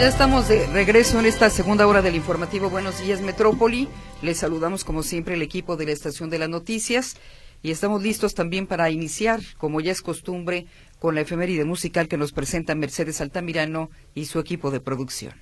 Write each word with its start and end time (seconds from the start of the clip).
ya 0.00 0.08
estamos 0.08 0.48
de 0.48 0.66
regreso 0.68 1.20
en 1.20 1.26
esta 1.26 1.50
segunda 1.50 1.86
hora 1.86 2.00
del 2.00 2.14
informativo 2.14 2.70
Buenos 2.70 3.02
Días 3.02 3.20
Metrópoli. 3.20 3.86
Les 4.22 4.38
saludamos 4.38 4.82
como 4.82 5.02
siempre 5.02 5.34
el 5.34 5.42
equipo 5.42 5.76
de 5.76 5.84
la 5.84 5.92
Estación 5.92 6.30
de 6.30 6.38
las 6.38 6.48
Noticias 6.48 7.18
y 7.62 7.70
estamos 7.70 8.02
listos 8.02 8.34
también 8.34 8.66
para 8.66 8.88
iniciar, 8.88 9.40
como 9.58 9.82
ya 9.82 9.92
es 9.92 10.00
costumbre, 10.00 10.64
con 10.98 11.14
la 11.14 11.20
efeméride 11.20 11.66
musical 11.66 12.08
que 12.08 12.16
nos 12.16 12.32
presenta 12.32 12.74
Mercedes 12.74 13.20
Altamirano 13.20 13.90
y 14.14 14.24
su 14.24 14.38
equipo 14.38 14.70
de 14.70 14.80
producción. 14.80 15.34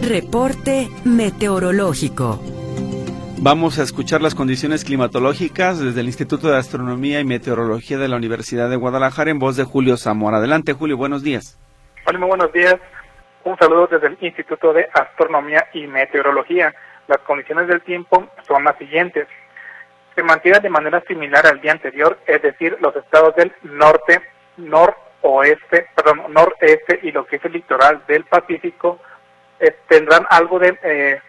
Reporte 0.00 0.88
meteorológico. 1.04 2.42
Vamos 3.36 3.78
a 3.78 3.82
escuchar 3.82 4.22
las 4.22 4.34
condiciones 4.34 4.82
climatológicas 4.82 5.78
desde 5.78 6.00
el 6.00 6.06
Instituto 6.06 6.48
de 6.48 6.56
Astronomía 6.56 7.20
y 7.20 7.24
Meteorología 7.26 7.98
de 7.98 8.08
la 8.08 8.16
Universidad 8.16 8.70
de 8.70 8.76
Guadalajara 8.76 9.30
en 9.30 9.38
voz 9.38 9.56
de 9.56 9.64
Julio 9.64 9.98
Zamora. 9.98 10.38
Adelante, 10.38 10.72
Julio, 10.72 10.96
buenos 10.96 11.22
días. 11.22 11.58
Hola, 12.08 12.20
muy 12.20 12.28
buenos 12.28 12.52
días. 12.52 12.76
Un 13.42 13.58
saludo 13.58 13.88
desde 13.88 14.06
el 14.06 14.16
Instituto 14.20 14.72
de 14.72 14.88
Astronomía 14.92 15.66
y 15.72 15.88
Meteorología. 15.88 16.72
Las 17.08 17.18
condiciones 17.22 17.66
del 17.66 17.82
tiempo 17.82 18.28
son 18.46 18.62
las 18.62 18.78
siguientes. 18.78 19.26
Se 20.14 20.22
mantiene 20.22 20.60
de 20.60 20.70
manera 20.70 21.02
similar 21.08 21.44
al 21.48 21.60
día 21.60 21.72
anterior, 21.72 22.16
es 22.24 22.40
decir, 22.42 22.76
los 22.80 22.94
estados 22.94 23.34
del 23.34 23.52
norte, 23.64 24.22
noroeste, 24.56 25.88
perdón, 25.96 26.32
noreste 26.32 27.00
y 27.02 27.10
lo 27.10 27.26
que 27.26 27.36
es 27.36 27.44
el 27.44 27.54
litoral 27.54 28.00
del 28.06 28.22
Pacífico 28.22 29.00
eh, 29.58 29.76
tendrán 29.88 30.26
algo 30.30 30.60
de 30.60 30.78
eh, 30.84 31.20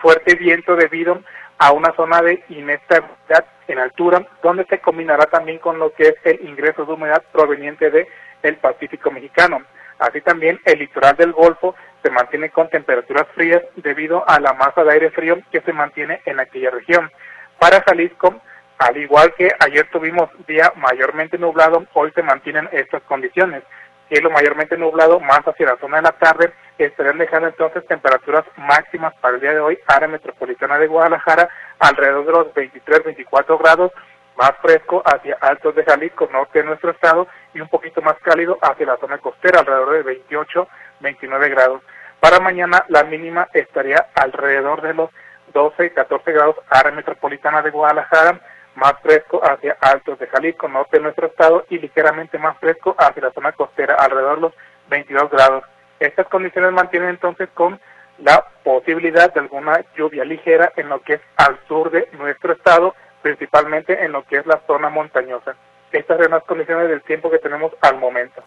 fuerte 0.00 0.34
viento 0.34 0.74
debido 0.74 1.20
a 1.58 1.70
una 1.70 1.94
zona 1.94 2.20
de 2.20 2.42
inestabilidad 2.48 3.46
en 3.68 3.78
altura, 3.78 4.26
donde 4.42 4.64
se 4.64 4.80
combinará 4.80 5.26
también 5.26 5.60
con 5.60 5.78
lo 5.78 5.92
que 5.92 6.08
es 6.08 6.16
el 6.24 6.48
ingreso 6.48 6.84
de 6.84 6.94
humedad 6.94 7.22
proveniente 7.30 7.92
de 7.92 8.08
el 8.42 8.56
Pacífico 8.56 9.12
mexicano. 9.12 9.62
Así 9.98 10.20
también 10.20 10.60
el 10.64 10.78
litoral 10.78 11.16
del 11.16 11.32
Golfo 11.32 11.74
se 12.02 12.10
mantiene 12.10 12.50
con 12.50 12.68
temperaturas 12.68 13.26
frías 13.34 13.62
debido 13.76 14.28
a 14.28 14.38
la 14.40 14.52
masa 14.52 14.84
de 14.84 14.92
aire 14.92 15.10
frío 15.10 15.38
que 15.50 15.60
se 15.62 15.72
mantiene 15.72 16.20
en 16.26 16.38
aquella 16.38 16.70
región. 16.70 17.10
Para 17.58 17.82
Jalisco, 17.82 18.40
al 18.78 18.96
igual 18.96 19.32
que 19.36 19.50
ayer 19.58 19.88
tuvimos 19.90 20.28
día 20.46 20.72
mayormente 20.76 21.38
nublado, 21.38 21.86
hoy 21.94 22.12
se 22.14 22.22
mantienen 22.22 22.68
estas 22.72 23.02
condiciones. 23.04 23.62
Cielo 24.08 24.30
mayormente 24.30 24.76
nublado, 24.76 25.18
más 25.18 25.40
hacia 25.40 25.66
la 25.66 25.78
zona 25.78 25.96
de 25.96 26.02
la 26.04 26.12
tarde, 26.12 26.52
estarán 26.78 27.18
dejando 27.18 27.48
entonces 27.48 27.84
temperaturas 27.86 28.44
máximas 28.56 29.14
para 29.16 29.34
el 29.34 29.40
día 29.40 29.54
de 29.54 29.60
hoy, 29.60 29.78
área 29.88 30.06
metropolitana 30.06 30.78
de 30.78 30.86
Guadalajara, 30.86 31.48
alrededor 31.78 32.26
de 32.26 32.32
los 32.32 32.54
23-24 32.54 33.58
grados, 33.58 33.92
más 34.36 34.52
fresco 34.60 35.02
hacia 35.04 35.38
altos 35.40 35.74
de 35.74 35.84
Jalisco, 35.84 36.28
norte 36.32 36.60
de 36.60 36.66
nuestro 36.66 36.90
estado, 36.90 37.26
y 37.54 37.60
un 37.60 37.68
poquito 37.68 38.02
más 38.02 38.16
cálido 38.22 38.58
hacia 38.60 38.86
la 38.86 38.96
zona 38.98 39.18
costera, 39.18 39.60
alrededor 39.60 40.04
de 40.04 40.24
28-29 40.28 41.50
grados. 41.50 41.82
Para 42.20 42.40
mañana 42.40 42.84
la 42.88 43.04
mínima 43.04 43.48
estaría 43.52 44.08
alrededor 44.14 44.82
de 44.82 44.94
los 44.94 45.10
12-14 45.52 46.22
grados, 46.32 46.56
área 46.68 46.92
metropolitana 46.92 47.62
de 47.62 47.70
Guadalajara, 47.70 48.40
más 48.74 48.94
fresco 49.02 49.40
hacia 49.42 49.76
altos 49.80 50.18
de 50.18 50.26
Jalisco, 50.26 50.68
norte 50.68 50.98
de 50.98 51.04
nuestro 51.04 51.28
estado, 51.28 51.64
y 51.70 51.78
ligeramente 51.78 52.38
más 52.38 52.58
fresco 52.58 52.94
hacia 52.98 53.22
la 53.22 53.32
zona 53.32 53.52
costera, 53.52 53.94
alrededor 53.94 54.36
de 54.36 54.40
los 54.42 54.52
22 54.88 55.30
grados. 55.30 55.64
Estas 55.98 56.26
condiciones 56.26 56.72
mantienen 56.72 57.08
entonces 57.10 57.48
con 57.54 57.80
la 58.18 58.44
posibilidad 58.62 59.32
de 59.32 59.40
alguna 59.40 59.84
lluvia 59.96 60.24
ligera 60.24 60.72
en 60.76 60.88
lo 60.88 61.00
que 61.00 61.14
es 61.14 61.20
al 61.36 61.58
sur 61.68 61.90
de 61.90 62.08
nuestro 62.12 62.52
estado, 62.52 62.94
principalmente 63.26 64.04
en 64.04 64.12
lo 64.12 64.24
que 64.24 64.36
es 64.36 64.46
la 64.46 64.60
zona 64.68 64.88
montañosa. 64.88 65.56
Estas 65.90 66.16
son 66.18 66.30
las 66.30 66.44
condiciones 66.44 66.88
del 66.88 67.02
tiempo 67.02 67.28
que 67.28 67.38
tenemos 67.38 67.72
al 67.80 67.98
momento. 67.98 68.40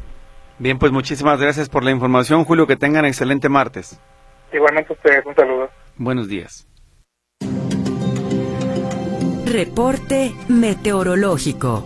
Bien, 0.57 0.79
pues 0.79 0.93
muchísimas 0.93 1.41
gracias 1.41 1.67
por 1.67 1.83
la 1.83 1.91
información, 1.91 2.45
Julio. 2.45 2.65
Que 2.65 2.77
tengan 2.77 3.03
excelente 3.03 3.49
martes. 3.49 3.99
Igualmente 4.53 4.93
ustedes, 4.93 5.25
un 5.25 5.35
saludo. 5.35 5.69
Buenos 5.97 6.29
días. 6.29 6.65
Reporte 9.45 10.31
meteorológico. 10.47 11.83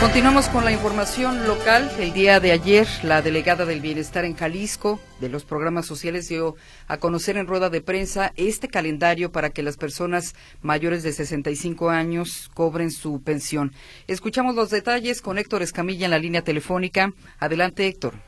Continuamos 0.00 0.48
con 0.48 0.64
la 0.64 0.70
información 0.70 1.44
local. 1.48 1.90
El 1.98 2.12
día 2.12 2.38
de 2.38 2.52
ayer, 2.52 2.86
la 3.02 3.20
delegada 3.20 3.64
del 3.64 3.80
Bienestar 3.80 4.24
en 4.24 4.36
Jalisco 4.36 5.00
de 5.20 5.28
los 5.28 5.44
programas 5.44 5.86
sociales 5.86 6.28
dio 6.28 6.54
a 6.86 6.98
conocer 6.98 7.36
en 7.36 7.48
rueda 7.48 7.68
de 7.68 7.80
prensa 7.80 8.32
este 8.36 8.68
calendario 8.68 9.32
para 9.32 9.50
que 9.50 9.64
las 9.64 9.76
personas 9.76 10.36
mayores 10.62 11.02
de 11.02 11.12
65 11.12 11.90
años 11.90 12.48
cobren 12.54 12.92
su 12.92 13.22
pensión. 13.22 13.72
Escuchamos 14.06 14.54
los 14.54 14.70
detalles 14.70 15.20
con 15.20 15.36
Héctor 15.36 15.62
Escamilla 15.62 16.04
en 16.04 16.12
la 16.12 16.20
línea 16.20 16.42
telefónica. 16.42 17.12
Adelante, 17.40 17.88
Héctor. 17.88 18.27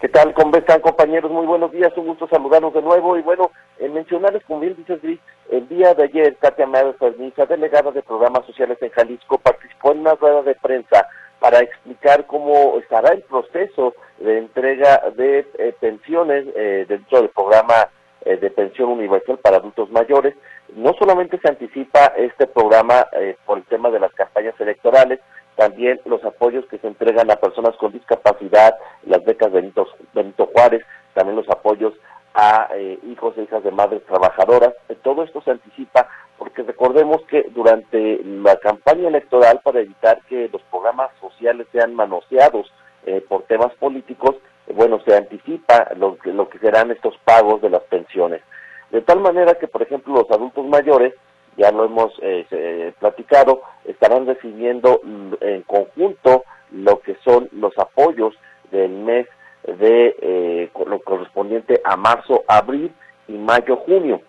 ¿Qué 0.00 0.08
tal? 0.08 0.32
¿Cómo 0.32 0.56
están, 0.56 0.80
compañeros? 0.80 1.28
Muy 1.28 1.44
buenos 1.44 1.72
días. 1.72 1.92
Un 1.96 2.06
gusto 2.06 2.28
saludarlos 2.28 2.72
de 2.72 2.82
nuevo. 2.82 3.16
Y 3.16 3.22
bueno, 3.22 3.50
en 3.80 3.94
mencionarles, 3.94 4.44
como 4.44 4.60
bien 4.60 4.76
dices, 4.76 5.02
Gris, 5.02 5.18
el 5.50 5.66
día 5.68 5.92
de 5.92 6.04
ayer, 6.04 6.36
Katia 6.36 6.68
Márquez 6.68 6.94
Perniza, 7.00 7.46
delegada 7.46 7.90
de 7.90 8.02
Programas 8.02 8.46
Sociales 8.46 8.78
en 8.80 8.90
Jalisco, 8.90 9.38
participó 9.38 9.90
en 9.90 10.00
una 10.00 10.14
rueda 10.14 10.42
de 10.42 10.54
prensa 10.54 11.04
para 11.40 11.58
explicar 11.58 12.26
cómo 12.26 12.78
estará 12.78 13.12
el 13.12 13.22
proceso 13.22 13.92
de 14.18 14.38
entrega 14.38 15.02
de 15.16 15.44
eh, 15.58 15.74
pensiones 15.80 16.46
eh, 16.54 16.86
dentro 16.88 17.20
del 17.20 17.30
programa 17.30 17.88
eh, 18.24 18.36
de 18.36 18.50
pensión 18.50 18.90
universal 18.90 19.38
para 19.38 19.56
adultos 19.56 19.90
mayores. 19.90 20.36
No 20.76 20.94
solamente 20.96 21.40
se 21.40 21.48
anticipa 21.48 22.12
este 22.16 22.46
programa 22.46 23.04
por 23.46 23.58
el 23.58 23.64
tema 23.64 23.90
de 23.90 23.98
las 23.98 24.12
campañas 24.12 24.54
electorales, 24.60 25.18
también 25.58 26.00
los 26.04 26.24
apoyos 26.24 26.64
que 26.66 26.78
se 26.78 26.86
entregan 26.86 27.28
a 27.32 27.36
personas 27.36 27.76
con 27.78 27.90
discapacidad, 27.90 28.76
las 29.04 29.24
becas 29.24 29.50
Benito, 29.50 29.88
Benito 30.14 30.48
Juárez, 30.54 30.84
también 31.14 31.34
los 31.34 31.48
apoyos 31.48 31.94
a 32.32 32.68
eh, 32.76 32.96
hijos 33.10 33.36
e 33.36 33.42
hijas 33.42 33.64
de 33.64 33.72
madres 33.72 34.04
trabajadoras. 34.06 34.72
Eh, 34.88 34.96
todo 35.02 35.24
esto 35.24 35.42
se 35.42 35.50
anticipa 35.50 36.08
porque 36.38 36.62
recordemos 36.62 37.22
que 37.22 37.46
durante 37.50 38.22
la 38.22 38.56
campaña 38.58 39.08
electoral, 39.08 39.60
para 39.64 39.80
evitar 39.80 40.20
que 40.28 40.48
los 40.52 40.62
programas 40.70 41.10
sociales 41.20 41.66
sean 41.72 41.92
manoseados 41.92 42.72
eh, 43.06 43.20
por 43.28 43.42
temas 43.42 43.74
políticos, 43.80 44.36
bueno, 44.72 45.00
se 45.04 45.16
anticipa 45.16 45.88
lo 45.96 46.16
que, 46.18 46.32
lo 46.32 46.48
que 46.48 46.60
serán 46.60 46.92
estos 46.92 47.18
pagos 47.24 47.60
de 47.62 47.70
las 47.70 47.82
pensiones. 47.82 48.42
De 48.92 49.00
tal 49.00 49.18
manera 49.18 49.54
que, 49.54 49.66
por 49.66 49.82
ejemplo, 49.82 50.14
los 50.14 50.30
adultos 50.30 50.64
mayores, 50.66 51.14
ya 51.58 51.70
lo 51.70 51.84
hemos 51.84 52.12
platicado, 52.98 53.60
estarán 53.84 54.26
recibiendo 54.26 55.00
en 55.40 55.62
conjunto 55.62 56.44
lo 56.70 57.00
que 57.00 57.16
son 57.24 57.48
los 57.52 57.76
apoyos 57.78 58.34
del 58.70 58.90
mes 58.90 59.26
de 59.76 60.16
eh, 60.20 60.70
lo 60.86 61.00
correspondiente 61.00 61.80
a 61.84 61.96
marzo, 61.96 62.44
abril 62.46 62.92
y 63.26 63.32
mayo, 63.32 63.76
junio. 63.76 64.20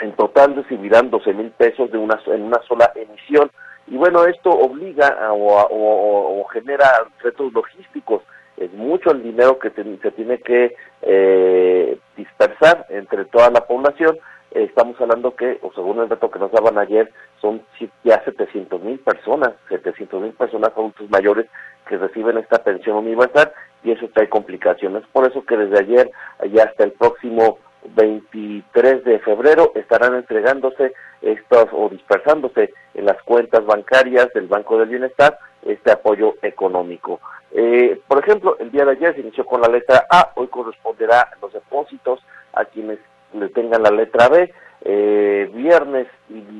En 0.00 0.12
total 0.16 0.56
recibirán 0.56 1.10
12 1.10 1.32
mil 1.34 1.50
pesos 1.52 1.90
de 1.92 1.98
una, 1.98 2.20
en 2.26 2.42
una 2.42 2.60
sola 2.62 2.90
emisión. 2.94 3.50
Y 3.86 3.96
bueno, 3.96 4.24
esto 4.24 4.50
obliga 4.50 5.16
o, 5.32 6.44
genera 6.52 6.86
retos 7.22 7.52
logísticos. 7.52 8.22
Es 8.56 8.72
mucho 8.72 9.10
el 9.10 9.22
dinero 9.22 9.58
que 9.58 9.70
se 9.70 10.10
tiene 10.12 10.38
que 10.38 10.74
eh, 11.02 11.98
dispersar 12.16 12.86
entre 12.88 13.24
toda 13.26 13.50
la 13.50 13.66
población. 13.66 14.18
Estamos 14.54 15.00
hablando 15.00 15.34
que, 15.34 15.58
o 15.62 15.72
según 15.72 15.98
el 16.00 16.08
reto 16.08 16.30
que 16.30 16.38
nos 16.38 16.52
daban 16.52 16.78
ayer, 16.78 17.12
son 17.40 17.62
ya 18.04 18.22
700 18.24 18.80
mil 18.82 18.98
personas, 19.00 19.52
700 19.68 20.22
mil 20.22 20.32
personas 20.32 20.70
adultos 20.76 21.10
mayores 21.10 21.46
que 21.88 21.98
reciben 21.98 22.38
esta 22.38 22.62
pensión 22.62 22.96
universal 22.96 23.52
y 23.82 23.90
eso 23.90 24.08
trae 24.14 24.28
complicaciones. 24.28 25.04
Por 25.12 25.26
eso 25.26 25.44
que 25.44 25.56
desde 25.56 25.80
ayer 25.80 26.10
y 26.44 26.58
hasta 26.58 26.84
el 26.84 26.92
próximo 26.92 27.58
23 27.96 29.04
de 29.04 29.18
febrero 29.18 29.72
estarán 29.74 30.14
entregándose 30.14 30.92
estos 31.20 31.66
o 31.72 31.88
dispersándose 31.88 32.72
en 32.94 33.06
las 33.06 33.20
cuentas 33.22 33.64
bancarias 33.66 34.28
del 34.34 34.46
Banco 34.46 34.78
del 34.78 34.88
Bienestar 34.88 35.38
este 35.62 35.90
apoyo 35.90 36.34
económico. 36.42 37.20
Eh, 37.52 38.00
por 38.08 38.18
ejemplo, 38.18 38.56
el 38.58 38.70
día 38.70 38.84
de 38.84 38.92
ayer 38.92 39.14
se 39.14 39.20
inició 39.20 39.44
con 39.44 39.60
la 39.60 39.68
letra 39.68 40.06
A, 40.10 40.32
hoy 40.34 40.48
corresponderá 40.48 41.28
los 41.40 41.52
depósitos 41.52 42.20
a 42.52 42.64
quienes 42.64 42.98
le 43.34 43.48
tengan 43.50 43.82
la 43.82 43.90
letra 43.90 44.28
B. 44.28 44.52
Eh, 44.86 45.50
viernes, 45.54 46.06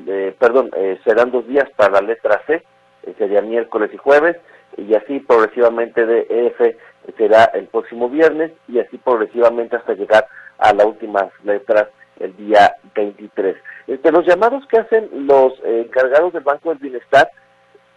eh, 0.07 0.35
perdón, 0.39 0.71
serán 1.03 1.31
dos 1.31 1.47
días 1.47 1.69
para 1.75 2.01
la 2.01 2.07
letra 2.07 2.41
C, 2.47 2.63
sería 3.17 3.41
miércoles 3.41 3.91
y 3.93 3.97
jueves, 3.97 4.37
y 4.77 4.93
así 4.95 5.19
progresivamente 5.19 6.05
de 6.05 6.25
F 6.29 6.77
será 7.17 7.45
el 7.53 7.67
próximo 7.67 8.09
viernes 8.09 8.51
y 8.67 8.79
así 8.79 8.97
progresivamente 8.97 9.75
hasta 9.75 9.93
llegar 9.93 10.27
a 10.57 10.73
las 10.73 10.85
últimas 10.85 11.25
letras 11.43 11.87
el 12.19 12.35
día 12.37 12.75
23. 12.95 13.55
Entre 13.87 14.11
los 14.11 14.25
llamados 14.25 14.65
que 14.67 14.77
hacen 14.77 15.09
los 15.27 15.53
eh, 15.63 15.83
encargados 15.85 16.33
del 16.33 16.43
Banco 16.43 16.69
del 16.69 16.79
Bienestar, 16.79 17.29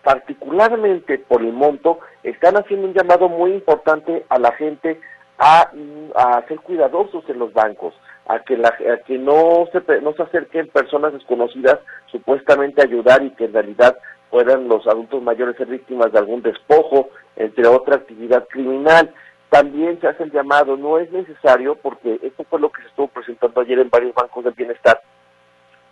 particularmente 0.03 1.19
por 1.19 1.43
el 1.43 1.53
monto, 1.53 2.01
están 2.23 2.57
haciendo 2.57 2.89
un 2.89 2.95
llamado 2.95 3.29
muy 3.29 3.53
importante 3.53 4.25
a 4.29 4.39
la 4.39 4.53
gente 4.53 5.01
a, 5.38 5.70
ser 6.49 6.61
cuidadosos 6.61 7.29
en 7.29 7.38
los 7.38 7.52
bancos, 7.52 7.94
a 8.26 8.40
que, 8.40 8.56
la, 8.56 8.69
a 8.69 8.96
que 9.06 9.19
no, 9.19 9.67
se, 9.73 10.00
no 10.00 10.12
se 10.12 10.23
acerquen 10.23 10.69
personas 10.69 11.12
desconocidas 11.12 11.79
supuestamente 12.11 12.81
a 12.81 12.85
ayudar 12.85 13.23
y 13.23 13.31
que 13.31 13.44
en 13.44 13.55
realidad 13.55 13.96
puedan 14.31 14.69
los 14.69 14.87
adultos 14.87 15.23
mayores 15.23 15.56
ser 15.56 15.69
víctimas 15.69 16.12
de 16.12 16.19
algún 16.19 16.43
despojo, 16.43 17.08
entre 17.37 17.67
otra 17.67 17.96
actividad 17.96 18.46
criminal. 18.49 19.12
También 19.49 19.99
se 20.00 20.08
hace 20.08 20.25
el 20.25 20.32
llamado, 20.32 20.76
no 20.76 20.99
es 20.99 21.11
necesario, 21.11 21.76
porque 21.76 22.19
esto 22.23 22.44
fue 22.50 22.61
lo 22.61 22.70
que 22.70 22.82
se 22.82 22.88
estuvo 22.88 23.08
presentando 23.08 23.61
ayer 23.61 23.79
en 23.79 23.88
varios 23.88 24.14
bancos 24.14 24.44
del 24.44 24.52
bienestar. 24.52 25.00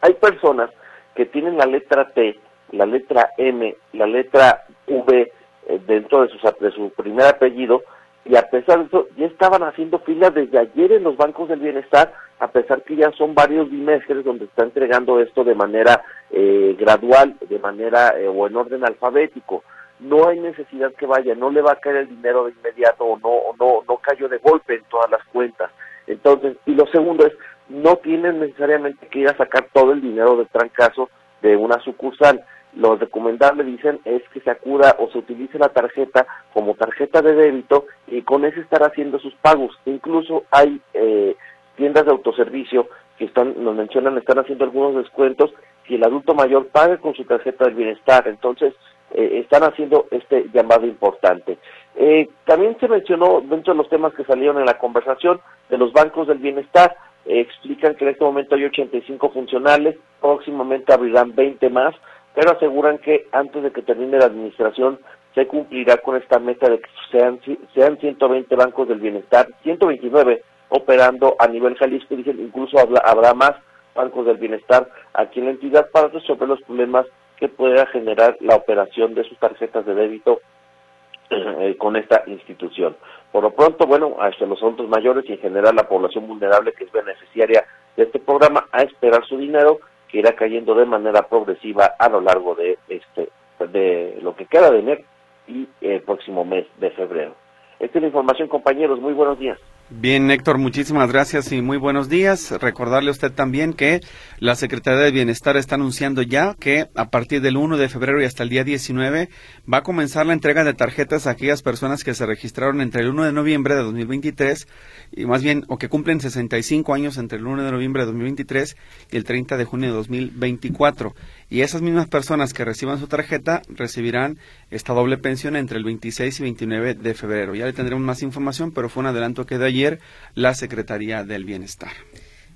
Hay 0.02 0.14
personas 0.14 0.70
que 1.14 1.24
tienen 1.24 1.56
la 1.56 1.64
letra 1.64 2.10
T, 2.10 2.38
la 2.72 2.84
letra 2.84 3.30
M, 3.38 3.74
la 3.94 4.06
letra 4.06 4.64
V 4.86 5.32
eh, 5.68 5.80
dentro 5.86 6.22
de 6.22 6.28
su, 6.28 6.38
de 6.60 6.70
su 6.72 6.90
primer 6.90 7.26
apellido, 7.26 7.82
y 8.28 8.36
a 8.36 8.42
pesar 8.42 8.80
de 8.80 8.86
eso, 8.86 9.06
ya 9.16 9.26
estaban 9.26 9.62
haciendo 9.62 10.00
fila 10.00 10.30
desde 10.30 10.58
ayer 10.58 10.92
en 10.92 11.04
los 11.04 11.16
bancos 11.16 11.48
del 11.48 11.60
bienestar, 11.60 12.12
a 12.40 12.48
pesar 12.48 12.82
que 12.82 12.96
ya 12.96 13.12
son 13.12 13.34
varios 13.34 13.70
bimestres 13.70 14.24
donde 14.24 14.46
está 14.46 14.64
entregando 14.64 15.20
esto 15.20 15.44
de 15.44 15.54
manera 15.54 16.02
eh, 16.30 16.76
gradual, 16.78 17.36
de 17.48 17.58
manera 17.60 18.18
eh, 18.18 18.26
o 18.26 18.46
en 18.46 18.56
orden 18.56 18.84
alfabético. 18.84 19.62
No 20.00 20.28
hay 20.28 20.40
necesidad 20.40 20.92
que 20.94 21.06
vaya, 21.06 21.34
no 21.34 21.50
le 21.50 21.62
va 21.62 21.72
a 21.72 21.80
caer 21.80 21.96
el 21.96 22.08
dinero 22.08 22.44
de 22.44 22.52
inmediato 22.52 23.04
o 23.04 23.18
no, 23.18 23.28
o 23.28 23.56
no, 23.56 23.84
no 23.88 23.96
cayó 23.98 24.28
de 24.28 24.38
golpe 24.38 24.74
en 24.74 24.84
todas 24.90 25.10
las 25.10 25.24
cuentas. 25.28 25.70
Entonces, 26.06 26.56
y 26.66 26.74
lo 26.74 26.86
segundo 26.88 27.26
es, 27.26 27.32
no 27.68 27.96
tienen 27.96 28.40
necesariamente 28.40 29.06
que 29.06 29.20
ir 29.20 29.28
a 29.28 29.36
sacar 29.36 29.68
todo 29.72 29.92
el 29.92 30.00
dinero 30.00 30.36
de 30.36 30.46
trancazo 30.46 31.08
de 31.42 31.56
una 31.56 31.78
sucursal 31.80 32.44
lo 32.76 32.96
recomendable, 32.96 33.64
dicen, 33.64 34.00
es 34.04 34.22
que 34.32 34.40
se 34.40 34.50
acuda 34.50 34.96
o 34.98 35.08
se 35.10 35.18
utilice 35.18 35.58
la 35.58 35.70
tarjeta 35.70 36.26
como 36.52 36.74
tarjeta 36.74 37.22
de 37.22 37.34
débito 37.34 37.86
y 38.06 38.22
con 38.22 38.44
eso 38.44 38.60
estar 38.60 38.82
haciendo 38.82 39.18
sus 39.18 39.34
pagos. 39.36 39.76
Incluso 39.86 40.44
hay 40.50 40.80
eh, 40.94 41.36
tiendas 41.76 42.04
de 42.04 42.12
autoservicio 42.12 42.88
que 43.18 43.24
están, 43.24 43.54
nos 43.62 43.74
mencionan, 43.74 44.18
están 44.18 44.38
haciendo 44.38 44.64
algunos 44.64 44.94
descuentos 44.94 45.52
si 45.86 45.94
el 45.94 46.04
adulto 46.04 46.34
mayor 46.34 46.66
paga 46.68 46.98
con 46.98 47.14
su 47.14 47.24
tarjeta 47.24 47.64
del 47.64 47.74
bienestar. 47.74 48.28
Entonces, 48.28 48.74
eh, 49.12 49.40
están 49.42 49.62
haciendo 49.62 50.06
este 50.10 50.46
llamado 50.52 50.86
importante. 50.86 51.58
Eh, 51.94 52.28
también 52.44 52.76
se 52.78 52.88
mencionó 52.88 53.40
dentro 53.40 53.72
de 53.72 53.78
los 53.78 53.88
temas 53.88 54.12
que 54.12 54.24
salieron 54.24 54.58
en 54.58 54.66
la 54.66 54.76
conversación 54.76 55.40
de 55.70 55.78
los 55.78 55.92
bancos 55.92 56.28
del 56.28 56.38
bienestar, 56.38 56.94
explican 57.24 57.94
que 57.96 58.04
en 58.04 58.10
este 58.10 58.24
momento 58.24 58.54
hay 58.54 58.64
85 58.64 59.30
funcionales, 59.30 59.96
próximamente 60.20 60.92
abrirán 60.92 61.34
20 61.34 61.70
más, 61.70 61.94
pero 62.36 62.52
aseguran 62.52 62.98
que 62.98 63.26
antes 63.32 63.62
de 63.62 63.72
que 63.72 63.80
termine 63.80 64.18
la 64.18 64.26
administración 64.26 65.00
se 65.34 65.46
cumplirá 65.46 65.96
con 65.96 66.16
esta 66.16 66.38
meta 66.38 66.68
de 66.68 66.80
que 66.80 66.90
sean, 67.10 67.40
sean 67.74 67.98
120 67.98 68.54
bancos 68.54 68.86
del 68.88 69.00
bienestar, 69.00 69.48
129 69.62 70.42
operando 70.68 71.34
a 71.38 71.46
nivel 71.46 71.76
Jalisco, 71.76 72.14
dicen 72.14 72.38
incluso 72.38 72.76
habrá 72.78 73.32
más 73.32 73.52
bancos 73.94 74.26
del 74.26 74.36
bienestar 74.36 74.86
aquí 75.14 75.40
en 75.40 75.46
la 75.46 75.52
entidad 75.52 75.88
para 75.90 76.08
resolver 76.08 76.46
los 76.46 76.60
problemas 76.60 77.06
que 77.38 77.48
pueda 77.48 77.86
generar 77.86 78.36
la 78.40 78.56
operación 78.56 79.14
de 79.14 79.24
sus 79.24 79.38
tarjetas 79.38 79.86
de 79.86 79.94
débito 79.94 80.40
eh, 81.30 81.74
con 81.78 81.96
esta 81.96 82.22
institución. 82.26 82.96
Por 83.32 83.44
lo 83.44 83.50
pronto, 83.52 83.86
bueno, 83.86 84.16
hasta 84.20 84.44
los 84.44 84.62
adultos 84.62 84.88
mayores 84.90 85.24
y 85.26 85.32
en 85.32 85.38
general 85.38 85.74
la 85.74 85.88
población 85.88 86.26
vulnerable 86.26 86.74
que 86.74 86.84
es 86.84 86.92
beneficiaria 86.92 87.64
de 87.96 88.02
este 88.02 88.18
programa 88.18 88.66
a 88.72 88.82
esperar 88.82 89.24
su 89.24 89.38
dinero 89.38 89.80
que 90.08 90.18
irá 90.18 90.34
cayendo 90.34 90.74
de 90.74 90.86
manera 90.86 91.22
progresiva 91.28 91.94
a 91.98 92.08
lo 92.08 92.20
largo 92.20 92.54
de 92.54 92.78
este 92.88 93.28
de 93.58 94.18
lo 94.22 94.36
que 94.36 94.46
queda 94.46 94.70
de 94.70 94.80
enero 94.80 95.02
y 95.48 95.68
el 95.80 96.02
próximo 96.02 96.44
mes 96.44 96.66
de 96.78 96.90
febrero. 96.90 97.34
Esta 97.78 97.98
es 97.98 98.02
la 98.02 98.08
información, 98.08 98.48
compañeros. 98.48 99.00
Muy 99.00 99.12
buenos 99.12 99.38
días. 99.38 99.58
Bien, 99.88 100.28
Héctor, 100.32 100.58
muchísimas 100.58 101.12
gracias 101.12 101.52
y 101.52 101.62
muy 101.62 101.76
buenos 101.76 102.08
días. 102.08 102.50
Recordarle 102.60 103.10
a 103.10 103.12
usted 103.12 103.30
también 103.30 103.72
que 103.72 104.00
la 104.40 104.56
Secretaría 104.56 104.98
de 104.98 105.12
Bienestar 105.12 105.56
está 105.56 105.76
anunciando 105.76 106.22
ya 106.22 106.56
que 106.58 106.88
a 106.96 107.08
partir 107.10 107.40
del 107.40 107.56
1 107.56 107.76
de 107.76 107.88
febrero 107.88 108.20
y 108.20 108.24
hasta 108.24 108.42
el 108.42 108.48
día 108.48 108.64
19 108.64 109.28
va 109.72 109.78
a 109.78 109.82
comenzar 109.84 110.26
la 110.26 110.32
entrega 110.32 110.64
de 110.64 110.74
tarjetas 110.74 111.28
a 111.28 111.30
aquellas 111.30 111.62
personas 111.62 112.02
que 112.02 112.14
se 112.14 112.26
registraron 112.26 112.80
entre 112.80 113.02
el 113.02 113.10
1 113.10 113.26
de 113.26 113.32
noviembre 113.32 113.76
de 113.76 113.82
2023 113.82 114.66
y 115.12 115.24
más 115.24 115.44
bien 115.44 115.64
o 115.68 115.78
que 115.78 115.88
cumplen 115.88 116.20
65 116.20 116.92
años 116.92 117.16
entre 117.16 117.38
el 117.38 117.46
1 117.46 117.62
de 117.62 117.70
noviembre 117.70 118.02
de 118.02 118.06
2023 118.06 118.76
y 119.12 119.16
el 119.16 119.22
30 119.22 119.56
de 119.56 119.64
junio 119.66 119.90
de 119.90 119.94
2024. 119.94 121.14
Y 121.48 121.60
esas 121.60 121.80
mismas 121.80 122.08
personas 122.08 122.52
que 122.52 122.64
reciban 122.64 122.98
su 122.98 123.06
tarjeta 123.06 123.62
recibirán 123.68 124.40
esta 124.70 124.92
doble 124.92 125.18
pensión 125.18 125.56
entre 125.56 125.78
el 125.78 125.84
26 125.84 126.40
y 126.40 126.42
29 126.42 126.94
de 126.94 127.14
febrero. 127.14 127.54
Ya 127.54 127.66
le 127.66 127.72
tendremos 127.72 128.04
más 128.04 128.22
información, 128.22 128.72
pero 128.72 128.88
fue 128.88 129.02
un 129.02 129.06
adelanto 129.06 129.46
que 129.46 129.58
de 129.58 129.66
ayer 129.66 130.00
la 130.34 130.54
Secretaría 130.54 131.24
del 131.24 131.44
Bienestar. 131.44 131.92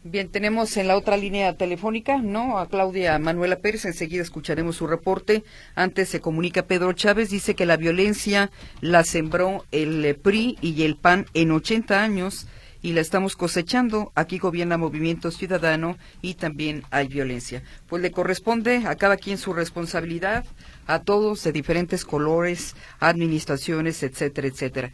Bien, 0.03 0.31
tenemos 0.31 0.79
en 0.79 0.89
la 0.89 0.97
otra 0.97 1.19
línea 1.19 1.59
telefónica, 1.59 2.17
¿no? 2.17 2.59
A 2.59 2.69
Claudia 2.69 3.19
Manuela 3.19 3.57
Pérez, 3.57 3.85
enseguida 3.85 4.23
escucharemos 4.23 4.77
su 4.77 4.87
reporte. 4.87 5.45
Antes 5.75 6.09
se 6.09 6.23
comunica 6.23 6.67
Pedro 6.67 6.95
Chávez, 6.95 7.29
dice 7.29 7.55
que 7.55 7.67
la 7.67 7.77
violencia 7.77 8.51
la 8.81 9.05
sembró 9.05 9.67
el 9.73 10.17
PRI 10.17 10.57
y 10.63 10.85
el 10.85 10.97
PAN 10.97 11.27
en 11.35 11.51
80 11.51 12.03
años 12.03 12.47
y 12.83 12.93
la 12.93 13.01
estamos 13.01 13.37
cosechando. 13.37 14.13
Aquí 14.15 14.39
gobierna 14.39 14.79
Movimiento 14.79 15.31
Ciudadano 15.31 15.99
y 16.23 16.35
también 16.35 16.83
hay 16.91 17.09
violencia. 17.09 17.63
Pues 17.87 18.03
le 18.03 18.11
corresponde 18.11 18.87
a 18.87 18.95
cada 18.97 19.17
quien 19.17 19.39
su 19.39 19.53
responsabilidad, 19.53 20.45
a 20.91 21.05
todos 21.05 21.45
de 21.45 21.53
diferentes 21.53 22.05
colores, 22.05 22.75
administraciones, 22.99 24.03
etcétera, 24.03 24.49
etcétera. 24.49 24.91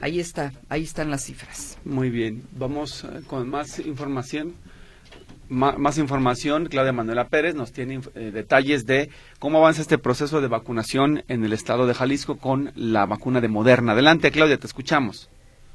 Ahí 0.00 0.20
está, 0.20 0.52
ahí 0.68 0.84
están 0.84 1.10
las 1.10 1.24
cifras. 1.24 1.78
Muy 1.84 2.08
bien, 2.08 2.44
vamos 2.52 3.04
eh, 3.04 3.22
con 3.26 3.50
más 3.50 3.80
información. 3.80 4.54
más 5.48 5.98
información, 5.98 6.66
Claudia 6.66 6.92
Manuela 6.92 7.26
Pérez 7.26 7.56
nos 7.56 7.72
tiene 7.72 8.00
eh, 8.14 8.30
detalles 8.30 8.86
de 8.86 9.10
cómo 9.40 9.58
avanza 9.58 9.82
este 9.82 9.98
proceso 9.98 10.40
de 10.40 10.46
vacunación 10.46 11.24
en 11.26 11.44
el 11.44 11.52
estado 11.52 11.88
de 11.88 11.94
Jalisco 11.94 12.38
con 12.38 12.70
la 12.76 13.04
vacuna 13.06 13.40
de 13.40 13.48
Moderna. 13.48 13.92
Adelante, 13.92 14.30
Claudia, 14.30 14.56
te 14.56 14.68
escuchamos. 14.68 15.28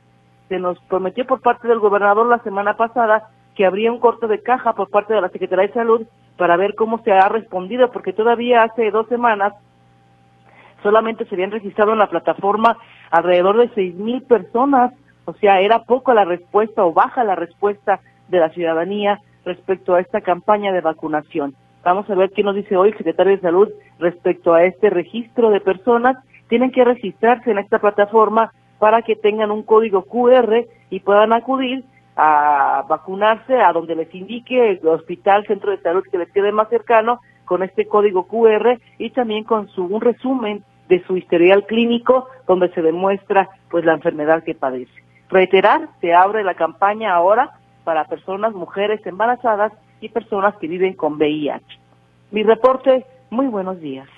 Se 0.49 0.59
nos 0.59 0.79
prometió 0.85 1.27
por 1.27 1.41
parte 1.41 1.69
del 1.69 1.81
gobernador 1.81 2.27
la 2.27 2.39
semana 2.39 2.77
pasada 2.77 3.29
que 3.55 3.67
habría 3.67 3.93
un 3.93 3.99
corte 3.99 4.27
de 4.27 4.43
caja 4.43 4.75
por 4.75 4.89
parte 4.91 5.13
de 5.13 5.21
la 5.21 5.29
Secretaría 5.31 5.67
de 5.67 5.73
Salud 5.73 6.07
para 6.37 6.57
ver 6.57 6.75
cómo 6.75 7.03
se 7.03 7.13
ha 7.13 7.29
respondido, 7.29 7.91
porque 7.91 8.13
todavía 8.13 8.63
hace 8.63 8.91
dos 8.91 9.09
semanas 9.09 9.55
solamente 10.83 11.25
se 11.25 11.35
habían 11.35 11.51
registrado 11.51 11.93
en 11.93 11.99
la 11.99 12.09
plataforma 12.09 12.77
alrededor 13.11 13.57
de 13.57 13.71
seis 13.75 13.95
mil 13.95 14.23
personas, 14.23 14.93
o 15.27 15.35
sea, 15.35 15.61
era 15.61 15.85
poco 15.85 16.15
la 16.15 16.25
respuesta 16.25 16.85
o 16.85 16.93
baja 16.93 17.25
la 17.25 17.35
respuesta 17.35 18.01
de 18.29 18.39
la 18.39 18.49
ciudadanía 18.51 19.21
respecto 19.45 19.95
a 19.95 20.01
esta 20.01 20.21
campaña 20.21 20.73
de 20.73 20.81
vacunación. 20.81 21.55
Vamos 21.85 22.09
a 22.09 22.15
ver 22.15 22.31
qué 22.31 22.43
nos 22.43 22.57
dice 22.57 22.77
hoy 22.77 22.91
el 22.91 22.97
secretario 22.97 23.37
de 23.37 23.43
Salud 23.43 23.69
respecto 23.99 24.55
a 24.55 24.65
este 24.65 24.91
registro 24.91 25.51
de 25.51 25.61
personas. 25.61 26.17
Tienen 26.49 26.71
que 26.73 26.85
registrarse 26.85 27.51
en 27.51 27.59
esta 27.59 27.79
plataforma 27.79 28.53
para 28.79 29.03
que 29.03 29.17
tengan 29.17 29.51
un 29.51 29.63
código 29.63 30.03
QR 30.03 30.65
y 30.91 31.01
puedan 31.01 31.33
acudir 31.33 31.85
a 32.17 32.85
vacunarse 32.89 33.61
a 33.61 33.73
donde 33.73 33.95
les 33.95 34.13
indique 34.15 34.71
el 34.71 34.87
hospital, 34.87 35.47
centro 35.47 35.71
de 35.71 35.83
salud 35.83 36.05
que 36.11 36.19
les 36.19 36.31
quede 36.33 36.51
más 36.51 36.69
cercano 36.69 37.21
con 37.45 37.63
este 37.63 37.87
código 37.87 38.27
QR 38.27 38.79
y 38.99 39.11
también 39.11 39.45
con 39.45 39.69
su 39.69 39.85
un 39.85 40.01
resumen 40.01 40.65
de 40.89 41.05
su 41.05 41.17
historial 41.17 41.67
clínico 41.67 42.29
donde 42.47 42.69
se 42.71 42.83
demuestra 42.83 43.49
pues 43.71 43.85
la 43.85 43.95
enfermedad 43.95 44.43
que 44.45 44.55
padece. 44.55 45.06
Reiterar, 45.29 45.89
se 46.01 46.15
abre 46.15 46.45
la 46.45 46.55
campaña 46.55 47.15
ahora 47.15 47.59
para 47.85 48.05
personas, 48.05 48.55
mujeres 48.55 49.05
embarazadas 49.07 49.73
y 50.01 50.09
personas 50.09 50.55
que 50.57 50.69
viven 50.69 50.95
con 50.95 51.15
VIH. 51.15 51.65
Mi 52.31 52.43
reporte, 52.43 53.05
muy 53.31 53.47
buenos 53.47 53.81
días. 53.81 54.09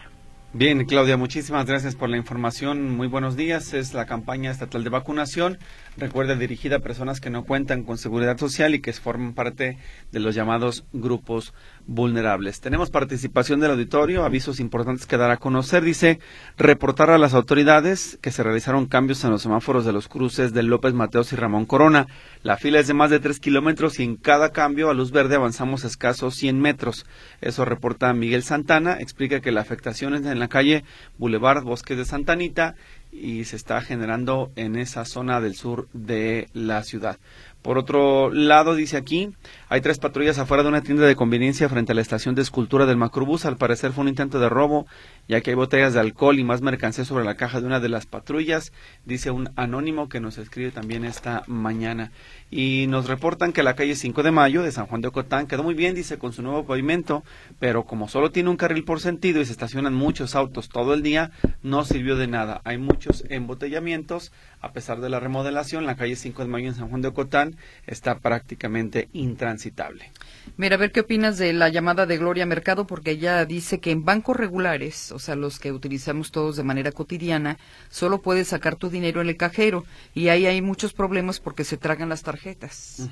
Bien, 0.54 0.82
Claudia, 0.86 1.18
muchísimas 1.18 1.66
gracias 1.66 1.94
por 1.94 2.08
la 2.08 2.16
información. 2.16 2.96
Muy 2.96 3.06
buenos 3.06 3.36
días. 3.36 3.74
Es 3.74 3.92
la 3.92 4.06
campaña 4.06 4.50
estatal 4.50 4.82
de 4.82 4.88
vacunación. 4.88 5.58
Recuerda, 5.98 6.36
dirigida 6.36 6.76
a 6.76 6.80
personas 6.80 7.20
que 7.20 7.28
no 7.28 7.44
cuentan 7.44 7.84
con 7.84 7.98
seguridad 7.98 8.38
social 8.38 8.74
y 8.74 8.80
que 8.80 8.94
forman 8.94 9.34
parte 9.34 9.76
de 10.10 10.20
los 10.20 10.34
llamados 10.34 10.86
grupos 10.94 11.52
vulnerables. 11.88 12.60
Tenemos 12.60 12.90
participación 12.90 13.58
del 13.58 13.72
auditorio, 13.72 14.24
avisos 14.24 14.60
importantes 14.60 15.06
que 15.06 15.16
dar 15.16 15.30
a 15.30 15.38
conocer. 15.38 15.82
Dice, 15.82 16.20
reportar 16.58 17.10
a 17.10 17.18
las 17.18 17.34
autoridades 17.34 18.18
que 18.20 18.30
se 18.30 18.42
realizaron 18.42 18.86
cambios 18.86 19.24
en 19.24 19.30
los 19.30 19.42
semáforos 19.42 19.86
de 19.86 19.92
los 19.92 20.06
cruces 20.06 20.52
de 20.52 20.62
López 20.62 20.92
Mateos 20.92 21.32
y 21.32 21.36
Ramón 21.36 21.64
Corona. 21.64 22.06
La 22.42 22.58
fila 22.58 22.78
es 22.78 22.86
de 22.86 22.94
más 22.94 23.10
de 23.10 23.20
tres 23.20 23.40
kilómetros 23.40 23.98
y 23.98 24.04
en 24.04 24.16
cada 24.16 24.50
cambio 24.50 24.90
a 24.90 24.94
luz 24.94 25.10
verde 25.10 25.36
avanzamos 25.36 25.84
escasos 25.84 26.34
100 26.36 26.60
metros. 26.60 27.06
Eso 27.40 27.64
reporta 27.64 28.12
Miguel 28.12 28.42
Santana. 28.42 28.98
Explica 29.00 29.40
que 29.40 29.50
la 29.50 29.62
afectación 29.62 30.14
es 30.14 30.26
en 30.26 30.38
la 30.38 30.48
calle 30.48 30.84
Boulevard 31.16 31.64
Bosques 31.64 31.96
de 31.96 32.04
Santanita 32.04 32.76
y 33.10 33.44
se 33.44 33.56
está 33.56 33.80
generando 33.80 34.52
en 34.56 34.76
esa 34.76 35.04
zona 35.04 35.40
del 35.40 35.54
sur 35.54 35.88
de 35.92 36.48
la 36.52 36.82
ciudad. 36.82 37.18
Por 37.62 37.76
otro 37.76 38.30
lado, 38.30 38.74
dice 38.74 38.96
aquí, 38.96 39.34
hay 39.68 39.80
tres 39.80 39.98
patrullas 39.98 40.38
afuera 40.38 40.62
de 40.62 40.68
una 40.68 40.82
tienda 40.82 41.06
de 41.06 41.16
conveniencia 41.16 41.68
frente 41.68 41.92
a 41.92 41.94
la 41.94 42.00
estación 42.00 42.34
de 42.34 42.42
escultura 42.42 42.86
del 42.86 42.96
Macrobús. 42.96 43.44
Al 43.44 43.56
parecer 43.56 43.92
fue 43.92 44.02
un 44.02 44.08
intento 44.08 44.38
de 44.38 44.48
robo, 44.48 44.86
ya 45.28 45.42
que 45.42 45.50
hay 45.50 45.56
botellas 45.56 45.94
de 45.94 46.00
alcohol 46.00 46.38
y 46.38 46.44
más 46.44 46.62
mercancía 46.62 47.04
sobre 47.04 47.24
la 47.24 47.36
caja 47.36 47.60
de 47.60 47.66
una 47.66 47.80
de 47.80 47.90
las 47.90 48.06
patrullas, 48.06 48.72
dice 49.04 49.30
un 49.30 49.50
anónimo 49.56 50.08
que 50.08 50.20
nos 50.20 50.38
escribe 50.38 50.70
también 50.70 51.04
esta 51.04 51.44
mañana. 51.46 52.10
Y 52.50 52.86
nos 52.88 53.08
reportan 53.08 53.52
que 53.52 53.62
la 53.62 53.74
calle 53.74 53.94
5 53.94 54.22
de 54.22 54.30
Mayo 54.30 54.62
de 54.62 54.72
San 54.72 54.86
Juan 54.86 55.02
de 55.02 55.08
Ocotán 55.08 55.46
quedó 55.46 55.62
muy 55.62 55.74
bien, 55.74 55.94
dice, 55.94 56.18
con 56.18 56.32
su 56.32 56.42
nuevo 56.42 56.64
pavimento, 56.64 57.22
pero 57.58 57.84
como 57.84 58.08
solo 58.08 58.30
tiene 58.30 58.48
un 58.48 58.56
carril 58.56 58.84
por 58.84 59.00
sentido 59.00 59.40
y 59.40 59.44
se 59.44 59.52
estacionan 59.52 59.92
muchos 59.92 60.34
autos 60.34 60.70
todo 60.70 60.94
el 60.94 61.02
día, 61.02 61.30
no 61.62 61.84
sirvió 61.84 62.16
de 62.16 62.26
nada. 62.26 62.62
Hay 62.64 62.78
muchos 62.78 63.24
embotellamientos, 63.28 64.32
a 64.62 64.72
pesar 64.72 65.00
de 65.00 65.10
la 65.10 65.20
remodelación, 65.20 65.84
la 65.84 65.96
calle 65.96 66.16
5 66.16 66.42
de 66.42 66.48
Mayo 66.48 66.68
en 66.68 66.74
San 66.74 66.88
Juan 66.88 67.02
de 67.02 67.08
Ocotán 67.08 67.56
está 67.86 68.18
prácticamente 68.18 69.08
intransitable. 69.12 70.10
Mira, 70.56 70.76
a 70.76 70.78
ver 70.78 70.90
qué 70.90 71.00
opinas 71.00 71.36
de 71.36 71.52
la 71.52 71.68
llamada 71.68 72.06
de 72.06 72.16
Gloria 72.16 72.46
Mercado, 72.46 72.86
porque 72.86 73.12
ella 73.12 73.44
dice 73.44 73.78
que 73.78 73.90
en 73.90 74.04
bancos 74.04 74.36
regulares, 74.36 75.12
o 75.18 75.20
sea, 75.20 75.34
los 75.34 75.58
que 75.58 75.72
utilizamos 75.72 76.30
todos 76.30 76.56
de 76.56 76.62
manera 76.62 76.92
cotidiana, 76.92 77.58
solo 77.90 78.22
puedes 78.22 78.46
sacar 78.46 78.76
tu 78.76 78.88
dinero 78.88 79.20
en 79.20 79.28
el 79.28 79.36
cajero 79.36 79.84
y 80.14 80.28
ahí 80.28 80.46
hay 80.46 80.62
muchos 80.62 80.92
problemas 80.92 81.40
porque 81.40 81.64
se 81.64 81.76
tragan 81.76 82.08
las 82.08 82.22
tarjetas. 82.22 83.08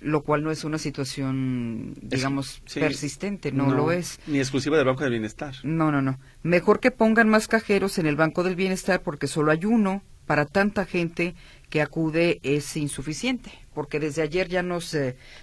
Lo 0.00 0.22
cual 0.22 0.44
no 0.44 0.52
es 0.52 0.62
una 0.62 0.78
situación, 0.78 1.94
digamos, 2.00 2.62
persistente, 2.72 3.50
no, 3.50 3.74
lo 3.74 3.90
es. 3.90 4.20
Ni 4.28 4.38
exclusiva 4.38 4.76
del 4.76 4.86
Banco 4.86 5.02
del 5.02 5.14
Bienestar. 5.14 5.56
No, 5.64 5.90
no, 5.90 6.00
no. 6.00 6.20
Mejor 6.44 6.78
que 6.78 6.92
pongan 6.92 7.28
más 7.28 7.48
cajeros 7.48 7.98
en 7.98 8.06
el 8.06 8.14
Banco 8.14 8.44
del 8.44 8.54
Bienestar 8.54 9.02
porque 9.02 9.26
solo 9.26 9.50
hay 9.50 9.64
uno 9.64 10.00
para 10.32 10.46
tanta 10.46 10.86
gente 10.86 11.34
que 11.68 11.82
acude 11.82 12.40
es 12.42 12.78
insuficiente, 12.78 13.52
porque 13.74 14.00
desde 14.00 14.22
ayer 14.22 14.48
ya 14.48 14.62
nos 14.62 14.96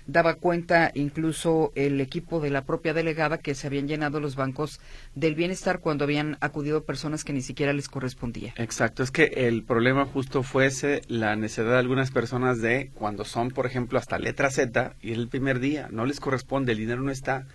daba 0.07 0.33
cuenta 0.33 0.89
incluso 0.95 1.71
el 1.75 2.01
equipo 2.01 2.39
de 2.39 2.49
la 2.49 2.63
propia 2.63 2.95
delegada 2.95 3.37
que 3.37 3.53
se 3.53 3.67
habían 3.67 3.87
llenado 3.87 4.19
los 4.19 4.35
bancos 4.35 4.79
del 5.13 5.35
bienestar 5.35 5.79
cuando 5.79 6.05
habían 6.05 6.39
acudido 6.41 6.85
personas 6.85 7.23
que 7.23 7.33
ni 7.33 7.43
siquiera 7.43 7.71
les 7.71 7.87
correspondía. 7.87 8.55
Exacto, 8.57 9.03
es 9.03 9.11
que 9.11 9.25
el 9.25 9.63
problema 9.63 10.05
justo 10.07 10.41
fuese 10.41 11.03
la 11.07 11.35
necesidad 11.35 11.73
de 11.73 11.77
algunas 11.77 12.09
personas 12.09 12.59
de 12.59 12.89
cuando 12.95 13.25
son, 13.25 13.51
por 13.51 13.67
ejemplo, 13.67 13.99
hasta 13.99 14.17
letra 14.17 14.49
Z 14.49 14.95
y 15.03 15.11
el 15.11 15.27
primer 15.27 15.59
día, 15.59 15.87
no 15.91 16.07
les 16.07 16.19
corresponde, 16.19 16.71
el 16.71 16.79
dinero 16.79 17.03
no 17.03 17.11
está. 17.11 17.45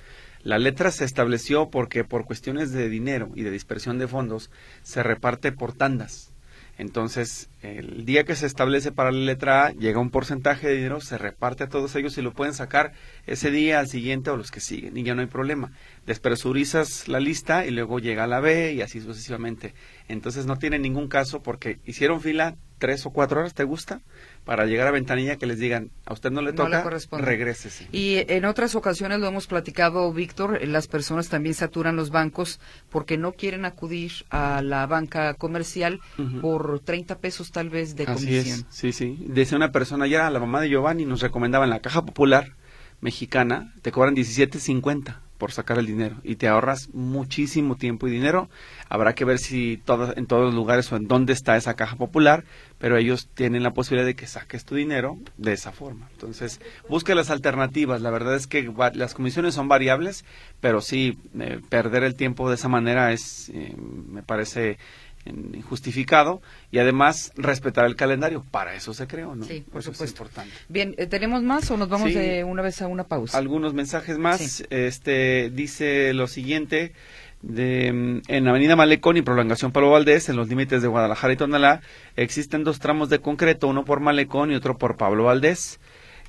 La 0.45 0.61
letra 0.61 0.93
se 0.93 1.05
estableció 1.05 1.69
porque 1.69 2.05
por 2.05 2.27
cuestiones 2.27 2.71
de 2.71 2.89
dinero 2.89 3.33
y 3.35 3.43
de 3.43 3.51
dispersión 3.51 3.99
de 3.99 4.07
fondos 4.07 4.53
se 4.85 5.03
reparte 5.03 5.51
por 5.51 5.73
tandas. 5.73 6.34
Entonces, 6.77 7.49
el 7.63 8.05
día 8.05 8.25
que 8.25 8.35
se 8.35 8.47
establece 8.47 8.91
para 8.91 9.13
la 9.13 9.21
letra 9.21 9.67
A, 9.67 9.73
llega 9.73 10.01
un 10.01 10.11
porcentaje 10.11 10.67
de 10.67 10.75
dinero, 10.75 11.01
se 11.01 11.19
reparte 11.19 11.65
a 11.65 11.69
todos 11.69 11.95
ellos 11.95 12.19
y 12.19 12.23
lo 12.23 12.33
pueden 12.33 12.55
sacar 12.55 12.93
ese 13.27 13.51
día, 13.51 13.79
al 13.79 13.89
siguiente 13.89 14.31
o 14.31 14.37
los 14.37 14.51
que 14.51 14.61
siguen, 14.61 14.97
y 14.97 15.05
ya 15.05 15.15
no 15.15 15.21
hay 15.21 15.29
problema. 15.29 15.73
Despresurizas 16.07 17.07
la 17.09 17.21
lista 17.21 17.65
y 17.65 17.71
luego 17.71 18.01
llega 18.01 18.27
la 18.27 18.41
B 18.41 18.73
y 18.73 18.83
así 18.83 19.01
sucesivamente. 19.01 19.75
Entonces, 20.09 20.47
no 20.47 20.59
tiene 20.59 20.79
ningún 20.79 21.09
caso 21.09 21.43
porque 21.43 21.79
hicieron 21.85 22.21
fila 22.21 22.57
tres 22.79 23.07
o 23.07 23.11
cuatro 23.11 23.41
horas, 23.41 23.55
¿te 23.55 23.65
gusta? 23.65 24.01
Para 24.45 24.67
llegar 24.67 24.87
a 24.87 24.91
ventanilla 24.91 25.37
que 25.37 25.47
les 25.47 25.59
digan, 25.59 25.91
a 26.05 26.13
usted 26.13 26.31
no 26.31 26.43
le 26.43 26.53
toca, 26.53 26.85
regrésese. 27.13 27.89
Y 27.93 28.17
en 28.29 28.45
otras 28.45 28.75
ocasiones 28.75 29.19
lo 29.21 29.27
hemos 29.27 29.47
platicado, 29.47 30.13
Víctor, 30.13 30.61
las 30.67 30.87
personas 30.87 31.31
también 31.31 31.55
saturan 31.55 31.97
los 31.97 32.11
bancos 32.11 32.61
porque 32.91 33.17
no 33.17 33.33
quieren 33.33 33.65
acudir 33.65 34.13
a 34.29 34.61
la 34.61 34.87
banca 34.87 35.33
comercial 35.35 36.01
por 36.43 36.81
30 36.81 37.19
pesos 37.19 37.53
tal 37.53 37.71
vez 37.71 37.97
de 37.97 38.05
Así 38.05 38.27
comisión. 38.27 38.61
Es. 38.61 38.67
Sí, 38.69 38.93
sí. 38.93 39.17
Decía 39.27 39.57
una 39.57 39.73
persona, 39.73 40.07
ya 40.07 40.29
la 40.29 40.41
mamá 40.41 40.61
de 40.61 40.69
Giovanni 40.69 41.07
nos 41.07 41.23
recomendaba 41.23 41.65
en 41.65 41.71
la 41.71 41.81
Caja 41.81 42.05
Popular 42.05 42.53
Mexicana, 43.01 43.73
te 43.81 43.93
cobran 43.93 44.15
17.50 44.15 45.21
por 45.45 45.53
sacar 45.53 45.79
el 45.79 45.85
dinero 45.85 46.17
y 46.23 46.37
te 46.37 46.49
ahorras 46.49 46.89
muchísimo 46.95 47.77
tiempo 47.77 48.09
y 48.09 48.11
dinero. 48.11 48.49
Habrá 48.89 49.15
que 49.15 49.27
ver 49.27 49.39
si 49.39 49.77
todo, 49.77 50.17
en 50.17 50.25
todos 50.25 50.43
los 50.47 50.55
lugares 50.55 50.91
o 50.91 50.97
en 50.97 51.07
dónde 51.07 51.35
está 51.35 51.55
esa 51.59 51.75
caja 51.75 51.97
popular, 51.97 52.45
pero 52.79 52.97
ellos 52.97 53.29
tienen 53.35 53.63
la 53.63 53.75
posibilidad 53.75 54.07
de 54.07 54.17
que 54.17 54.27
saques 54.27 54.65
tu 54.65 54.75
dinero 54.75 55.19
de 55.37 55.53
esa 55.53 55.71
forma. 55.71 56.09
Entonces, 56.13 56.63
busca 56.89 57.15
las 57.15 57.29
alternativas. 57.29 58.01
La 58.01 58.09
verdad 58.09 58.37
es 58.37 58.47
que 58.47 58.73
las 58.95 59.13
comisiones 59.13 59.55
son 59.55 59.69
variables, 59.69 60.25
pero 60.63 60.81
sí, 60.81 61.19
eh, 61.39 61.61
perder 61.69 62.05
el 62.05 62.15
tiempo 62.15 62.49
de 62.49 62.55
esa 62.55 62.69
manera 62.69 63.13
es, 63.13 63.51
eh, 63.51 63.77
me 63.77 64.23
parece 64.23 64.79
injustificado 65.27 66.43
y 66.71 66.79
además 66.79 67.33
respetar 67.37 67.87
el 67.87 67.97
calendario. 67.97 68.45
Para 68.51 68.75
eso 68.75 68.95
se 68.95 69.07
creó, 69.07 69.35
¿no? 69.35 69.45
Sí, 69.45 69.65
por 69.71 69.83
supuesto. 69.83 70.05
Es 70.05 70.11
importante. 70.11 70.53
Bien, 70.69 70.95
eh, 70.99 71.07
¿tenemos 71.07 71.43
más 71.43 71.71
o 71.71 71.77
nos 71.77 71.89
vamos 71.89 72.13
de 72.15 72.45
una 72.45 72.63
vez 72.63 72.83
a 72.83 72.89
una 72.89 73.05
pausa? 73.05 73.39
Algunos 73.39 73.75
mensajes 73.75 74.19
más. 74.19 74.65
Este 74.71 75.51
dice 75.51 76.13
lo 76.15 76.27
siguiente. 76.27 76.93
De, 77.43 77.93
mm, 77.93 78.23
en 78.29 78.49
Avenida 78.49 78.75
Malecón 78.75 79.19
y 79.19 79.23
Prolongación 79.23 79.71
Palo 79.71 79.91
Valdés, 79.91 80.31
en 80.31 80.37
los 80.37 80.49
límites 80.49 80.81
de 80.81 80.89
Guadalajara 80.89 81.35
y 81.35 81.37
Tonalá, 81.37 81.83
existen 82.17 82.65
dos 82.65 82.79
tramos 82.79 83.11
de 83.11 83.19
concreto, 83.19 83.69
uno 83.69 83.85
por 83.85 84.01
Malecón 84.01 84.51
y 84.51 84.55
otro 84.55 84.79
por 84.79 84.97
Pablo 84.97 85.25
Valdés. 85.25 85.79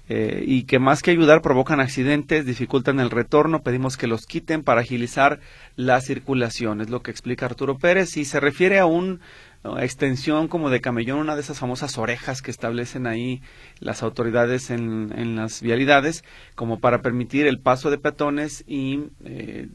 Eh, 0.07 0.43
y 0.45 0.63
que 0.63 0.77
más 0.77 1.01
que 1.01 1.11
ayudar 1.11 1.41
provocan 1.41 1.79
accidentes, 1.79 2.45
dificultan 2.45 2.99
el 2.99 3.09
retorno, 3.09 3.63
pedimos 3.63 3.97
que 3.97 4.05
los 4.05 4.27
quiten 4.27 4.63
para 4.63 4.81
agilizar 4.81 5.39
la 5.75 5.99
circulación, 5.99 6.81
es 6.81 6.91
lo 6.91 7.01
que 7.01 7.09
explica 7.09 7.47
Arturo 7.47 7.79
Pérez, 7.79 8.15
y 8.17 8.25
se 8.25 8.39
refiere 8.39 8.77
a 8.77 8.85
una 8.85 9.19
extensión 9.79 10.47
como 10.47 10.69
de 10.69 10.79
camellón, 10.79 11.19
una 11.19 11.33
de 11.35 11.41
esas 11.41 11.57
famosas 11.57 11.97
orejas 11.97 12.43
que 12.43 12.51
establecen 12.51 13.07
ahí 13.07 13.41
las 13.79 14.03
autoridades 14.03 14.69
en, 14.69 15.11
en 15.17 15.35
las 15.35 15.61
vialidades, 15.61 16.23
como 16.53 16.79
para 16.79 17.01
permitir 17.01 17.47
el 17.47 17.59
paso 17.59 17.89
de 17.89 17.97
peatones 17.97 18.63
y 18.67 19.05
eh, 19.23 19.69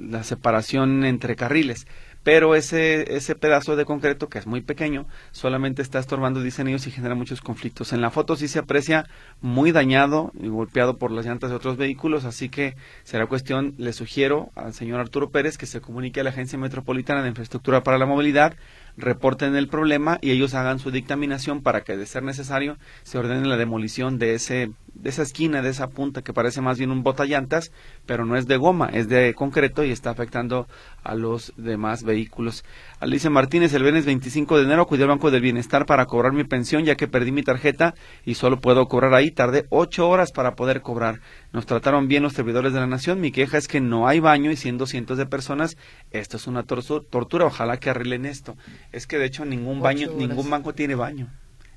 la 0.00 0.24
separación 0.24 1.04
entre 1.04 1.36
carriles 1.36 1.86
pero 2.22 2.54
ese, 2.54 3.16
ese 3.16 3.34
pedazo 3.34 3.76
de 3.76 3.84
concreto, 3.84 4.28
que 4.28 4.38
es 4.38 4.46
muy 4.46 4.60
pequeño, 4.60 5.06
solamente 5.32 5.82
está 5.82 5.98
estorbando, 5.98 6.42
dicen 6.42 6.68
y 6.68 6.78
genera 6.78 7.14
muchos 7.14 7.40
conflictos. 7.40 7.92
En 7.92 8.00
la 8.00 8.10
foto 8.10 8.36
sí 8.36 8.48
se 8.48 8.58
aprecia 8.58 9.06
muy 9.40 9.72
dañado 9.72 10.30
y 10.38 10.48
golpeado 10.48 10.98
por 10.98 11.10
las 11.10 11.26
llantas 11.26 11.50
de 11.50 11.56
otros 11.56 11.76
vehículos, 11.76 12.24
así 12.24 12.48
que 12.48 12.76
será 13.02 13.26
cuestión, 13.26 13.74
le 13.78 13.92
sugiero 13.92 14.50
al 14.54 14.74
señor 14.74 15.00
Arturo 15.00 15.30
Pérez 15.30 15.56
que 15.56 15.66
se 15.66 15.80
comunique 15.80 16.20
a 16.20 16.24
la 16.24 16.30
Agencia 16.30 16.58
Metropolitana 16.58 17.22
de 17.22 17.28
Infraestructura 17.28 17.82
para 17.82 17.98
la 17.98 18.06
Movilidad, 18.06 18.54
reporten 18.96 19.56
el 19.56 19.68
problema 19.68 20.18
y 20.20 20.30
ellos 20.30 20.54
hagan 20.54 20.78
su 20.78 20.90
dictaminación 20.90 21.62
para 21.62 21.82
que, 21.82 21.96
de 21.96 22.06
ser 22.06 22.22
necesario, 22.22 22.76
se 23.02 23.18
ordene 23.18 23.46
la 23.46 23.56
demolición 23.56 24.18
de 24.18 24.34
ese 24.34 24.70
de 25.02 25.10
esa 25.10 25.22
esquina, 25.22 25.62
de 25.62 25.70
esa 25.70 25.88
punta 25.88 26.22
que 26.22 26.32
parece 26.32 26.60
más 26.60 26.78
bien 26.78 26.90
un 26.90 27.02
botallantas, 27.02 27.72
pero 28.06 28.26
no 28.26 28.36
es 28.36 28.46
de 28.46 28.56
goma, 28.56 28.90
es 28.92 29.08
de 29.08 29.34
concreto 29.34 29.82
y 29.84 29.90
está 29.90 30.10
afectando 30.10 30.68
a 31.02 31.14
los 31.14 31.52
demás 31.56 32.04
vehículos. 32.04 32.64
Alicia 32.98 33.30
Martínez, 33.30 33.72
el 33.72 33.82
viernes 33.82 34.04
25 34.04 34.58
de 34.58 34.64
enero 34.64 34.86
cuidé 34.86 35.04
el 35.04 35.08
Banco 35.08 35.30
del 35.30 35.40
Bienestar 35.40 35.86
para 35.86 36.06
cobrar 36.06 36.32
mi 36.32 36.44
pensión 36.44 36.84
ya 36.84 36.96
que 36.96 37.08
perdí 37.08 37.32
mi 37.32 37.42
tarjeta 37.42 37.94
y 38.24 38.34
solo 38.34 38.60
puedo 38.60 38.86
cobrar 38.88 39.14
ahí. 39.14 39.30
Tardé 39.30 39.66
ocho 39.70 40.08
horas 40.08 40.32
para 40.32 40.54
poder 40.54 40.82
cobrar. 40.82 41.20
Nos 41.52 41.66
trataron 41.66 42.06
bien 42.06 42.22
los 42.22 42.34
servidores 42.34 42.72
de 42.74 42.80
la 42.80 42.86
nación. 42.86 43.20
Mi 43.20 43.32
queja 43.32 43.56
es 43.56 43.68
que 43.68 43.80
no 43.80 44.06
hay 44.06 44.20
baño 44.20 44.50
y 44.50 44.56
siendo 44.56 44.86
cientos 44.86 45.16
de 45.16 45.26
personas, 45.26 45.78
esto 46.10 46.36
es 46.36 46.46
una 46.46 46.64
tortura. 46.64 47.46
Ojalá 47.46 47.78
que 47.78 47.90
arreglen 47.90 48.26
esto. 48.26 48.56
Es 48.92 49.06
que 49.06 49.18
de 49.18 49.26
hecho 49.26 49.44
ningún 49.46 49.80
baño, 49.80 50.10
ningún 50.16 50.50
banco 50.50 50.74
tiene 50.74 50.94
baño. 50.94 51.28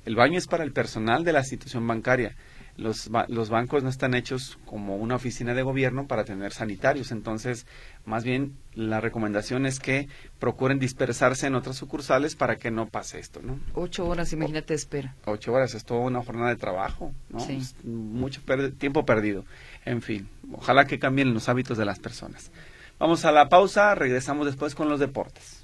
El 0.04 0.16
baño 0.16 0.36
es 0.36 0.46
para 0.46 0.64
el 0.64 0.72
personal 0.72 1.24
de 1.24 1.32
la 1.32 1.40
institución 1.40 1.86
bancaria 1.86 2.36
los, 2.76 3.10
los 3.28 3.50
bancos 3.50 3.82
no 3.82 3.88
están 3.88 4.14
hechos 4.14 4.58
como 4.64 4.96
una 4.96 5.14
oficina 5.14 5.54
de 5.54 5.62
gobierno 5.62 6.06
para 6.06 6.24
tener 6.24 6.52
sanitarios. 6.52 7.12
Entonces, 7.12 7.66
más 8.04 8.24
bien, 8.24 8.56
la 8.74 9.00
recomendación 9.00 9.66
es 9.66 9.78
que 9.78 10.08
procuren 10.38 10.78
dispersarse 10.78 11.46
en 11.46 11.54
otras 11.54 11.76
sucursales 11.76 12.34
para 12.34 12.56
que 12.56 12.70
no 12.70 12.88
pase 12.88 13.18
esto, 13.20 13.40
¿no? 13.42 13.58
Ocho 13.74 14.06
horas, 14.06 14.32
imagínate, 14.32 14.74
espera. 14.74 15.14
Ocho 15.24 15.52
horas, 15.52 15.74
es 15.74 15.84
toda 15.84 16.00
una 16.00 16.22
jornada 16.22 16.48
de 16.48 16.56
trabajo, 16.56 17.12
¿no? 17.30 17.46
mucho 17.84 18.40
tiempo 18.78 19.06
perdido. 19.06 19.44
En 19.84 20.02
fin, 20.02 20.28
ojalá 20.52 20.86
que 20.86 20.98
cambien 20.98 21.32
los 21.32 21.48
hábitos 21.48 21.78
de 21.78 21.84
las 21.84 21.98
personas. 21.98 22.50
Vamos 22.98 23.24
a 23.24 23.32
la 23.32 23.48
pausa, 23.48 23.94
regresamos 23.94 24.46
después 24.46 24.74
con 24.74 24.88
los 24.88 25.00
deportes. 25.00 25.63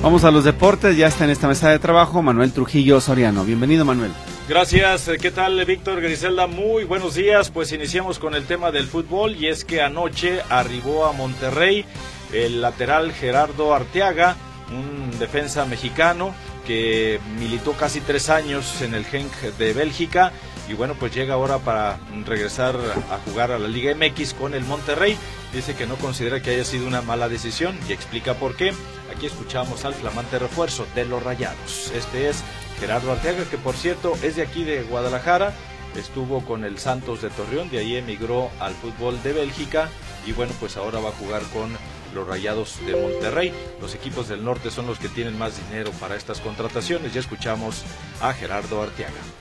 Vamos 0.00 0.22
a 0.22 0.30
los 0.30 0.44
deportes, 0.44 0.96
ya 0.96 1.08
está 1.08 1.24
en 1.24 1.30
esta 1.30 1.48
mesa 1.48 1.70
de 1.70 1.80
trabajo 1.80 2.22
Manuel 2.22 2.52
Trujillo 2.52 3.00
Soriano. 3.00 3.44
Bienvenido 3.44 3.84
Manuel. 3.84 4.12
Gracias, 4.48 5.10
¿qué 5.20 5.32
tal 5.32 5.62
Víctor 5.64 6.00
Griselda? 6.00 6.46
Muy 6.46 6.84
buenos 6.84 7.16
días, 7.16 7.50
pues 7.50 7.72
iniciamos 7.72 8.20
con 8.20 8.36
el 8.36 8.44
tema 8.44 8.70
del 8.70 8.86
fútbol 8.86 9.34
y 9.34 9.48
es 9.48 9.64
que 9.64 9.82
anoche 9.82 10.40
arribó 10.50 11.06
a 11.06 11.12
Monterrey 11.12 11.84
el 12.32 12.60
lateral 12.60 13.12
Gerardo 13.12 13.74
Arteaga, 13.74 14.36
un 14.70 15.18
defensa 15.18 15.64
mexicano 15.64 16.32
que 16.64 17.18
militó 17.40 17.72
casi 17.72 18.00
tres 18.00 18.30
años 18.30 18.80
en 18.82 18.94
el 18.94 19.04
Genk 19.04 19.32
de 19.58 19.72
Bélgica 19.72 20.32
y 20.68 20.74
bueno, 20.74 20.94
pues 20.94 21.14
llega 21.14 21.34
ahora 21.34 21.58
para 21.58 21.98
regresar 22.26 22.76
a 23.10 23.18
jugar 23.18 23.52
a 23.52 23.58
la 23.58 23.68
Liga 23.68 23.94
MX 23.94 24.34
con 24.34 24.54
el 24.54 24.64
Monterrey. 24.64 25.16
Dice 25.52 25.74
que 25.74 25.86
no 25.86 25.96
considera 25.96 26.42
que 26.42 26.50
haya 26.50 26.64
sido 26.64 26.86
una 26.86 27.00
mala 27.00 27.28
decisión 27.28 27.78
y 27.88 27.92
explica 27.92 28.34
por 28.34 28.54
qué. 28.54 28.74
Aquí 29.14 29.26
escuchamos 29.26 29.86
al 29.86 29.94
flamante 29.94 30.38
refuerzo 30.38 30.86
de 30.94 31.06
los 31.06 31.22
Rayados. 31.22 31.90
Este 31.94 32.28
es 32.28 32.44
Gerardo 32.80 33.12
Arteaga, 33.12 33.44
que 33.44 33.56
por 33.56 33.74
cierto 33.74 34.12
es 34.22 34.36
de 34.36 34.42
aquí 34.42 34.64
de 34.64 34.82
Guadalajara. 34.82 35.54
Estuvo 35.96 36.44
con 36.44 36.64
el 36.64 36.78
Santos 36.78 37.22
de 37.22 37.30
Torreón, 37.30 37.70
de 37.70 37.78
ahí 37.78 37.96
emigró 37.96 38.50
al 38.60 38.74
fútbol 38.74 39.20
de 39.22 39.32
Bélgica 39.32 39.88
y 40.26 40.32
bueno, 40.32 40.52
pues 40.60 40.76
ahora 40.76 41.00
va 41.00 41.08
a 41.08 41.12
jugar 41.12 41.42
con 41.44 41.70
los 42.14 42.26
Rayados 42.26 42.78
de 42.86 42.94
Monterrey. 42.94 43.54
Los 43.80 43.94
equipos 43.94 44.28
del 44.28 44.44
norte 44.44 44.70
son 44.70 44.86
los 44.86 44.98
que 44.98 45.08
tienen 45.08 45.38
más 45.38 45.56
dinero 45.66 45.90
para 45.92 46.14
estas 46.14 46.40
contrataciones. 46.40 47.14
Ya 47.14 47.20
escuchamos 47.20 47.84
a 48.20 48.34
Gerardo 48.34 48.82
Arteaga. 48.82 49.37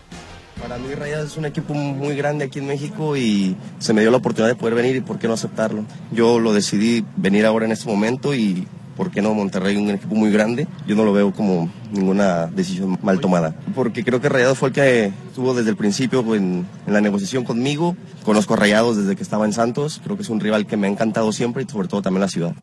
Para 0.62 0.78
mí 0.80 0.94
Rayados 0.96 1.32
es 1.32 1.38
un 1.38 1.46
equipo 1.46 1.74
muy 1.74 2.16
grande 2.16 2.46
aquí 2.46 2.60
en 2.60 2.68
México 2.68 3.16
y 3.16 3.56
se 3.80 3.94
me 3.94 4.02
dio 4.02 4.12
la 4.12 4.18
oportunidad 4.18 4.50
de 4.50 4.56
poder 4.56 4.76
venir 4.76 4.96
y 4.96 5.02
por 5.02 5.20
qué 5.20 5.28
no 5.28 5.34
aceptarlo. 5.34 5.84
Yo 6.12 6.40
lo 6.40 6.54
decidí 6.54 7.06
venir 7.16 7.46
ahora 7.46 7.66
en 7.66 7.72
este 7.72 7.88
momento 7.88 8.34
y 8.34 8.68
por 8.98 9.12
qué 9.12 9.22
no 9.22 9.34
Monterrey, 9.36 9.78
un 9.78 9.92
equipo 9.92 10.16
muy 10.16 10.32
grande. 10.32 10.68
Yo 10.88 10.96
no 10.96 11.06
lo 11.06 11.14
veo 11.14 11.32
como 11.32 11.70
ninguna 11.92 12.48
decisión 12.48 12.98
mal 13.04 13.20
tomada. 13.20 13.56
Porque 13.76 14.04
creo 14.04 14.20
que 14.20 14.28
Rayados 14.28 14.58
fue 14.58 14.70
el 14.70 14.76
que 14.76 15.06
estuvo 15.28 15.54
desde 15.54 15.70
el 15.70 15.78
principio 15.78 16.22
en, 16.34 16.66
en 16.88 16.94
la 16.94 17.00
negociación 17.00 17.44
conmigo. 17.44 17.96
Conozco 18.26 18.56
a 18.56 18.58
Rayados 18.58 18.98
desde 18.98 19.16
que 19.16 19.24
estaba 19.24 19.46
en 19.46 19.54
Santos. 19.54 20.02
Creo 20.04 20.18
que 20.18 20.24
es 20.24 20.30
un 20.30 20.40
rival 20.40 20.66
que 20.66 20.76
me 20.76 20.88
ha 20.88 20.90
encantado 20.90 21.32
siempre 21.32 21.64
y 21.64 21.72
sobre 21.72 21.88
todo 21.88 22.02
también 22.02 22.22
la 22.22 22.28
ciudad. 22.28 22.56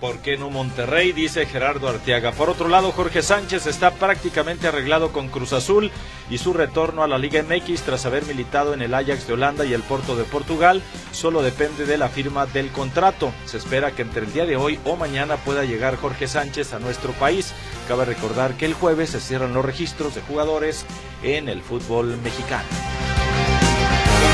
¿Por 0.00 0.18
qué 0.18 0.36
no 0.36 0.48
Monterrey? 0.48 1.12
Dice 1.12 1.44
Gerardo 1.46 1.88
Arteaga. 1.88 2.30
Por 2.30 2.50
otro 2.50 2.68
lado, 2.68 2.92
Jorge 2.92 3.20
Sánchez 3.20 3.66
está 3.66 3.90
prácticamente 3.90 4.68
arreglado 4.68 5.12
con 5.12 5.28
Cruz 5.28 5.52
Azul 5.52 5.90
y 6.30 6.38
su 6.38 6.52
retorno 6.52 7.02
a 7.02 7.08
la 7.08 7.18
Liga 7.18 7.42
MX 7.42 7.82
tras 7.82 8.06
haber 8.06 8.24
militado 8.24 8.74
en 8.74 8.82
el 8.82 8.94
Ajax 8.94 9.26
de 9.26 9.32
Holanda 9.32 9.64
y 9.64 9.74
el 9.74 9.82
Porto 9.82 10.14
de 10.14 10.22
Portugal 10.22 10.82
solo 11.10 11.42
depende 11.42 11.84
de 11.84 11.98
la 11.98 12.08
firma 12.08 12.46
del 12.46 12.70
contrato. 12.70 13.32
Se 13.44 13.56
espera 13.56 13.90
que 13.90 14.02
entre 14.02 14.24
el 14.24 14.32
día 14.32 14.46
de 14.46 14.56
hoy 14.56 14.78
o 14.84 14.94
mañana 14.94 15.36
pueda 15.36 15.64
llegar 15.64 15.96
Jorge 15.96 16.28
Sánchez 16.28 16.74
a 16.74 16.78
nuestro 16.78 17.12
país. 17.14 17.52
Cabe 17.88 18.04
recordar 18.04 18.54
que 18.54 18.66
el 18.66 18.74
jueves 18.74 19.10
se 19.10 19.20
cierran 19.20 19.52
los 19.52 19.64
registros 19.64 20.14
de 20.14 20.20
jugadores 20.20 20.86
en 21.24 21.48
el 21.48 21.60
fútbol 21.60 22.16
mexicano 22.18 22.68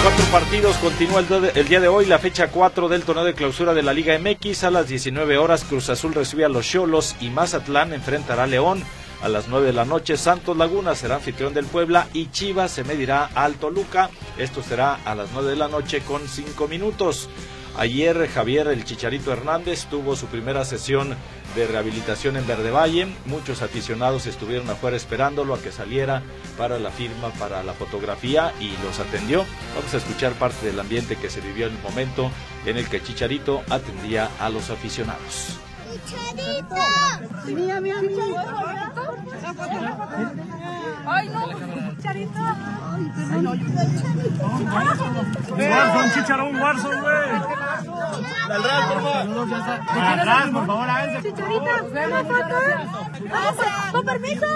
cuatro 0.05 0.27
partidos 0.27 0.77
continúa 0.77 1.25
el, 1.55 1.67
día 1.67 1.81
de 1.81 1.88
hoy 1.88 2.05
la 2.05 2.19
fecha 2.19 2.49
4 2.49 2.90
del 2.90 3.05
torneo 3.05 3.25
de 3.25 3.33
clausura 3.33 3.73
de 3.73 3.83
la 3.83 3.95
Liga 3.95 4.19
MX. 4.19 4.64
A 4.64 4.71
las 4.71 4.87
19 4.87 5.38
horas 5.38 5.64
Cruz 5.64 5.88
Azul 5.88 6.12
recibe 6.12 6.45
a 6.45 6.51
los 6.51 6.69
Cholos 6.69 7.17
y 7.21 7.31
Mazatlán 7.31 7.95
enfrentará 7.95 8.43
a 8.43 8.47
León. 8.47 8.85
A 9.23 9.31
las 9.31 9.49
9 9.49 9.69
de 9.69 9.73
la 9.73 9.87
noche 9.87 10.19
Santos 10.19 10.59
Laguna 10.59 10.95
será 10.95 11.14
anfitrión 11.14 11.55
del 11.55 11.64
Puebla 11.64 12.07
y 12.12 12.31
Chivas 12.31 12.73
se 12.73 12.85
medirá 12.85 13.31
al 13.35 13.55
Toluca. 13.55 14.11
Esto 14.37 14.62
será 14.62 14.99
a 15.07 15.14
las 15.14 15.31
9 15.33 15.49
de 15.49 15.57
la 15.57 15.69
noche 15.69 16.03
con 16.03 16.29
5 16.29 16.69
minutos. 16.69 17.31
Ayer 17.77 18.29
Javier 18.29 18.69
el 18.69 18.85
Chicharito 18.85 19.33
Hernández 19.33 19.87
tuvo 19.87 20.15
su 20.15 20.27
primera 20.27 20.65
sesión 20.65 21.17
de 21.57 21.67
rehabilitación 21.67 22.37
en 22.37 22.47
Verde 22.47 22.71
Valle. 22.71 23.09
Muchos 23.27 23.63
aficionados 23.63 24.27
estuvieron 24.27 24.71
afuera 24.71 24.97
esperándolo 24.97 25.55
a 25.55 25.61
que 25.61 25.73
saliera 25.73 26.23
para 26.57 26.79
la 26.79 26.91
firma, 26.91 27.31
para 27.31 27.65
la 27.65 27.73
fotografía 27.73 28.53
y 28.61 28.71
los 28.85 29.01
atendió. 29.01 29.45
Vamos 29.75 29.93
a 29.93 29.97
escuchar 29.97 30.35
parte 30.35 30.67
del 30.67 30.79
ambiente 30.79 31.17
que 31.17 31.31
se 31.31 31.41
vivió 31.41 31.67
en 31.67 31.75
el 31.75 31.83
momento 31.83 32.31
en 32.65 32.77
el 32.77 32.89
que 32.89 33.03
Chicharito 33.03 33.63
atendía 33.69 34.31
a 34.39 34.51
los 34.51 34.71
aficionados. 34.71 35.59
¡Chicharito! 35.95 36.75
¡Mira, 37.47 37.81
mira, 37.81 37.97
¡Ay, 41.07 41.29
no! 41.29 41.93
¡Chicharito! 41.97 42.41
¡Ay, 43.31 43.43
no! 43.43 43.51
¡Warzone, 45.55 46.15
chicharón, 46.15 46.61
Warzone, 46.61 47.01
güey! 47.01 47.31
¡Al 48.51 48.63
Real, 48.65 48.89
por 48.89 49.03
favor! 49.03 49.17
¡Al 50.19 50.51
por 50.51 50.67
favor, 50.67 50.89
¡Chicharito! 51.23 51.73
¡Una 51.93 52.25
foto! 52.25 53.65
¡Con 53.93 54.05
permiso! 54.05 54.47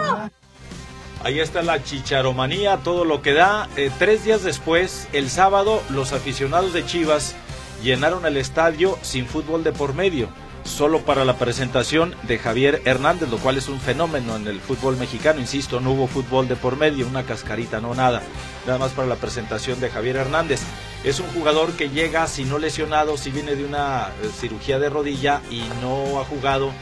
Ahí 1.23 1.41
está 1.41 1.63
la 1.63 1.83
chicharomanía, 1.83 2.79
todo 2.79 3.05
lo 3.05 3.23
que 3.23 3.33
da. 3.33 3.69
Eh, 3.77 3.93
tres 3.99 4.25
días 4.25 4.43
después, 4.43 5.09
el 5.13 5.31
sábado, 5.31 5.83
los 5.91 6.13
aficionados 6.13 6.73
de 6.73 6.85
Chivas 6.85 7.37
llenaron 7.83 8.27
el 8.27 8.37
estadio 8.37 8.99
sin 9.03 9.27
fútbol 9.27 9.63
de 9.63 9.73
por 9.73 9.95
medio 9.95 10.29
solo 10.69 11.01
para 11.01 11.25
la 11.25 11.37
presentación 11.37 12.15
de 12.23 12.39
Javier 12.39 12.83
Hernández, 12.85 13.29
lo 13.29 13.39
cual 13.39 13.57
es 13.57 13.69
un 13.69 13.81
fenómeno 13.81 14.37
en 14.37 14.47
el 14.47 14.61
fútbol 14.61 14.97
mexicano. 14.97 15.41
Insisto, 15.41 15.81
no 15.81 15.93
hubo 15.93 16.07
fútbol 16.07 16.49
de 16.49 16.57
por 16.57 16.77
medio, 16.77 17.07
una 17.07 17.25
cascarita, 17.25 17.81
no 17.81 17.95
nada. 17.95 18.23
Nada 18.67 18.79
más 18.79 18.93
para 18.93 19.09
la 19.09 19.17
presentación 19.17 19.81
de 19.81 19.91
Javier 19.91 20.17
Hernández. 20.17 20.61
Es 21.05 21.21
un 21.21 21.29
jugador 21.29 21.73
que 21.73 21.91
llega, 21.91 22.27
si 22.27 22.45
no 22.45 22.59
lesionado, 22.59 23.17
si 23.17 23.31
viene 23.31 23.57
de 23.57 23.65
una 23.65 24.09
eh, 24.23 24.29
cirugía 24.39 24.79
de 24.79 24.91
rodilla 24.91 25.41
y 25.51 25.63
no 25.81 26.21
ha 26.21 26.25
jugado 26.25 26.73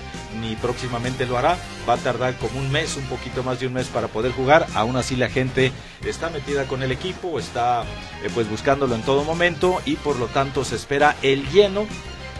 ni 0.40 0.56
próximamente 0.56 1.26
lo 1.26 1.38
hará. 1.38 1.56
Va 1.88 1.94
a 1.94 1.98
tardar 1.98 2.36
como 2.36 2.58
un 2.58 2.70
mes, 2.70 2.96
un 2.96 3.04
poquito 3.04 3.42
más 3.42 3.60
de 3.60 3.66
un 3.66 3.72
mes 3.72 3.86
para 3.88 4.08
poder 4.08 4.32
jugar. 4.32 4.66
Aún 4.74 4.96
así 4.96 5.16
la 5.16 5.28
gente 5.28 5.72
está 6.04 6.30
metida 6.30 6.66
con 6.66 6.82
el 6.82 6.92
equipo, 6.92 7.38
está 7.38 7.82
eh, 8.22 8.30
pues 8.34 8.48
buscándolo 8.48 8.94
en 8.94 9.02
todo 9.02 9.24
momento 9.24 9.80
y 9.84 9.96
por 9.96 10.16
lo 10.16 10.26
tanto 10.26 10.64
se 10.64 10.76
espera 10.76 11.16
el 11.22 11.48
lleno 11.50 11.86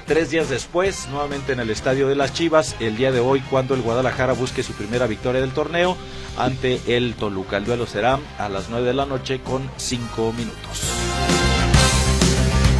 Tres 0.06 0.30
días 0.30 0.48
después, 0.48 1.08
nuevamente 1.08 1.52
en 1.52 1.58
el 1.58 1.68
Estadio 1.68 2.06
de 2.06 2.14
las 2.14 2.32
Chivas, 2.32 2.76
el 2.78 2.96
día 2.96 3.10
de 3.10 3.18
hoy, 3.18 3.40
cuando 3.40 3.74
el 3.74 3.82
Guadalajara 3.82 4.34
busque 4.34 4.62
su 4.62 4.72
primera 4.72 5.08
victoria 5.08 5.40
del 5.40 5.50
torneo 5.50 5.96
ante 6.38 6.80
el 6.86 7.14
Toluca. 7.14 7.56
El 7.56 7.64
duelo 7.64 7.86
será 7.86 8.20
a 8.38 8.48
las 8.48 8.68
9 8.70 8.86
de 8.86 8.94
la 8.94 9.04
noche 9.04 9.40
con 9.40 9.68
5 9.76 10.32
minutos. 10.32 10.92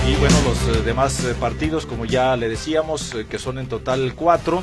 Y 0.08 0.14
bueno, 0.20 0.36
los 0.42 0.76
eh, 0.76 0.82
demás 0.82 1.24
eh, 1.24 1.34
partidos, 1.34 1.84
como 1.84 2.04
ya 2.04 2.36
le 2.36 2.48
decíamos, 2.48 3.12
eh, 3.14 3.26
que 3.28 3.40
son 3.40 3.58
en 3.58 3.66
total 3.66 4.14
cuatro, 4.14 4.62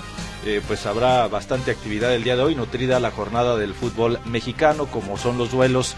pues 0.67 0.85
habrá 0.85 1.27
bastante 1.27 1.71
actividad 1.71 2.13
el 2.13 2.23
día 2.23 2.35
de 2.35 2.43
hoy, 2.43 2.55
nutrida 2.55 2.99
la 2.99 3.11
jornada 3.11 3.55
del 3.57 3.73
fútbol 3.73 4.19
mexicano, 4.25 4.87
como 4.87 5.17
son 5.17 5.37
los 5.37 5.51
duelos 5.51 5.95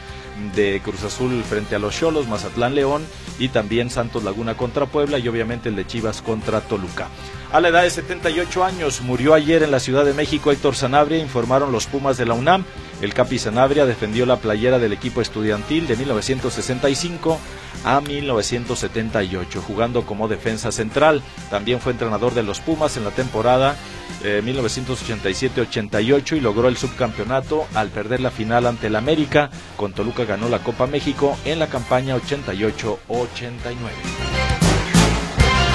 de 0.56 0.82
Cruz 0.84 1.04
Azul 1.04 1.44
frente 1.44 1.76
a 1.76 1.80
los 1.80 1.98
Cholos, 1.98 2.28
Mazatlán 2.28 2.76
León 2.76 3.06
y 3.40 3.50
también 3.50 3.90
Santos 3.90 4.24
Laguna 4.24 4.56
contra 4.56 4.86
Puebla 4.86 5.18
y 5.18 5.28
obviamente 5.28 5.70
el 5.70 5.76
de 5.76 5.88
Chivas 5.88 6.22
contra 6.22 6.62
Toluca. 6.62 7.08
A 7.52 7.62
la 7.62 7.70
edad 7.70 7.84
de 7.84 7.90
78 7.90 8.64
años 8.64 9.02
murió 9.02 9.34
ayer 9.34 9.64
en 9.64 9.72
la 9.72 9.80
Ciudad 9.80 10.04
de 10.04 10.14
México 10.14 10.52
Héctor 10.52 10.76
Sanabria, 10.76 11.20
informaron 11.20 11.72
los 11.72 11.88
Pumas 11.88 12.18
de 12.18 12.26
la 12.26 12.34
UNAM. 12.34 12.66
El 13.02 13.14
Capi 13.14 13.40
Sanabria 13.40 13.86
defendió 13.86 14.26
la 14.26 14.38
playera 14.38 14.78
del 14.78 14.94
equipo 14.94 15.22
estudiantil 15.22 15.88
de 15.88 15.96
1965 15.96 17.40
a 17.84 18.02
1978, 18.02 19.62
jugando 19.62 20.06
como 20.06 20.28
defensa 20.28 20.72
central. 20.72 21.22
También 21.50 21.80
fue 21.80 21.94
entrenador 21.94 22.34
de 22.34 22.44
los 22.44 22.60
Pumas 22.60 22.98
en 22.98 23.06
la 23.06 23.12
temporada 23.12 23.76
1987-88 24.24 26.34
eh, 26.34 26.38
y 26.38 26.40
logró 26.40 26.68
el 26.68 26.78
subcampeonato 26.78 27.68
al 27.74 27.90
perder 27.90 28.22
la 28.22 28.32
final 28.32 28.66
ante 28.66 28.88
el 28.88 28.96
América 28.96 29.50
Con 29.78 29.94
Toluca 29.94 30.26
ganó 30.26 30.50
la 30.50 30.60
Copa 30.60 30.88
México 30.88 31.38
en 31.46 31.60
la 31.60 31.68
campaña 31.68 32.18
88-89. 32.18 34.25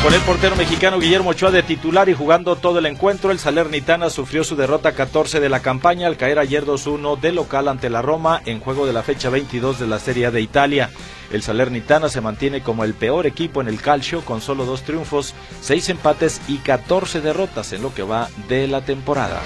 Con 0.03 0.15
el 0.15 0.21
portero 0.23 0.57
mexicano 0.57 0.99
Guillermo 0.99 1.31
Ochoa 1.31 1.51
de 1.51 1.63
titular 1.63 2.09
y 2.09 2.15
jugando 2.15 2.57
todo 2.57 2.79
el 2.79 2.87
encuentro, 2.87 3.31
el 3.33 3.39
Salernitana 3.39 4.09
sufrió 4.09 4.45
su 4.45 4.57
derrota 4.57 4.93
14 4.93 5.41
de 5.41 5.51
la 5.51 5.61
campaña 5.61 6.07
al 6.07 6.17
caer 6.17 6.39
ayer 6.39 6.65
2-1 6.65 7.21
de 7.21 7.33
local 7.33 7.69
ante 7.69 7.91
la 7.91 8.01
Roma 8.01 8.41
en 8.47 8.61
juego 8.61 8.87
de 8.87 8.95
la 8.95 9.03
fecha 9.03 9.29
22 9.29 9.79
de 9.79 9.87
la 9.87 9.99
Serie 9.99 10.31
de 10.31 10.41
Italia. 10.41 10.89
El 11.31 11.43
Salernitana 11.43 12.09
se 12.09 12.23
mantiene 12.23 12.63
como 12.63 12.85
el 12.85 12.95
peor 12.95 13.27
equipo 13.27 13.61
en 13.61 13.69
el 13.69 13.83
calcio 13.83 14.23
con 14.23 14.41
solo 14.41 14.65
dos 14.65 14.85
triunfos, 14.85 15.35
seis 15.61 15.91
empates 15.91 16.41
y 16.49 16.57
14 16.59 17.21
derrotas 17.21 17.75
en 17.75 17.83
lo 17.83 17.93
que 17.93 18.03
va 18.03 18.31
de 18.49 18.69
la 18.69 18.81
temporada. 18.81 19.43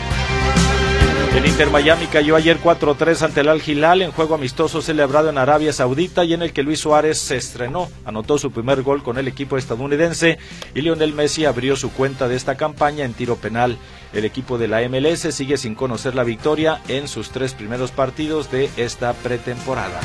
El 1.34 1.46
Inter 1.46 1.68
Miami 1.68 2.06
cayó 2.06 2.36
ayer 2.36 2.60
4-3 2.60 3.22
ante 3.22 3.40
el 3.40 3.48
Al 3.48 3.60
Hilal 3.60 4.02
en 4.02 4.12
juego 4.12 4.36
amistoso 4.36 4.80
celebrado 4.80 5.30
en 5.30 5.36
Arabia 5.36 5.72
Saudita 5.72 6.24
y 6.24 6.32
en 6.32 6.42
el 6.42 6.52
que 6.52 6.62
Luis 6.62 6.78
Suárez 6.78 7.18
se 7.18 7.36
estrenó, 7.36 7.88
anotó 8.04 8.38
su 8.38 8.52
primer 8.52 8.82
gol 8.82 9.02
con 9.02 9.18
el 9.18 9.26
equipo 9.26 9.58
estadounidense 9.58 10.38
y 10.76 10.80
Lionel 10.80 11.12
Messi 11.12 11.44
abrió 11.44 11.74
su 11.74 11.90
cuenta 11.90 12.28
de 12.28 12.36
esta 12.36 12.54
campaña 12.54 13.04
en 13.04 13.14
tiro 13.14 13.34
penal. 13.34 13.78
El 14.12 14.24
equipo 14.24 14.58
de 14.58 14.68
la 14.68 14.88
MLS 14.88 15.34
sigue 15.34 15.56
sin 15.56 15.74
conocer 15.74 16.14
la 16.14 16.22
victoria 16.22 16.80
en 16.86 17.08
sus 17.08 17.30
tres 17.30 17.52
primeros 17.52 17.90
partidos 17.90 18.52
de 18.52 18.70
esta 18.76 19.12
pretemporada. 19.12 20.00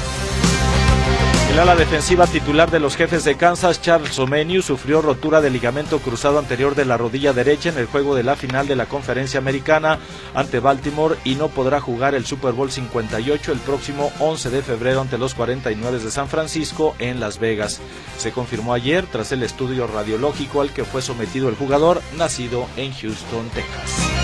El 1.50 1.58
ala 1.58 1.76
defensiva 1.76 2.28
titular 2.28 2.70
de 2.70 2.80
los 2.80 2.96
jefes 2.96 3.24
de 3.24 3.36
Kansas, 3.36 3.82
Charles 3.82 4.18
Omeniu, 4.20 4.62
sufrió 4.62 5.02
rotura 5.02 5.42
del 5.42 5.54
ligamento 5.54 6.00
cruzado 6.00 6.38
anterior 6.38 6.76
de 6.76 6.86
la 6.86 6.96
rodilla 6.96 7.34
derecha 7.34 7.70
en 7.70 7.78
el 7.80 7.88
juego 7.88 8.16
de 8.16 8.24
la 8.24 8.36
final 8.36 8.68
de 8.68 8.76
la 8.76 8.86
conferencia 8.86 9.40
americana 9.40 10.00
ante 10.36 10.60
Baltimore 10.60 11.18
y 11.26 11.36
no 11.36 11.50
podrá 11.50 11.82
jugar 11.82 12.14
el 12.14 12.26
Super 12.26 12.54
Bowl 12.54 12.72
58 12.72 13.52
el 13.52 13.60
próximo 13.60 14.12
11 14.20 14.52
de 14.52 14.62
febrero 14.62 15.02
ante 15.02 15.18
los 15.18 15.34
49 15.34 16.00
de 16.00 16.12
San 16.12 16.30
Francisco 16.30 16.96
en 17.00 17.20
Las 17.20 17.40
Vegas. 17.40 17.82
Se 18.18 18.32
confirmó 18.32 18.74
ayer 18.74 19.08
tras 19.08 19.32
el 19.32 19.42
estudio 19.42 19.88
radiológico 19.88 20.62
al 20.62 20.72
que 20.72 20.86
fue 20.86 21.02
sometido 21.02 21.50
el 21.50 21.56
jugador 21.56 22.02
nacido 22.16 22.68
en 22.78 22.94
Houston, 22.94 23.50
Texas. 23.50 24.19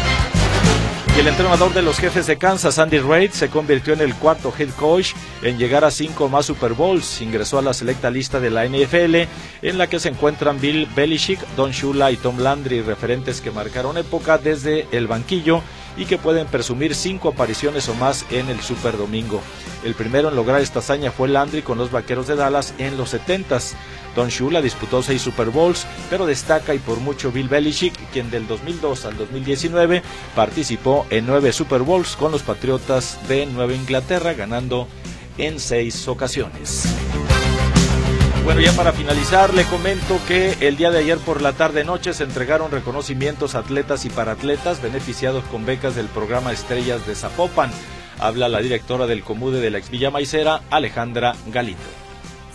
Y 1.15 1.20
el 1.20 1.28
entrenador 1.28 1.74
de 1.74 1.82
los 1.82 1.98
jefes 1.98 2.28
de 2.28 2.38
Kansas, 2.38 2.80
Andy 2.80 3.00
Reid, 3.00 3.32
se 3.32 3.50
convirtió 3.50 3.94
en 3.94 4.02
el 4.02 4.15
cuarto 4.15 4.54
head 4.58 4.70
coach 4.72 5.13
en 5.41 5.58
llegar 5.58 5.86
a 5.86 5.91
cinco 5.91 6.28
más 6.28 6.46
Super 6.46 6.74
Bowls. 6.74 7.22
Ingresó 7.22 7.58
a 7.58 7.62
la 7.62 7.74
selecta 7.74 8.10
lista 8.10 8.39
de 8.39 8.50
la 8.50 8.65
NFL, 8.65 9.15
en 9.62 9.78
la 9.78 9.88
que 9.88 10.00
se 10.00 10.10
encuentran 10.10 10.60
Bill 10.60 10.88
Belichick, 10.96 11.39
Don 11.56 11.72
Shula 11.72 12.12
y 12.12 12.18
Tom 12.18 12.39
Landry, 12.39 12.82
referentes 12.82 13.39
que 13.39 13.52
marcaron 13.52 13.98
época 13.98 14.38
desde 14.38 14.88
el 14.91 15.08
banquillo 15.08 15.62
y 15.97 16.05
que 16.05 16.17
pueden 16.17 16.47
presumir 16.47 16.95
cinco 16.95 17.29
apariciones 17.29 17.88
o 17.89 17.95
más 17.95 18.25
en 18.31 18.49
el 18.49 18.62
Super 18.62 18.97
Domingo. 18.97 19.41
El 19.84 19.95
primero 19.95 20.29
en 20.29 20.36
lograr 20.36 20.62
esta 20.62 20.79
hazaña 20.79 21.12
fue 21.12 21.27
Landry 21.27 21.62
con 21.62 21.77
los 21.77 21.91
Vaqueros 21.91 22.27
de 22.27 22.36
Dallas 22.36 22.73
en 22.77 22.97
los 22.97 23.13
70s. 23.13 23.73
Don 24.15 24.29
Shula 24.29 24.62
disputó 24.62 25.03
seis 25.03 25.21
Super 25.21 25.49
Bowls, 25.49 25.86
pero 26.10 26.25
destaca 26.25 26.73
y 26.73 26.79
por 26.79 26.99
mucho 26.99 27.31
Bill 27.31 27.49
Belichick, 27.49 27.93
quien 28.12 28.31
del 28.31 28.47
2002 28.47 29.05
al 29.05 29.17
2019 29.17 30.01
participó 30.36 31.05
en 31.10 31.25
nueve 31.25 31.51
Super 31.51 31.81
Bowls 31.81 32.15
con 32.15 32.31
los 32.31 32.43
Patriotas 32.43 33.19
de 33.27 33.45
Nueva 33.45 33.73
Inglaterra, 33.73 34.34
ganando 34.34 34.88
en 35.38 35.60
seis 35.60 36.08
ocasiones. 36.08 36.88
Bueno, 38.45 38.62
ya 38.62 38.73
para 38.73 38.93
finalizar, 38.93 39.55
le 39.55 39.63
comento 39.65 40.19
que 40.27 40.55
el 40.62 40.77
día 40.77 40.91
de 40.91 40.99
ayer 40.99 41.17
por 41.17 41.41
la 41.41 41.53
tarde-noche 41.53 42.13
se 42.13 42.25
entregaron 42.25 42.69
reconocimientos 42.69 43.55
a 43.55 43.60
atletas 43.60 44.05
y 44.05 44.12
paratletas 44.12 44.84
beneficiados 44.84 45.43
con 45.45 45.65
becas 45.65 45.95
del 45.95 46.05
programa 46.05 46.51
Estrellas 46.51 47.08
de 47.08 47.15
Zapopan. 47.15 47.71
Habla 48.19 48.47
la 48.47 48.60
directora 48.60 49.08
del 49.08 49.23
Comude 49.23 49.62
de 49.62 49.71
la 49.71 49.79
ex 49.79 49.89
Villa 49.89 50.12
Maicera, 50.12 50.62
Alejandra 50.69 51.36
Galito 51.51 52.05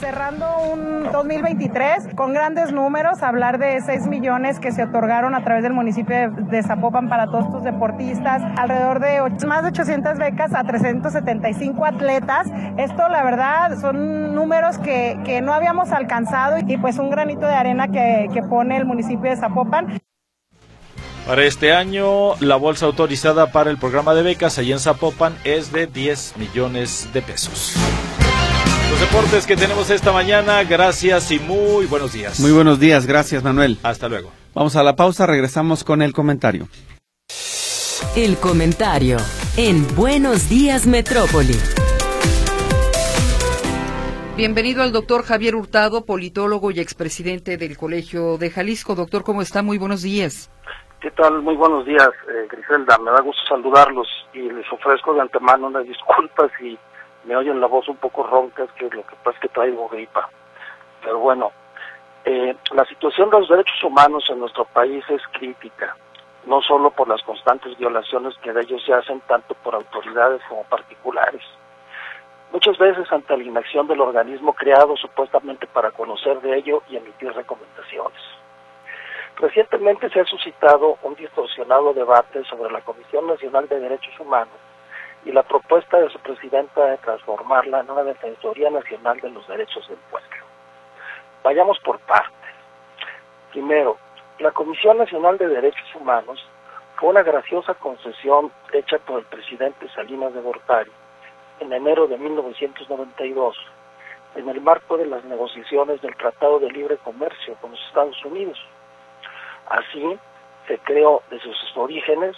cerrando 0.00 0.46
un 0.72 1.12
2023 1.12 2.14
con 2.16 2.32
grandes 2.32 2.72
números, 2.72 3.22
hablar 3.22 3.58
de 3.58 3.80
6 3.82 4.06
millones 4.06 4.58
que 4.58 4.72
se 4.72 4.84
otorgaron 4.84 5.34
a 5.34 5.44
través 5.44 5.62
del 5.62 5.74
municipio 5.74 6.30
de 6.30 6.62
Zapopan 6.62 7.10
para 7.10 7.26
todos 7.26 7.44
estos 7.44 7.64
deportistas, 7.64 8.42
alrededor 8.56 9.00
de 9.00 9.20
más 9.46 9.62
de 9.62 9.68
800 9.68 10.18
becas 10.18 10.54
a 10.54 10.64
375 10.64 11.84
atletas. 11.84 12.48
Esto 12.78 13.08
la 13.08 13.22
verdad 13.22 13.78
son 13.78 14.34
números 14.34 14.78
que, 14.78 15.20
que 15.24 15.42
no 15.42 15.52
habíamos 15.52 15.92
alcanzado 15.92 16.56
y 16.66 16.78
pues 16.78 16.98
un 16.98 17.10
granito 17.10 17.46
de 17.46 17.54
arena 17.54 17.88
que, 17.88 18.28
que 18.32 18.42
pone 18.42 18.78
el 18.78 18.86
municipio 18.86 19.30
de 19.30 19.36
Zapopan. 19.36 20.00
Para 21.26 21.44
este 21.44 21.74
año, 21.74 22.34
la 22.40 22.56
bolsa 22.56 22.86
autorizada 22.86 23.52
para 23.52 23.70
el 23.70 23.76
programa 23.76 24.14
de 24.14 24.22
becas 24.22 24.58
allá 24.58 24.72
en 24.72 24.80
Zapopan 24.80 25.34
es 25.44 25.70
de 25.70 25.86
10 25.86 26.38
millones 26.38 27.08
de 27.12 27.20
pesos. 27.20 27.76
Los 29.00 29.08
deportes 29.08 29.46
que 29.46 29.56
tenemos 29.56 29.88
esta 29.88 30.12
mañana, 30.12 30.62
gracias 30.62 31.32
y 31.32 31.38
muy 31.38 31.86
buenos 31.86 32.12
días. 32.12 32.38
Muy 32.38 32.52
buenos 32.52 32.78
días, 32.78 33.06
gracias 33.06 33.42
Manuel. 33.42 33.78
Hasta 33.82 34.10
luego. 34.10 34.30
Vamos 34.54 34.76
a 34.76 34.82
la 34.82 34.94
pausa, 34.94 35.26
regresamos 35.26 35.84
con 35.84 36.02
el 36.02 36.12
comentario. 36.12 36.66
El 38.14 38.36
comentario 38.36 39.16
en 39.56 39.86
Buenos 39.96 40.50
Días 40.50 40.86
Metrópoli. 40.86 41.54
Bienvenido 44.36 44.82
al 44.82 44.92
doctor 44.92 45.22
Javier 45.22 45.54
Hurtado, 45.54 46.04
politólogo 46.04 46.70
y 46.70 46.78
expresidente 46.80 47.56
del 47.56 47.78
Colegio 47.78 48.36
de 48.36 48.50
Jalisco. 48.50 48.94
Doctor, 48.94 49.24
¿cómo 49.24 49.40
está? 49.40 49.62
Muy 49.62 49.78
buenos 49.78 50.02
días. 50.02 50.50
¿Qué 51.00 51.10
tal? 51.12 51.40
Muy 51.40 51.56
buenos 51.56 51.86
días, 51.86 52.10
eh, 52.28 52.46
Griselda. 52.50 52.98
Me 52.98 53.10
da 53.12 53.22
gusto 53.22 53.40
saludarlos 53.48 54.06
y 54.34 54.40
les 54.40 54.70
ofrezco 54.70 55.14
de 55.14 55.22
antemano 55.22 55.68
unas 55.68 55.86
disculpas 55.86 56.50
y 56.62 56.78
me 57.30 57.36
oyen 57.36 57.60
la 57.60 57.68
voz 57.68 57.88
un 57.88 57.96
poco 57.96 58.24
ronca, 58.24 58.64
es 58.64 58.72
que 58.72 58.90
lo 58.90 59.06
que 59.06 59.14
pasa 59.22 59.36
es 59.36 59.42
que 59.42 59.48
traigo 59.50 59.88
gripa. 59.88 60.28
Pero 61.00 61.20
bueno, 61.20 61.52
eh, 62.24 62.56
la 62.72 62.84
situación 62.86 63.30
de 63.30 63.38
los 63.38 63.48
derechos 63.48 63.84
humanos 63.84 64.24
en 64.30 64.40
nuestro 64.40 64.64
país 64.64 65.04
es 65.08 65.22
crítica, 65.34 65.96
no 66.44 66.60
solo 66.60 66.90
por 66.90 67.06
las 67.06 67.22
constantes 67.22 67.78
violaciones 67.78 68.34
que 68.42 68.52
de 68.52 68.62
ellos 68.62 68.82
se 68.84 68.94
hacen 68.94 69.20
tanto 69.28 69.54
por 69.62 69.76
autoridades 69.76 70.42
como 70.48 70.64
particulares. 70.64 71.42
Muchas 72.50 72.76
veces 72.78 73.06
ante 73.12 73.36
la 73.36 73.44
inacción 73.44 73.86
del 73.86 74.00
organismo 74.00 74.52
creado 74.52 74.96
supuestamente 74.96 75.68
para 75.68 75.92
conocer 75.92 76.40
de 76.40 76.58
ello 76.58 76.82
y 76.88 76.96
emitir 76.96 77.32
recomendaciones. 77.32 78.20
Recientemente 79.36 80.10
se 80.10 80.18
ha 80.18 80.24
suscitado 80.24 80.98
un 81.04 81.14
distorsionado 81.14 81.94
debate 81.94 82.42
sobre 82.46 82.72
la 82.72 82.80
Comisión 82.80 83.28
Nacional 83.28 83.68
de 83.68 83.78
Derechos 83.78 84.18
Humanos 84.18 84.69
y 85.24 85.32
la 85.32 85.42
propuesta 85.42 85.98
de 85.98 86.08
su 86.10 86.18
presidenta 86.20 86.84
de 86.86 86.98
transformarla 86.98 87.80
en 87.80 87.90
una 87.90 88.04
Defensoría 88.04 88.70
Nacional 88.70 89.20
de 89.20 89.30
los 89.30 89.46
Derechos 89.46 89.86
del 89.88 89.98
Pueblo. 90.10 90.28
Vayamos 91.42 91.78
por 91.80 91.98
partes. 92.00 92.34
Primero, 93.50 93.98
la 94.38 94.52
Comisión 94.52 94.98
Nacional 94.98 95.36
de 95.38 95.48
Derechos 95.48 95.94
Humanos 95.94 96.44
fue 96.96 97.10
una 97.10 97.22
graciosa 97.22 97.74
concesión 97.74 98.50
hecha 98.72 98.98
por 98.98 99.20
el 99.20 99.24
presidente 99.26 99.88
Salinas 99.90 100.32
de 100.34 100.40
Gortari 100.40 100.90
en 101.60 101.72
enero 101.72 102.06
de 102.06 102.16
1992 102.16 103.56
en 104.36 104.48
el 104.48 104.60
marco 104.60 104.96
de 104.96 105.06
las 105.06 105.24
negociaciones 105.24 106.00
del 106.02 106.14
Tratado 106.16 106.58
de 106.58 106.70
Libre 106.70 106.96
Comercio 106.98 107.54
con 107.60 107.72
los 107.72 107.80
Estados 107.88 108.24
Unidos. 108.24 108.58
Así 109.68 110.18
se 110.68 110.78
creó 110.78 111.22
desde 111.30 111.52
sus 111.52 111.76
orígenes 111.76 112.36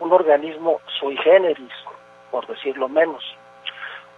un 0.00 0.12
organismo 0.12 0.80
sui 0.98 1.16
generis 1.18 1.72
por 2.30 2.46
decirlo 2.46 2.88
menos, 2.88 3.24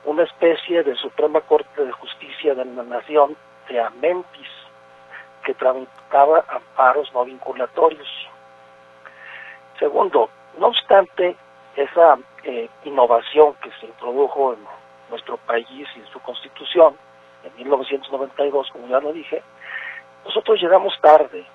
una 0.04 0.22
especie 0.22 0.82
de 0.82 0.94
Suprema 0.96 1.40
Corte 1.42 1.84
de 1.84 1.92
Justicia 1.92 2.54
de 2.54 2.64
la 2.64 2.82
Nación 2.82 3.36
de 3.68 3.80
Amentis, 3.80 4.48
que 5.44 5.54
tramitaba 5.54 6.44
amparos 6.48 7.12
no 7.12 7.24
vinculatorios. 7.24 8.08
Segundo, 9.78 10.28
no 10.58 10.68
obstante 10.68 11.36
esa 11.76 12.18
eh, 12.44 12.68
innovación 12.84 13.54
que 13.62 13.70
se 13.80 13.86
introdujo 13.86 14.54
en 14.54 14.60
nuestro 15.08 15.36
país 15.38 15.66
y 15.96 16.00
en 16.00 16.06
su 16.06 16.20
constitución 16.20 16.96
en 17.44 17.56
1992, 17.56 18.70
como 18.70 18.88
ya 18.88 19.00
lo 19.00 19.12
dije, 19.12 19.42
nosotros 20.24 20.60
llegamos 20.60 20.98
tarde 21.00 21.46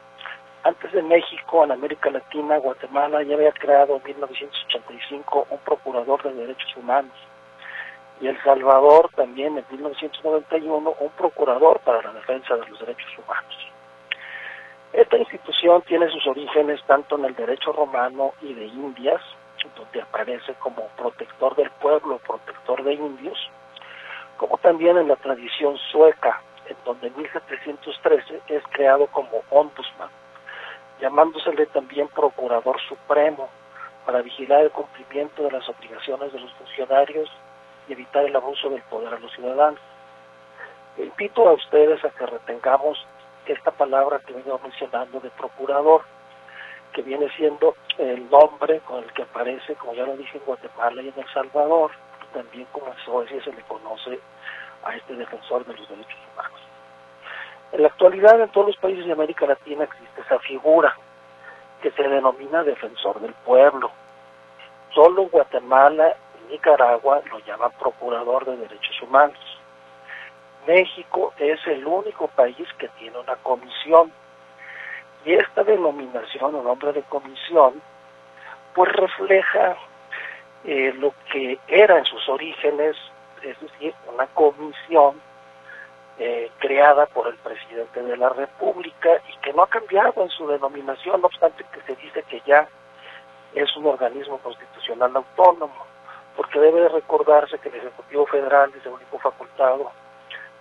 antes 0.65 0.91
de 0.93 1.03
México, 1.03 1.63
en 1.63 1.71
América 1.71 2.09
Latina, 2.09 2.57
Guatemala 2.57 3.21
ya 3.21 3.35
había 3.35 3.51
creado 3.51 3.97
en 3.97 4.03
1985 4.03 5.45
un 5.51 5.59
procurador 5.59 6.23
de 6.23 6.33
derechos 6.33 6.75
humanos. 6.75 7.13
Y 8.19 8.27
El 8.27 8.41
Salvador 8.41 9.11
también 9.15 9.59
en 9.59 9.65
1991 9.69 10.95
un 10.99 11.09
procurador 11.09 11.79
para 11.81 12.01
la 12.01 12.13
defensa 12.13 12.55
de 12.55 12.65
los 12.65 12.79
derechos 12.79 13.11
humanos. 13.15 13.55
Esta 14.91 15.17
institución 15.17 15.83
tiene 15.83 16.09
sus 16.09 16.25
orígenes 16.25 16.81
tanto 16.87 17.15
en 17.19 17.25
el 17.25 17.35
derecho 17.35 17.71
romano 17.71 18.33
y 18.41 18.51
de 18.55 18.65
Indias, 18.65 19.21
donde 19.77 20.01
aparece 20.01 20.55
como 20.55 20.87
protector 20.97 21.55
del 21.55 21.69
pueblo, 21.79 22.17
protector 22.25 22.83
de 22.83 22.93
indios, 22.93 23.37
como 24.37 24.57
también 24.57 24.97
en 24.97 25.07
la 25.07 25.15
tradición 25.15 25.77
sueca, 25.91 26.41
en 26.67 26.77
donde 26.85 27.07
en 27.07 27.17
1713 27.17 28.41
es 28.47 28.63
creado 28.71 29.07
como 29.07 29.43
ombudsman 29.51 30.09
llamándosele 30.99 31.65
también 31.67 32.07
Procurador 32.09 32.79
Supremo 32.87 33.49
para 34.05 34.21
vigilar 34.21 34.61
el 34.61 34.71
cumplimiento 34.71 35.43
de 35.43 35.51
las 35.51 35.67
obligaciones 35.67 36.31
de 36.31 36.39
los 36.39 36.51
funcionarios 36.53 37.29
y 37.87 37.93
evitar 37.93 38.25
el 38.25 38.35
abuso 38.35 38.69
del 38.69 38.81
poder 38.83 39.13
a 39.13 39.19
los 39.19 39.31
ciudadanos. 39.33 39.79
Invito 40.97 41.47
a 41.47 41.53
ustedes 41.53 42.03
a 42.05 42.09
que 42.09 42.25
retengamos 42.25 43.05
esta 43.45 43.71
palabra 43.71 44.19
que 44.19 44.33
vengo 44.33 44.59
mencionando 44.63 45.19
de 45.19 45.29
procurador, 45.31 46.03
que 46.93 47.01
viene 47.01 47.29
siendo 47.35 47.75
el 47.97 48.29
nombre 48.29 48.79
con 48.81 49.03
el 49.03 49.11
que 49.13 49.23
aparece, 49.23 49.75
como 49.75 49.93
ya 49.93 50.05
lo 50.05 50.15
dije, 50.15 50.37
en 50.37 50.45
Guatemala 50.45 51.01
y 51.01 51.09
en 51.09 51.19
El 51.19 51.33
Salvador, 51.33 51.91
también 52.33 52.67
como 52.71 52.87
en 52.87 52.97
Suecia 52.99 53.43
se 53.43 53.53
le 53.53 53.61
conoce 53.63 54.19
a 54.83 54.95
este 54.95 55.15
defensor 55.15 55.65
de 55.65 55.73
los 55.73 55.87
derechos 55.89 56.19
humanos. 56.33 56.64
En 57.75 57.81
la 57.81 57.89
actualidad 57.89 58.39
en 58.39 58.47
todos 58.51 58.67
los 58.67 58.77
países 58.77 59.05
de 59.05 59.11
América 59.11 59.45
Latina 59.45 59.83
existe 59.83 60.21
esa 60.21 60.39
figura 60.39 60.95
que 61.81 61.91
se 61.91 62.03
denomina 62.03 62.63
defensor 62.63 63.19
del 63.19 63.33
pueblo. 63.33 63.91
Solo 64.93 65.23
Guatemala 65.23 66.15
y 66.39 66.53
Nicaragua 66.53 67.21
lo 67.29 67.39
llaman 67.39 67.73
procurador 67.77 68.45
de 68.45 68.55
derechos 68.55 69.01
humanos. 69.01 69.37
México 70.65 71.33
es 71.37 71.59
el 71.67 71.85
único 71.85 72.29
país 72.29 72.65
que 72.77 72.87
tiene 72.97 73.19
una 73.19 73.35
comisión 73.35 74.09
y 75.25 75.33
esta 75.33 75.65
denominación 75.65 76.55
o 76.55 76.63
nombre 76.63 76.93
de 76.93 77.01
comisión 77.01 77.81
pues 78.73 78.89
refleja 78.93 79.75
eh, 80.63 80.93
lo 80.97 81.13
que 81.29 81.59
era 81.67 81.97
en 81.97 82.05
sus 82.05 82.29
orígenes, 82.29 82.95
es 83.41 83.59
decir, 83.59 83.93
una 84.13 84.27
comisión 84.27 85.19
eh, 86.17 86.49
creada 86.59 87.05
por 87.07 87.27
el 87.27 87.35
presidente 87.35 88.01
de 88.01 88.15
la 88.15 88.29
República 88.29 89.09
y 89.27 89.37
que 89.39 89.51
no 89.53 89.63
ha 89.63 89.67
cambiado 89.67 90.23
en 90.23 90.29
su 90.29 90.47
denominación, 90.47 91.19
no 91.21 91.27
obstante 91.27 91.65
que 91.73 91.81
se 91.81 91.95
dice 92.01 92.23
que 92.23 92.41
ya 92.45 92.67
es 93.53 93.75
un 93.75 93.85
organismo 93.85 94.37
constitucional 94.39 95.15
autónomo, 95.15 95.85
porque 96.35 96.59
debe 96.59 96.87
recordarse 96.89 97.57
que 97.59 97.69
el 97.69 97.75
Ejecutivo 97.75 98.25
Federal 98.27 98.71
es 98.77 98.85
el 98.85 98.93
único 98.93 99.19
facultado 99.19 99.91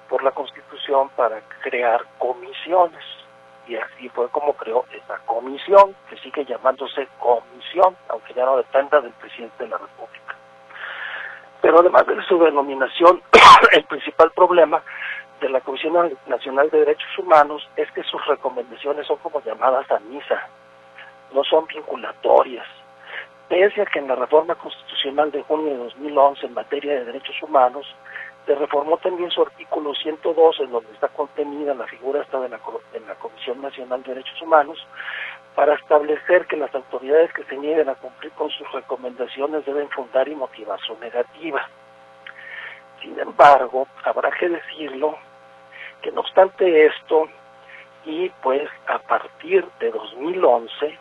por 0.09 0.23
la 0.23 0.31
Constitución 0.31 1.09
para 1.11 1.41
crear 1.63 2.05
comisiones. 2.19 3.05
Y 3.67 3.77
así 3.77 4.09
fue 4.11 4.29
como 4.29 4.53
creó 4.55 4.85
esa 4.93 5.19
comisión, 5.27 5.97
que 6.11 6.17
sigue 6.19 6.45
llamándose 6.45 7.09
comisión, 7.19 7.97
aunque 8.09 8.35
ya 8.35 8.45
no 8.45 8.57
dependa 8.57 9.01
del 9.01 9.13
presidente 9.13 9.65
de 9.65 9.71
la 9.71 9.79
República. 9.79 10.37
Pero 11.63 11.81
además 11.81 12.07
de 12.07 12.23
su 12.25 12.39
denominación, 12.39 13.23
el 13.73 13.85
principal 13.85 14.31
problema 14.33 14.83
de 15.45 15.51
la 15.51 15.61
Comisión 15.61 15.93
Nacional 16.27 16.71
de 16.71 16.79
Derechos 16.79 17.19
Humanos 17.19 17.69
es 17.77 17.91
que 17.93 18.03
sus 18.05 18.25
recomendaciones 18.27 19.07
son 19.07 19.19
como 19.19 19.43
llamadas 19.43 19.91
a 19.91 19.99
misa, 19.99 20.49
no 21.35 21.45
son 21.45 21.67
vinculatorias. 21.67 22.67
Pese 23.47 23.83
a 23.83 23.85
que 23.85 23.99
en 23.99 24.09
la 24.09 24.15
reforma 24.15 24.55
constitucional 24.55 25.31
de 25.31 25.43
junio 25.43 25.73
de 25.73 25.77
2011 25.77 26.47
en 26.47 26.55
materia 26.55 26.95
de 26.95 27.05
derechos 27.05 27.37
humanos 27.43 27.87
se 28.47 28.55
reformó 28.55 28.97
también 28.97 29.31
su 29.31 29.43
artículo 29.43 29.95
102 29.95 30.61
en 30.61 30.71
donde 30.71 30.91
está 30.93 31.09
contenida 31.09 31.75
la 31.75 31.87
figura 31.89 32.23
esta 32.23 32.41
de 32.41 32.49
la, 32.49 32.59
de 32.95 33.01
la 33.01 33.15
Comisión 33.17 33.61
Nacional 33.61 34.03
de 34.03 34.15
Derechos 34.15 34.41
Humanos 34.41 34.79
para 35.55 35.75
establecer 35.75 36.47
que 36.47 36.57
las 36.57 36.75
autoridades 36.75 37.31
que 37.35 37.45
se 37.45 37.57
nieguen 37.59 37.91
a 37.91 37.97
cumplir 37.97 38.33
con 38.33 38.49
sus 38.49 38.71
recomendaciones 38.73 39.67
deben 39.67 39.91
fundar 39.91 40.27
y 40.27 40.35
motivar 40.35 40.81
su 40.81 40.99
negativa. 41.01 41.69
Sin 43.03 43.21
embargo, 43.21 43.87
habrá 44.05 44.31
que 44.31 44.49
decirlo 44.49 45.19
que 46.05 46.13
no 46.13 46.21
obstante 46.21 46.87
esto, 46.87 47.27
y 48.05 48.29
pues 48.43 48.69
a 48.87 48.99
partir 48.99 49.65
de 49.81 49.91
2011, 49.91 50.99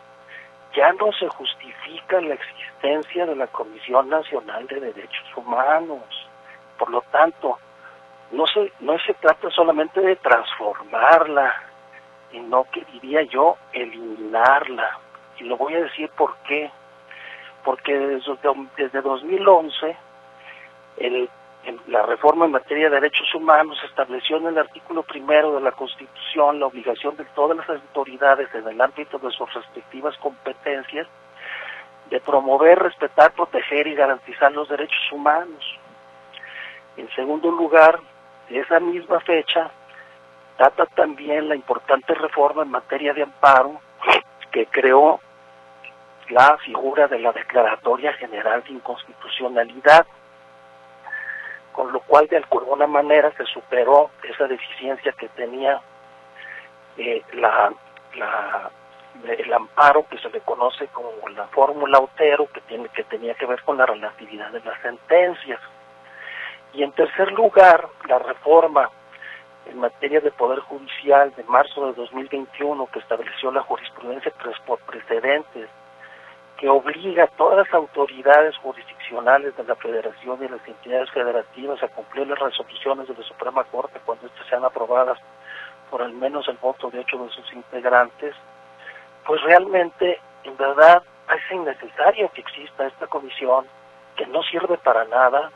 ya 0.74 0.92
no 0.94 1.12
se 1.12 1.28
justifica 1.28 2.22
la 2.22 2.34
existencia 2.34 3.26
de 3.26 3.36
la 3.36 3.46
Comisión 3.48 4.08
Nacional 4.08 4.66
de 4.66 4.80
Derechos 4.80 5.36
Humanos. 5.36 6.02
Por 6.78 6.88
lo 6.88 7.02
tanto, 7.12 7.58
no 8.32 8.46
se, 8.46 8.72
no 8.80 8.98
se 9.00 9.12
trata 9.14 9.50
solamente 9.50 10.00
de 10.00 10.16
transformarla, 10.16 11.54
sino 12.30 12.64
que 12.72 12.82
diría 12.92 13.22
yo 13.24 13.58
eliminarla. 13.74 14.98
Y 15.38 15.44
lo 15.44 15.58
voy 15.58 15.74
a 15.74 15.82
decir 15.82 16.08
por 16.16 16.34
qué. 16.48 16.70
Porque 17.62 17.96
desde, 17.96 18.38
desde 18.78 19.02
2011 19.02 19.96
el 20.96 21.28
la 21.86 22.02
reforma 22.02 22.46
en 22.46 22.52
materia 22.52 22.88
de 22.88 22.96
derechos 22.96 23.34
humanos 23.34 23.78
estableció 23.88 24.36
en 24.36 24.46
el 24.46 24.58
artículo 24.58 25.02
primero 25.02 25.54
de 25.54 25.60
la 25.60 25.72
Constitución 25.72 26.60
la 26.60 26.66
obligación 26.66 27.16
de 27.16 27.24
todas 27.34 27.56
las 27.56 27.68
autoridades 27.68 28.48
en 28.54 28.66
el 28.68 28.80
ámbito 28.80 29.18
de 29.18 29.30
sus 29.30 29.52
respectivas 29.54 30.16
competencias 30.18 31.06
de 32.10 32.20
promover, 32.20 32.78
respetar, 32.78 33.32
proteger 33.32 33.86
y 33.86 33.94
garantizar 33.94 34.52
los 34.52 34.68
derechos 34.68 35.12
humanos. 35.12 35.64
En 36.96 37.08
segundo 37.14 37.50
lugar, 37.50 37.98
esa 38.50 38.78
misma 38.80 39.20
fecha, 39.20 39.70
data 40.58 40.86
también 40.86 41.48
la 41.48 41.56
importante 41.56 42.14
reforma 42.14 42.62
en 42.62 42.70
materia 42.70 43.14
de 43.14 43.22
amparo 43.22 43.80
que 44.52 44.66
creó 44.66 45.20
la 46.28 46.56
figura 46.58 47.08
de 47.08 47.18
la 47.18 47.32
Declaratoria 47.32 48.12
General 48.14 48.62
de 48.64 48.72
Inconstitucionalidad 48.72 50.06
con 51.74 51.92
lo 51.92 52.00
cual 52.00 52.28
de 52.28 52.36
alguna 52.36 52.86
manera 52.86 53.32
se 53.36 53.44
superó 53.46 54.10
esa 54.22 54.46
deficiencia 54.46 55.12
que 55.12 55.28
tenía 55.30 55.80
eh, 56.96 57.22
la, 57.32 57.72
el 59.26 59.52
amparo 59.52 60.06
que 60.08 60.18
se 60.18 60.30
le 60.30 60.40
conoce 60.40 60.86
como 60.88 61.10
la 61.30 61.46
fórmula 61.48 61.98
Otero, 61.98 62.46
que, 62.52 62.60
tiene, 62.62 62.88
que 62.90 63.02
tenía 63.04 63.34
que 63.34 63.46
ver 63.46 63.60
con 63.62 63.76
la 63.76 63.86
relatividad 63.86 64.50
de 64.50 64.60
las 64.60 64.80
sentencias. 64.82 65.60
Y 66.72 66.84
en 66.84 66.92
tercer 66.92 67.32
lugar, 67.32 67.88
la 68.08 68.20
reforma 68.20 68.88
en 69.66 69.78
materia 69.80 70.20
de 70.20 70.30
Poder 70.30 70.60
Judicial 70.60 71.34
de 71.36 71.42
marzo 71.44 71.86
de 71.86 71.94
2021, 71.94 72.86
que 72.86 73.00
estableció 73.00 73.50
la 73.50 73.62
jurisprudencia 73.62 74.32
por 74.64 74.78
precedentes 74.80 75.68
que 76.58 76.68
obliga 76.68 77.24
a 77.24 77.36
todas 77.36 77.66
las 77.66 77.74
autoridades 77.74 78.56
jurisdiccionales 78.58 79.56
de 79.56 79.64
la 79.64 79.74
Federación 79.74 80.38
y 80.42 80.48
las 80.48 80.66
entidades 80.66 81.10
federativas 81.10 81.82
a 81.82 81.88
cumplir 81.88 82.28
las 82.28 82.38
resoluciones 82.38 83.08
de 83.08 83.14
la 83.14 83.22
Suprema 83.24 83.64
Corte 83.64 84.00
cuando 84.04 84.26
éstas 84.26 84.46
sean 84.48 84.64
aprobadas 84.64 85.18
por 85.90 86.02
al 86.02 86.12
menos 86.12 86.48
el 86.48 86.56
voto 86.56 86.90
de 86.90 87.00
ocho 87.00 87.18
de 87.18 87.30
sus 87.30 87.52
integrantes, 87.52 88.34
pues 89.26 89.40
realmente, 89.42 90.18
en 90.44 90.56
verdad, 90.56 91.02
es 91.34 91.52
innecesario 91.52 92.30
que 92.32 92.40
exista 92.40 92.86
esta 92.86 93.06
comisión 93.06 93.66
que 94.16 94.26
no 94.26 94.42
sirve 94.42 94.78
para 94.78 95.04
nada 95.04 95.50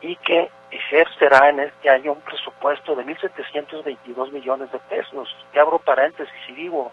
y 0.00 0.16
que 0.16 0.50
ejercerá 0.70 1.48
en 1.50 1.60
este 1.60 1.88
año 1.88 2.12
un 2.12 2.20
presupuesto 2.22 2.96
de 2.96 3.04
1.722 3.04 4.32
millones 4.32 4.72
de 4.72 4.78
pesos. 4.80 5.34
Y 5.54 5.58
abro 5.58 5.78
paréntesis 5.78 6.34
y 6.48 6.52
digo, 6.54 6.90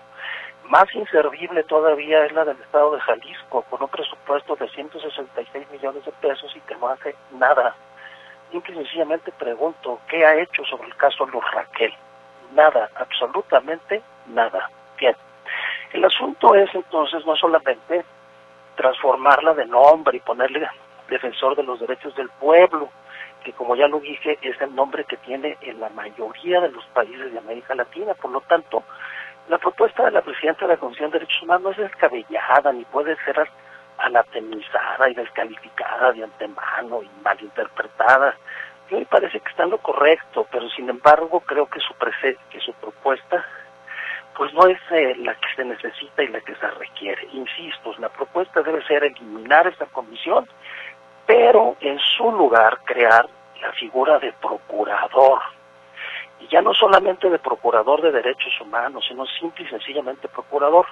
más 0.69 0.93
inservible 0.93 1.63
todavía 1.63 2.25
es 2.25 2.31
la 2.31 2.45
del 2.45 2.59
Estado 2.61 2.93
de 2.93 3.01
Jalisco, 3.01 3.63
con 3.63 3.81
un 3.81 3.89
presupuesto 3.89 4.55
de 4.55 4.69
166 4.69 5.67
millones 5.71 6.05
de 6.05 6.11
pesos 6.11 6.55
y 6.55 6.59
que 6.61 6.75
no 6.75 6.87
hace 6.89 7.15
nada. 7.31 7.75
Simple 8.51 8.73
y 8.73 8.77
sencillamente 8.77 9.31
pregunto, 9.31 9.99
¿qué 10.07 10.25
ha 10.25 10.39
hecho 10.39 10.63
sobre 10.65 10.87
el 10.87 10.95
caso 10.95 11.25
Luz 11.25 11.43
Raquel? 11.53 11.91
Nada, 12.53 12.89
absolutamente 12.95 14.03
nada. 14.27 14.69
Bien, 14.99 15.15
el 15.93 16.05
asunto 16.05 16.53
es 16.53 16.73
entonces 16.75 17.25
no 17.25 17.35
solamente 17.35 18.05
transformarla 18.75 19.55
de 19.55 19.65
nombre 19.65 20.17
y 20.17 20.21
ponerle 20.21 20.67
defensor 21.09 21.55
de 21.55 21.63
los 21.63 21.79
derechos 21.79 22.15
del 22.15 22.29
pueblo, 22.29 22.89
que 23.43 23.53
como 23.53 23.75
ya 23.75 23.87
lo 23.87 23.99
dije 23.99 24.37
es 24.43 24.61
el 24.61 24.75
nombre 24.75 25.03
que 25.05 25.17
tiene 25.17 25.57
en 25.61 25.79
la 25.79 25.89
mayoría 25.89 26.61
de 26.61 26.69
los 26.69 26.85
países 26.87 27.31
de 27.31 27.39
América 27.39 27.73
Latina, 27.73 28.13
por 28.13 28.29
lo 28.29 28.41
tanto, 28.41 28.83
la 29.49 29.57
propuesta 29.57 30.05
de 30.05 30.11
la 30.11 30.21
presidenta 30.21 30.65
de 30.65 30.73
la 30.73 30.79
Comisión 30.79 31.09
de 31.09 31.17
Derechos 31.19 31.41
Humanos 31.41 31.63
no 31.63 31.71
es 31.71 31.91
descabellada 31.91 32.71
ni 32.71 32.85
puede 32.85 33.17
ser 33.25 33.49
anatemizada 33.97 35.09
y 35.09 35.15
descalificada 35.15 36.11
de 36.11 36.23
antemano 36.23 37.01
y 37.01 37.09
malinterpretada. 37.23 38.29
A 38.29 38.93
mí 38.93 38.99
me 38.99 39.05
parece 39.07 39.39
que 39.39 39.49
está 39.49 39.63
en 39.63 39.71
lo 39.71 39.79
correcto, 39.79 40.47
pero 40.51 40.69
sin 40.69 40.87
embargo 40.87 41.39
creo 41.41 41.65
que 41.65 41.79
su, 41.79 41.95
que 42.49 42.59
su 42.59 42.73
propuesta 42.73 43.43
pues 44.37 44.53
no 44.53 44.67
es 44.67 44.79
eh, 44.91 45.15
la 45.17 45.33
que 45.33 45.55
se 45.55 45.65
necesita 45.65 46.23
y 46.23 46.27
la 46.27 46.41
que 46.41 46.55
se 46.55 46.67
requiere. 46.69 47.27
Insisto, 47.33 47.93
la 47.97 48.09
propuesta 48.09 48.61
debe 48.61 48.85
ser 48.85 49.03
eliminar 49.03 49.67
esta 49.67 49.87
comisión, 49.87 50.47
pero 51.25 51.75
en 51.81 51.99
su 51.99 52.31
lugar 52.31 52.79
crear 52.85 53.27
la 53.61 53.73
figura 53.73 54.19
de 54.19 54.31
procurador 54.33 55.39
y 56.39 56.47
ya 56.47 56.61
no 56.61 56.73
solamente 56.73 57.29
de 57.29 57.39
procurador 57.39 58.01
de 58.01 58.11
derechos 58.11 58.53
humanos, 58.61 59.05
sino 59.07 59.25
simple 59.25 59.65
y 59.65 59.69
sencillamente 59.69 60.27
procurador. 60.27 60.85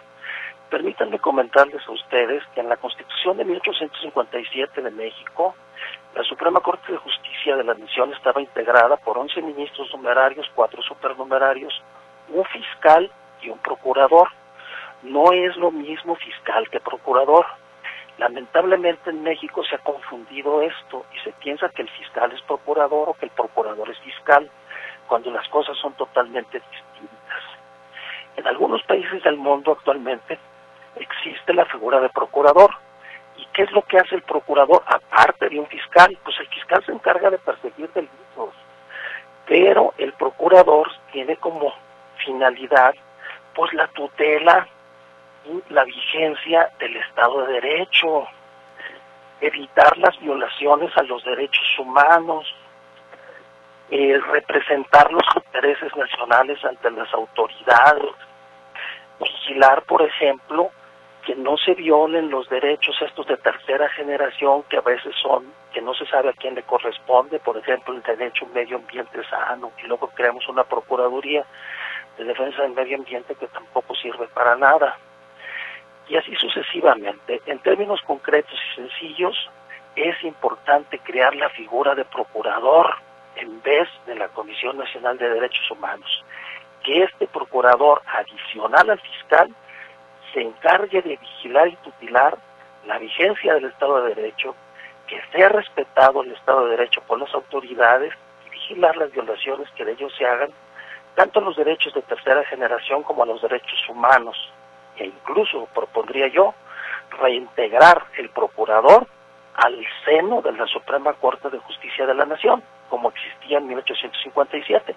Permítanme 0.70 1.20
comentarles 1.20 1.82
a 1.88 1.92
ustedes 1.92 2.44
que 2.54 2.60
en 2.60 2.70
la 2.70 2.76
Constitución 2.78 3.38
de 3.38 3.46
1857 3.46 4.82
de 4.82 4.92
México, 4.92 5.56
la 6.14 6.24
Suprema 6.24 6.60
Corte 6.60 6.92
de 6.92 6.98
Justicia 6.98 7.56
de 7.56 7.64
la 7.64 7.74
Nación 7.74 8.12
estaba 8.14 8.42
integrada 8.42 8.98
por 8.98 9.18
11 9.18 9.42
ministros 9.42 9.90
numerarios, 9.94 10.50
cuatro 10.56 10.82
supernumerarios, 10.82 11.74
un 12.30 12.44
fiscal 12.46 13.10
y 13.42 13.50
un 13.50 13.60
procurador. 13.60 14.30
No 15.04 15.32
es 15.32 15.56
lo 15.56 15.72
mismo 15.72 16.16
fiscal 16.16 16.70
que 16.70 16.80
procurador. 16.80 17.46
Lamentablemente 18.18 19.12
en 19.12 19.22
México 19.22 19.64
se 19.64 19.76
ha 19.76 19.80
confundido 19.80 20.62
esto 20.64 21.06
y 21.16 21.20
se 21.20 21.32
piensa 21.34 21.70
que 21.70 21.84
el 21.84 21.90
fiscal 21.90 22.32
es 22.32 22.42
procurador 22.42 23.10
o 23.10 23.14
que 23.14 23.26
el 23.26 23.32
procurador 23.32 23.90
es 23.90 24.00
fiscal, 24.00 24.50
cuando 25.08 25.32
las 25.32 25.48
cosas 25.50 25.78
son 25.78 25.94
totalmente 25.94 26.60
distintas. 26.60 27.44
En 28.36 28.48
algunos 28.48 28.84
países 28.84 29.24
del 29.24 29.38
mundo 29.38 29.72
actualmente 29.72 30.38
existe 30.96 31.54
la 31.54 31.66
figura 31.66 32.00
de 32.00 32.10
procurador. 32.10 32.72
¿Y 33.38 33.46
qué 33.54 33.64
es 33.64 33.72
lo 33.72 33.82
que 33.84 33.98
hace 33.98 34.16
el 34.16 34.24
procurador 34.24 34.84
aparte 34.86 35.50
de 35.50 35.60
un 35.60 35.68
fiscal? 35.68 36.18
Pues 36.24 36.40
el 36.40 36.48
fiscal 36.48 36.84
se 36.86 36.92
encarga 36.92 37.30
de 37.30 37.38
perseguir 37.38 37.90
delitos, 37.94 38.54
pero 39.46 39.94
el 39.98 40.14
procurador 40.14 40.92
tiene 41.12 41.38
como 41.38 41.74
finalidad 42.18 42.94
pues 43.54 43.74
la 43.74 43.88
tutela 43.88 44.68
la 45.70 45.84
vigencia 45.84 46.70
del 46.80 46.96
Estado 46.98 47.46
de 47.46 47.54
Derecho, 47.54 48.28
evitar 49.42 49.98
las 49.98 50.20
violaciones 50.20 50.96
a 50.98 51.04
los 51.04 51.24
derechos 51.24 51.80
humanos, 51.80 52.54
eh, 53.90 54.20
representar 54.32 55.12
los 55.12 55.24
intereses 55.36 55.96
nacionales 55.96 56.64
ante 56.66 56.92
las 56.92 57.14
autoridades, 57.14 58.12
vigilar, 59.20 59.84
por 59.84 60.02
ejemplo, 60.02 60.72
que 61.26 61.36
no 61.36 61.58
se 61.58 61.74
violen 61.74 62.30
los 62.30 62.48
derechos 62.50 62.96
estos 63.02 63.28
de 63.28 63.38
tercera 63.38 63.90
generación 63.90 64.64
que 64.70 64.78
a 64.78 64.82
veces 64.82 65.14
son, 65.22 65.46
que 65.74 65.82
no 65.82 65.94
se 65.94 66.06
sabe 66.06 66.30
a 66.30 66.34
quién 66.34 66.56
le 66.56 66.64
corresponde, 66.64 67.40
por 67.40 67.58
ejemplo, 67.58 67.94
el 67.94 68.02
derecho 68.04 68.46
a 68.46 68.48
un 68.48 68.54
medio 68.54 68.78
ambiente 68.78 69.22
sano, 69.30 69.72
y 69.84 69.88
luego 69.88 70.08
creamos 70.16 70.48
una 70.48 70.64
Procuraduría 70.64 71.46
de 72.18 72.24
Defensa 72.24 72.62
del 72.62 72.72
Medio 72.72 72.98
Ambiente 72.98 73.36
que 73.36 73.48
tampoco 73.48 73.94
sirve 73.96 74.28
para 74.28 74.56
nada 74.56 74.98
y 76.10 76.16
así 76.16 76.34
sucesivamente. 76.36 77.42
En 77.46 77.60
términos 77.60 78.02
concretos 78.02 78.58
y 78.72 78.76
sencillos, 78.76 79.50
es 79.96 80.24
importante 80.24 81.00
crear 81.00 81.36
la 81.36 81.50
figura 81.50 81.96
de 81.96 82.06
procurador 82.06 82.96
en 83.38 83.62
vez 83.62 83.88
de 84.06 84.16
la 84.16 84.28
Comisión 84.30 84.78
Nacional 84.78 85.18
de 85.18 85.30
Derechos 85.30 85.70
Humanos. 85.72 86.24
Que 86.84 87.04
este 87.04 87.28
procurador, 87.28 88.02
adicional 88.06 88.90
al 88.90 89.00
fiscal, 89.00 89.54
se 90.34 90.42
encargue 90.42 91.02
de 91.02 91.18
vigilar 91.18 91.68
y 91.68 91.76
tutelar 91.78 92.38
la 92.86 92.98
vigencia 92.98 93.54
del 93.54 93.66
Estado 93.66 94.04
de 94.04 94.16
Derecho, 94.16 94.56
que 95.08 95.22
sea 95.32 95.50
respetado 95.50 96.24
el 96.24 96.32
Estado 96.32 96.66
de 96.66 96.72
Derecho 96.72 97.02
por 97.08 97.20
las 97.20 97.34
autoridades 97.34 98.14
y 98.46 98.50
vigilar 98.50 98.96
las 98.98 99.12
violaciones 99.12 99.70
que 99.72 99.86
de 99.86 99.94
ellos 99.94 100.14
se 100.18 100.26
hagan, 100.26 100.50
tanto 101.16 101.40
a 101.40 101.44
los 101.44 101.56
derechos 101.56 101.94
de 101.94 102.02
tercera 102.04 102.44
generación 102.46 103.04
como 103.04 103.24
a 103.24 103.26
los 103.26 103.42
derechos 103.42 103.90
humanos 103.90 104.38
e 104.98 105.06
incluso 105.06 105.68
propondría 105.74 106.28
yo 106.28 106.54
reintegrar 107.20 108.06
el 108.18 108.30
procurador 108.30 109.08
al 109.56 109.76
seno 110.06 110.42
de 110.42 110.52
la 110.52 110.68
Suprema 110.68 111.14
Corte 111.14 111.50
de 111.50 111.58
Justicia 111.60 112.06
de 112.06 112.14
la 112.14 112.26
Nación, 112.26 112.62
como 112.90 113.10
existía 113.10 113.58
en 113.60 113.68
1857. 113.68 114.96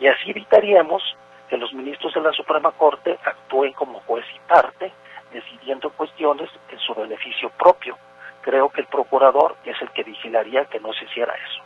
Y 0.00 0.06
así 0.06 0.30
evitaríamos 0.30 1.02
que 1.48 1.56
los 1.56 1.72
ministros 1.72 2.14
de 2.14 2.20
la 2.20 2.32
Suprema 2.32 2.72
Corte 2.72 3.18
actúen 3.24 3.72
como 3.72 4.00
juez 4.00 4.24
y 4.34 4.38
parte, 4.48 4.92
decidiendo 5.32 5.90
cuestiones 5.90 6.50
en 6.70 6.78
su 6.78 6.94
beneficio 6.94 7.50
propio. 7.50 7.96
Creo 8.42 8.68
que 8.68 8.82
el 8.82 8.86
procurador 8.86 9.56
es 9.64 9.80
el 9.80 9.90
que 9.90 10.04
vigilaría 10.04 10.64
que 10.66 10.80
no 10.80 10.92
se 10.92 11.04
hiciera 11.04 11.34
eso. 11.34 11.62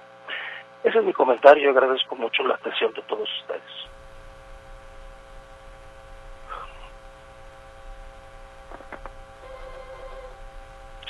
Ese 0.84 0.98
es 0.98 1.04
mi 1.04 1.12
comentario 1.12 1.64
y 1.64 1.68
agradezco 1.68 2.14
mucho 2.16 2.42
la 2.44 2.54
atención 2.54 2.92
de 2.94 3.02
todos 3.02 3.28
ustedes. 3.40 3.62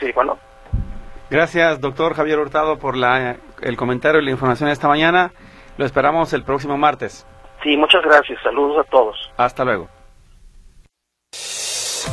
Sí, 0.00 0.12
bueno. 0.12 0.38
Gracias, 1.30 1.80
doctor 1.80 2.14
Javier 2.14 2.38
Hurtado, 2.38 2.78
por 2.78 2.96
la, 2.96 3.36
el 3.60 3.76
comentario 3.76 4.20
y 4.20 4.24
la 4.24 4.30
información 4.30 4.70
esta 4.70 4.88
mañana. 4.88 5.32
Lo 5.76 5.84
esperamos 5.84 6.32
el 6.32 6.42
próximo 6.42 6.76
martes. 6.76 7.26
Sí, 7.62 7.76
muchas 7.76 8.02
gracias. 8.02 8.38
Saludos 8.42 8.86
a 8.86 8.90
todos. 8.90 9.16
Hasta 9.36 9.64
luego. 9.64 9.88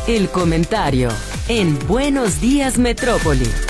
El 0.08 0.30
comentario 0.30 1.10
en 1.48 1.80
Buenos 1.88 2.42
Días 2.42 2.78
Metrópoli. 2.78 3.65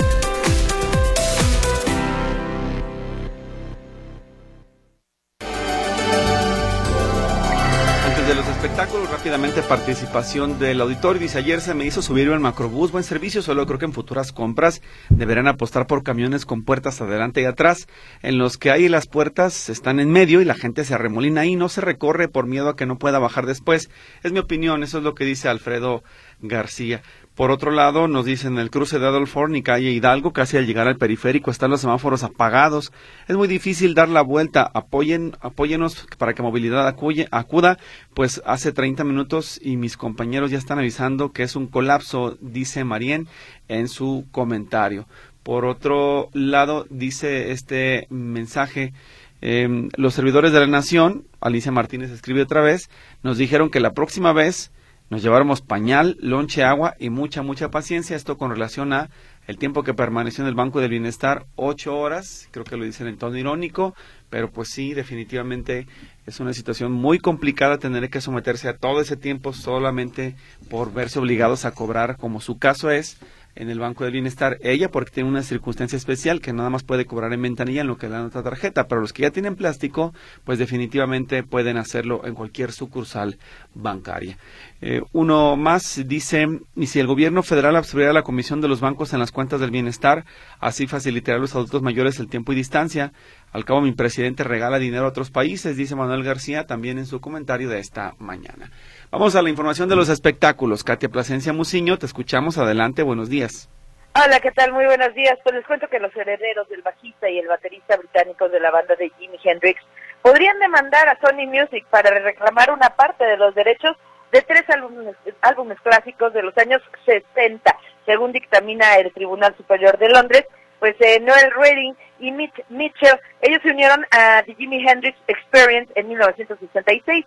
Espectáculos, 8.76 9.10
rápidamente 9.10 9.62
participación 9.62 10.58
del 10.58 10.82
auditorio. 10.82 11.18
Dice, 11.18 11.38
ayer 11.38 11.62
se 11.62 11.72
me 11.72 11.86
hizo 11.86 12.02
subirme 12.02 12.34
al 12.34 12.40
macrobús, 12.40 12.92
buen 12.92 13.04
servicio, 13.04 13.40
solo 13.40 13.64
creo 13.64 13.78
que 13.78 13.86
en 13.86 13.94
futuras 13.94 14.32
compras 14.32 14.82
deberán 15.08 15.48
apostar 15.48 15.86
por 15.86 16.02
camiones 16.02 16.44
con 16.44 16.62
puertas 16.62 17.00
adelante 17.00 17.40
y 17.40 17.46
atrás, 17.46 17.86
en 18.20 18.36
los 18.36 18.58
que 18.58 18.70
hay 18.70 18.90
las 18.90 19.06
puertas 19.06 19.70
están 19.70 19.98
en 19.98 20.10
medio 20.10 20.42
y 20.42 20.44
la 20.44 20.54
gente 20.54 20.84
se 20.84 20.92
arremolina 20.92 21.40
ahí, 21.40 21.56
no 21.56 21.70
se 21.70 21.80
recorre 21.80 22.28
por 22.28 22.46
miedo 22.46 22.68
a 22.68 22.76
que 22.76 22.84
no 22.84 22.98
pueda 22.98 23.18
bajar 23.18 23.46
después. 23.46 23.88
Es 24.22 24.32
mi 24.32 24.40
opinión, 24.40 24.82
eso 24.82 24.98
es 24.98 25.04
lo 25.04 25.14
que 25.14 25.24
dice 25.24 25.48
Alfredo 25.48 26.02
García. 26.40 27.00
Por 27.36 27.50
otro 27.50 27.70
lado, 27.70 28.08
nos 28.08 28.24
dicen 28.24 28.56
el 28.56 28.70
cruce 28.70 28.98
de 28.98 29.06
Adolf 29.06 29.36
Horn 29.36 29.56
y 29.56 29.62
calle 29.62 29.90
Hidalgo, 29.90 30.32
casi 30.32 30.56
al 30.56 30.66
llegar 30.66 30.88
al 30.88 30.96
periférico, 30.96 31.50
están 31.50 31.70
los 31.70 31.82
semáforos 31.82 32.22
apagados. 32.22 32.94
Es 33.28 33.36
muy 33.36 33.46
difícil 33.46 33.92
dar 33.94 34.08
la 34.08 34.22
vuelta. 34.22 34.70
Apoyen, 34.72 35.36
apóyenos 35.42 36.06
para 36.16 36.32
que 36.32 36.42
movilidad 36.42 36.88
acuda, 36.88 37.76
pues 38.14 38.40
hace 38.46 38.72
30 38.72 39.04
minutos 39.04 39.60
y 39.62 39.76
mis 39.76 39.98
compañeros 39.98 40.50
ya 40.50 40.56
están 40.56 40.78
avisando 40.78 41.32
que 41.32 41.42
es 41.42 41.56
un 41.56 41.66
colapso, 41.66 42.38
dice 42.40 42.84
Marien 42.84 43.28
en 43.68 43.88
su 43.88 44.24
comentario. 44.32 45.06
Por 45.42 45.66
otro 45.66 46.30
lado, 46.32 46.86
dice 46.88 47.50
este 47.50 48.06
mensaje, 48.08 48.94
em, 49.42 49.90
los 49.98 50.14
servidores 50.14 50.52
de 50.52 50.60
la 50.60 50.66
Nación, 50.66 51.26
Alicia 51.42 51.70
Martínez 51.70 52.10
escribe 52.10 52.40
otra 52.40 52.62
vez, 52.62 52.88
nos 53.22 53.36
dijeron 53.36 53.68
que 53.68 53.80
la 53.80 53.92
próxima 53.92 54.32
vez 54.32 54.72
nos 55.08 55.22
lleváramos 55.22 55.60
pañal, 55.60 56.16
lonche, 56.20 56.64
agua 56.64 56.94
y 56.98 57.10
mucha, 57.10 57.42
mucha 57.42 57.70
paciencia. 57.70 58.16
Esto 58.16 58.36
con 58.36 58.50
relación 58.50 58.92
a 58.92 59.08
el 59.46 59.58
tiempo 59.58 59.84
que 59.84 59.94
permaneció 59.94 60.42
en 60.42 60.48
el 60.48 60.56
Banco 60.56 60.80
del 60.80 60.90
Bienestar, 60.90 61.46
ocho 61.54 61.96
horas, 61.96 62.48
creo 62.50 62.64
que 62.64 62.76
lo 62.76 62.84
dicen 62.84 63.06
en 63.06 63.16
tono 63.16 63.36
irónico, 63.36 63.94
pero 64.28 64.50
pues 64.50 64.68
sí, 64.70 64.92
definitivamente 64.92 65.86
es 66.26 66.40
una 66.40 66.52
situación 66.52 66.90
muy 66.90 67.20
complicada 67.20 67.78
tener 67.78 68.10
que 68.10 68.20
someterse 68.20 68.68
a 68.68 68.76
todo 68.76 69.00
ese 69.00 69.16
tiempo 69.16 69.52
solamente 69.52 70.34
por 70.68 70.92
verse 70.92 71.20
obligados 71.20 71.64
a 71.64 71.70
cobrar, 71.70 72.16
como 72.16 72.40
su 72.40 72.58
caso 72.58 72.90
es, 72.90 73.18
en 73.56 73.70
el 73.70 73.80
Banco 73.80 74.04
del 74.04 74.12
Bienestar. 74.12 74.58
Ella 74.60 74.90
porque 74.90 75.10
tiene 75.10 75.28
una 75.28 75.42
circunstancia 75.42 75.96
especial 75.96 76.40
que 76.40 76.52
nada 76.52 76.70
más 76.70 76.84
puede 76.84 77.06
cobrar 77.06 77.32
en 77.32 77.42
ventanilla 77.42 77.80
en 77.80 77.86
lo 77.86 77.98
que 77.98 78.06
le 78.06 78.12
dan 78.12 78.26
otra 78.26 78.42
tarjeta, 78.42 78.86
pero 78.86 79.00
los 79.00 79.12
que 79.12 79.22
ya 79.22 79.30
tienen 79.30 79.56
plástico, 79.56 80.14
pues 80.44 80.58
definitivamente 80.58 81.42
pueden 81.42 81.76
hacerlo 81.78 82.24
en 82.24 82.34
cualquier 82.34 82.72
sucursal 82.72 83.38
bancaria. 83.74 84.38
Eh, 84.80 85.00
uno 85.12 85.56
más 85.56 86.02
dice, 86.06 86.46
y 86.76 86.86
si 86.86 87.00
el 87.00 87.06
gobierno 87.06 87.42
federal 87.42 87.76
absorbiera 87.76 88.12
la 88.12 88.22
comisión 88.22 88.60
de 88.60 88.68
los 88.68 88.80
bancos 88.80 89.12
en 89.12 89.20
las 89.20 89.32
cuentas 89.32 89.58
del 89.60 89.70
bienestar, 89.70 90.24
así 90.60 90.86
facilitará 90.86 91.38
a 91.38 91.40
los 91.40 91.54
adultos 91.54 91.82
mayores 91.82 92.20
el 92.20 92.28
tiempo 92.28 92.52
y 92.52 92.56
distancia. 92.56 93.12
Al 93.52 93.64
cabo, 93.64 93.80
mi 93.80 93.92
presidente 93.92 94.44
regala 94.44 94.78
dinero 94.78 95.06
a 95.06 95.08
otros 95.08 95.30
países, 95.30 95.76
dice 95.76 95.96
Manuel 95.96 96.22
García 96.22 96.66
también 96.66 96.98
en 96.98 97.06
su 97.06 97.20
comentario 97.20 97.70
de 97.70 97.78
esta 97.78 98.14
mañana. 98.18 98.70
Vamos 99.18 99.34
a 99.34 99.40
la 99.40 99.48
información 99.48 99.88
de 99.88 99.96
los 99.96 100.10
espectáculos. 100.10 100.84
Katia 100.84 101.08
Plasencia 101.08 101.50
Muciño, 101.54 101.96
te 101.96 102.04
escuchamos. 102.04 102.58
Adelante, 102.58 103.02
buenos 103.02 103.30
días. 103.30 103.70
Hola, 104.14 104.40
¿qué 104.40 104.50
tal? 104.50 104.74
Muy 104.74 104.84
buenos 104.84 105.14
días. 105.14 105.38
Pues 105.42 105.54
les 105.54 105.64
cuento 105.64 105.88
que 105.88 105.98
los 105.98 106.14
herederos 106.14 106.68
del 106.68 106.82
bajista 106.82 107.30
y 107.30 107.38
el 107.38 107.48
baterista 107.48 107.96
británico 107.96 108.50
de 108.50 108.60
la 108.60 108.70
banda 108.70 108.94
de 108.94 109.10
Jimi 109.18 109.38
Hendrix 109.42 109.80
podrían 110.20 110.58
demandar 110.58 111.08
a 111.08 111.18
Sony 111.18 111.46
Music 111.46 111.86
para 111.88 112.10
reclamar 112.10 112.70
una 112.70 112.90
parte 112.90 113.24
de 113.24 113.38
los 113.38 113.54
derechos 113.54 113.96
de 114.32 114.42
tres 114.42 114.68
álbumes, 114.68 115.16
álbumes 115.40 115.80
clásicos 115.80 116.34
de 116.34 116.42
los 116.42 116.58
años 116.58 116.82
60, 117.06 117.74
según 118.04 118.32
dictamina 118.32 118.96
el 118.96 119.14
Tribunal 119.14 119.56
Superior 119.56 119.96
de 119.96 120.10
Londres. 120.10 120.44
Pues 120.78 120.94
eh, 121.00 121.20
Noel 121.20 121.52
Redding 121.56 121.96
y 122.20 122.32
Mitch 122.32 122.64
Mitchell, 122.68 123.18
ellos 123.40 123.62
se 123.62 123.70
unieron 123.70 124.04
a 124.10 124.42
The 124.44 124.54
Jimi 124.56 124.86
Hendrix 124.86 125.16
Experience 125.26 125.90
en 125.94 126.06
1966 126.08 127.24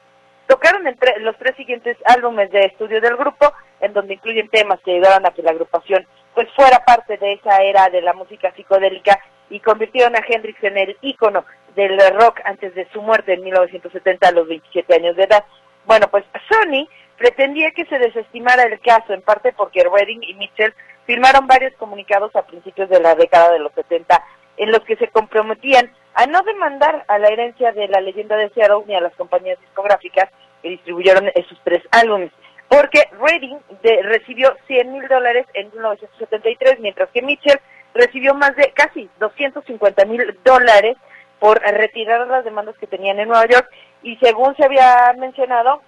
Tocaron 0.49 0.87
entre 0.87 1.19
los 1.19 1.37
tres 1.37 1.55
siguientes 1.57 1.95
álbumes 2.05 2.49
de 2.49 2.61
estudio 2.61 2.99
del 3.01 3.15
grupo, 3.17 3.53
en 3.81 3.93
donde 3.93 4.15
incluyen 4.15 4.49
temas 4.49 4.79
que 4.83 4.93
ayudaron 4.93 5.23
a 5.27 5.29
que 5.29 5.43
la 5.43 5.51
agrupación 5.51 6.07
pues 6.33 6.47
fuera 6.55 6.83
parte 6.83 7.17
de 7.17 7.33
esa 7.33 7.61
era 7.61 7.87
de 7.89 8.01
la 8.01 8.13
música 8.13 8.51
psicodélica 8.55 9.19
y 9.51 9.59
convirtieron 9.59 10.15
a 10.15 10.23
Hendrix 10.27 10.57
en 10.63 10.79
el 10.79 10.97
ícono 11.01 11.45
del 11.75 11.99
rock 12.15 12.39
antes 12.45 12.73
de 12.73 12.87
su 12.91 12.99
muerte 12.99 13.33
en 13.33 13.43
1970 13.43 14.27
a 14.27 14.31
los 14.31 14.47
27 14.47 14.95
años 14.95 15.15
de 15.17 15.25
edad. 15.25 15.45
Bueno, 15.85 16.07
pues 16.09 16.25
Sony 16.49 16.89
pretendía 17.15 17.69
que 17.69 17.85
se 17.85 17.99
desestimara 17.99 18.63
el 18.63 18.79
caso, 18.79 19.13
en 19.13 19.21
parte 19.21 19.53
porque 19.53 19.83
Redding 19.83 20.23
y 20.23 20.33
Mitchell 20.33 20.73
firmaron 21.05 21.45
varios 21.45 21.75
comunicados 21.75 22.35
a 22.35 22.47
principios 22.47 22.89
de 22.89 22.99
la 22.99 23.13
década 23.13 23.51
de 23.51 23.59
los 23.59 23.71
70 23.73 24.19
en 24.59 24.71
los 24.71 24.81
que 24.81 24.97
se 24.97 25.07
comprometían 25.07 25.91
a 26.13 26.25
no 26.27 26.41
demandar 26.43 27.05
a 27.07 27.17
la 27.17 27.29
herencia 27.29 27.71
de 27.71 27.87
la 27.87 28.01
leyenda 28.01 28.35
de 28.35 28.49
Seattle 28.49 28.83
ni 28.85 28.93
a 28.93 29.01
las 29.01 29.15
compañías 29.15 29.59
discográficas 29.61 30.29
que 30.61 30.69
distribuyeron 30.69 31.31
esos 31.33 31.59
tres 31.63 31.81
álbumes. 31.91 32.31
porque 32.67 33.01
Redding 33.19 33.57
recibió 34.03 34.55
100 34.67 34.93
mil 34.93 35.07
dólares 35.07 35.47
en 35.55 35.71
1973, 35.71 36.79
mientras 36.81 37.09
que 37.09 37.23
Mitchell 37.23 37.59
recibió 37.95 38.35
más 38.35 38.55
de 38.55 38.71
casi 38.75 39.09
250 39.19 40.05
mil 40.05 40.37
dólares 40.43 40.95
por 41.39 41.59
retirar 41.59 42.27
las 42.27 42.45
demandas 42.45 42.77
que 42.77 42.85
tenían 42.85 43.19
en 43.19 43.29
Nueva 43.29 43.47
York 43.47 43.67
y 44.03 44.17
según 44.17 44.55
se 44.55 44.65
había 44.65 45.15
mencionado, 45.17 45.81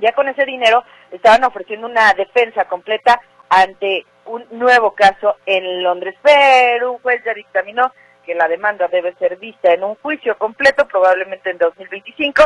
ya 0.00 0.12
con 0.12 0.28
ese 0.28 0.46
dinero 0.46 0.82
estaban 1.10 1.44
ofreciendo 1.44 1.86
una 1.86 2.14
defensa 2.14 2.64
completa 2.64 3.20
ante 3.50 4.06
un 4.28 4.46
nuevo 4.50 4.92
caso 4.92 5.36
en 5.46 5.82
Londres, 5.82 6.14
pero 6.22 6.92
un 6.92 6.98
juez 6.98 7.22
ya 7.24 7.34
dictaminó 7.34 7.92
que 8.24 8.34
la 8.34 8.48
demanda 8.48 8.88
debe 8.88 9.14
ser 9.14 9.36
vista 9.36 9.72
en 9.72 9.82
un 9.82 9.94
juicio 9.96 10.36
completo, 10.36 10.86
probablemente 10.86 11.50
en 11.50 11.58
2025, 11.58 12.42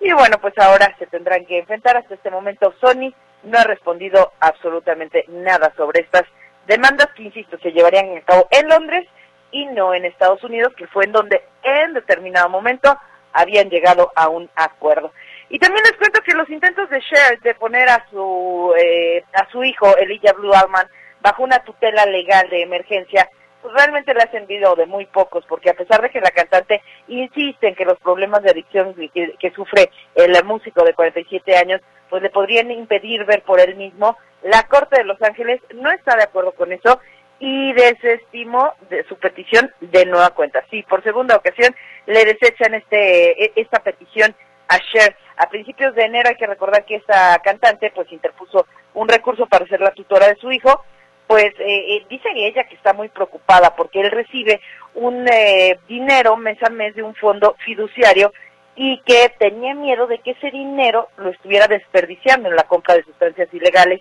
y 0.00 0.12
bueno, 0.12 0.38
pues 0.40 0.54
ahora 0.58 0.94
se 0.98 1.06
tendrán 1.06 1.44
que 1.46 1.58
enfrentar. 1.58 1.96
Hasta 1.96 2.14
este 2.14 2.30
momento 2.30 2.74
Sony 2.80 3.12
no 3.44 3.58
ha 3.58 3.64
respondido 3.64 4.32
absolutamente 4.40 5.24
nada 5.28 5.72
sobre 5.76 6.00
estas 6.00 6.24
demandas 6.66 7.08
que, 7.14 7.24
insisto, 7.24 7.58
se 7.58 7.72
llevarían 7.72 8.16
a 8.16 8.20
cabo 8.22 8.48
en 8.50 8.68
Londres 8.68 9.06
y 9.50 9.66
no 9.66 9.94
en 9.94 10.04
Estados 10.04 10.42
Unidos, 10.42 10.72
que 10.76 10.86
fue 10.86 11.04
en 11.04 11.12
donde 11.12 11.42
en 11.62 11.94
determinado 11.94 12.48
momento 12.48 12.96
habían 13.32 13.68
llegado 13.68 14.12
a 14.14 14.28
un 14.28 14.50
acuerdo. 14.54 15.12
Y 15.48 15.58
también 15.58 15.84
les 15.84 15.96
cuento 15.96 16.20
que 16.22 16.34
los 16.34 16.48
intentos 16.50 16.88
de 16.90 17.00
Cher 17.00 17.40
de 17.40 17.54
poner 17.54 17.88
a 17.88 18.04
su 18.10 18.74
eh, 18.76 19.22
a 19.32 19.48
su 19.50 19.62
hijo 19.62 19.96
Elijah 19.96 20.32
Blue 20.32 20.52
Allman 20.54 20.88
bajo 21.26 21.42
una 21.42 21.58
tutela 21.58 22.06
legal 22.06 22.48
de 22.50 22.62
emergencia 22.62 23.28
pues 23.60 23.74
realmente 23.74 24.14
le 24.14 24.22
hacen 24.22 24.46
video 24.46 24.76
de 24.76 24.86
muy 24.86 25.06
pocos 25.06 25.44
porque 25.48 25.70
a 25.70 25.74
pesar 25.74 26.00
de 26.00 26.10
que 26.10 26.20
la 26.20 26.30
cantante 26.30 26.82
insiste 27.08 27.66
en 27.66 27.74
que 27.74 27.84
los 27.84 27.98
problemas 27.98 28.44
de 28.44 28.50
adicción 28.52 28.94
que, 29.12 29.34
que 29.36 29.50
sufre 29.50 29.90
el 30.14 30.44
músico 30.44 30.84
de 30.84 30.94
47 30.94 31.56
años 31.56 31.80
pues 32.08 32.22
le 32.22 32.30
podrían 32.30 32.70
impedir 32.70 33.24
ver 33.24 33.42
por 33.42 33.58
él 33.58 33.74
mismo 33.74 34.16
la 34.42 34.62
Corte 34.68 34.98
de 34.98 35.04
Los 35.04 35.20
Ángeles 35.20 35.60
no 35.74 35.90
está 35.90 36.14
de 36.16 36.22
acuerdo 36.22 36.52
con 36.52 36.72
eso 36.72 37.00
y 37.40 37.72
desestimó 37.72 38.74
de 38.88 39.04
su 39.08 39.16
petición 39.16 39.70
de 39.80 40.06
nueva 40.06 40.30
cuenta. 40.30 40.64
Sí, 40.70 40.84
por 40.84 41.02
segunda 41.02 41.36
ocasión 41.36 41.74
le 42.06 42.24
desechan 42.24 42.74
este 42.74 43.46
e, 43.46 43.52
esta 43.56 43.80
petición 43.80 44.32
a 44.68 44.78
Cher. 44.78 45.16
A 45.36 45.48
principios 45.48 45.94
de 45.96 46.04
enero 46.04 46.28
hay 46.28 46.36
que 46.36 46.46
recordar 46.46 46.84
que 46.84 46.96
esta 46.96 47.36
cantante 47.40 47.90
pues 47.94 48.10
interpuso 48.12 48.66
un 48.94 49.08
recurso 49.08 49.46
para 49.46 49.66
ser 49.66 49.80
la 49.80 49.90
tutora 49.90 50.28
de 50.28 50.36
su 50.36 50.50
hijo, 50.50 50.84
pues 51.26 51.52
eh, 51.58 51.96
eh 51.96 52.06
dice 52.08 52.28
ella 52.34 52.64
que 52.64 52.74
está 52.74 52.92
muy 52.92 53.08
preocupada 53.08 53.74
porque 53.76 54.00
él 54.00 54.10
recibe 54.10 54.60
un 54.94 55.26
eh, 55.28 55.78
dinero 55.88 56.36
mes 56.36 56.62
a 56.62 56.70
mes 56.70 56.94
de 56.94 57.02
un 57.02 57.14
fondo 57.14 57.56
fiduciario 57.64 58.32
y 58.76 59.00
que 59.00 59.32
tenía 59.38 59.74
miedo 59.74 60.06
de 60.06 60.18
que 60.18 60.32
ese 60.32 60.50
dinero 60.50 61.08
lo 61.16 61.30
estuviera 61.30 61.66
desperdiciando 61.66 62.48
en 62.48 62.56
la 62.56 62.64
compra 62.64 62.94
de 62.94 63.04
sustancias 63.04 63.48
ilegales. 63.52 64.00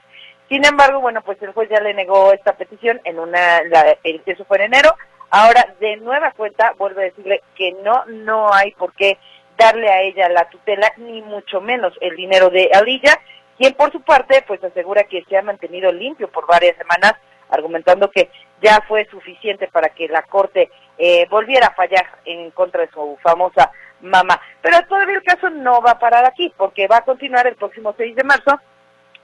Sin 0.49 0.65
embargo, 0.65 0.99
bueno, 0.99 1.21
pues 1.21 1.41
el 1.41 1.53
juez 1.53 1.69
ya 1.69 1.79
le 1.79 1.93
negó 1.93 2.33
esta 2.33 2.53
petición 2.57 2.99
en 3.05 3.17
una, 3.17 3.63
la, 3.63 3.97
el 4.03 4.21
eso 4.25 4.45
fue 4.45 4.57
en 4.57 4.73
enero. 4.73 4.93
Ahora, 5.31 5.73
de 5.79 5.97
nueva 5.97 6.31
cuenta, 6.31 6.73
vuelve 6.77 7.01
a 7.01 7.05
decirle 7.05 7.41
que 7.55 7.71
no, 7.83 8.05
no 8.05 8.53
hay 8.53 8.71
por 8.71 8.93
qué 8.93 9.17
darle 9.57 9.89
a 9.89 10.01
ella 10.01 10.29
la 10.29 10.49
tutela, 10.49 10.91
ni 10.97 11.21
mucho 11.21 11.61
menos 11.61 11.93
el 12.01 12.15
dinero 12.15 12.49
de 12.49 12.69
Alilla, 12.73 13.19
quien 13.57 13.73
por 13.73 13.91
su 13.91 14.01
parte, 14.01 14.43
pues 14.47 14.63
asegura 14.63 15.03
que 15.03 15.23
se 15.29 15.37
ha 15.37 15.41
mantenido 15.41 15.91
limpio 15.91 16.29
por 16.29 16.47
varias 16.47 16.77
semanas, 16.77 17.13
argumentando 17.49 18.09
que 18.11 18.29
ya 18.61 18.81
fue 18.87 19.05
suficiente 19.05 19.67
para 19.67 19.89
que 19.89 20.07
la 20.07 20.23
Corte 20.23 20.69
eh, 20.97 21.27
volviera 21.29 21.67
a 21.67 21.75
fallar 21.75 22.05
en 22.25 22.51
contra 22.51 22.81
de 22.81 22.91
su 22.91 23.17
famosa 23.21 23.71
mamá. 24.01 24.39
Pero 24.61 24.81
todavía 24.87 25.15
el 25.15 25.23
caso 25.23 25.49
no 25.49 25.81
va 25.81 25.91
a 25.91 25.99
parar 25.99 26.25
aquí, 26.25 26.53
porque 26.57 26.87
va 26.87 26.97
a 26.97 27.05
continuar 27.05 27.47
el 27.47 27.55
próximo 27.55 27.93
6 27.97 28.15
de 28.15 28.23
marzo 28.23 28.59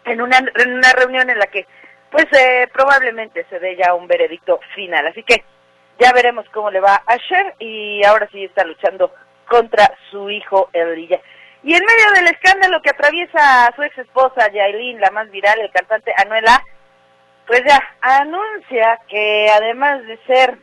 en 0.06 0.22
una, 0.22 0.38
en 0.38 0.74
una 0.74 0.92
reunión 0.94 1.30
en 1.30 1.40
la 1.40 1.48
que 1.48 1.66
pues 2.10 2.26
eh, 2.34 2.68
probablemente 2.74 3.46
se 3.50 3.60
dé 3.60 3.78
ya 3.78 3.94
un 3.94 4.08
veredicto 4.08 4.60
final. 4.76 5.08
Así 5.08 5.24
que 5.24 5.44
ya 6.00 6.12
veremos 6.14 6.46
cómo 6.52 6.70
le 6.70 6.80
va 6.80 7.02
a 7.06 7.18
Cher 7.18 7.56
y 7.60 8.04
ahora 8.06 8.28
sí 8.32 8.44
está 8.44 8.66
luchando 8.66 9.14
contra 9.48 9.92
su 10.10 10.30
hijo 10.30 10.70
Elilla. 10.74 11.22
Y 11.64 11.74
en 11.76 11.86
medio 11.86 12.12
del 12.16 12.34
escándalo 12.34 12.82
que 12.82 12.90
atraviesa 12.90 13.68
a 13.68 13.76
su 13.76 13.84
ex 13.84 13.98
esposa 14.00 14.52
Yailin, 14.52 15.00
la 15.00 15.12
más 15.12 15.30
viral, 15.30 15.60
el 15.60 15.72
cantante 15.72 16.12
Anuela, 16.18 16.64
pues 17.46 17.62
ya 17.68 17.80
anuncia 18.02 19.00
que 19.08 19.48
además 19.54 20.02
de 20.08 20.18
ser 20.26 20.58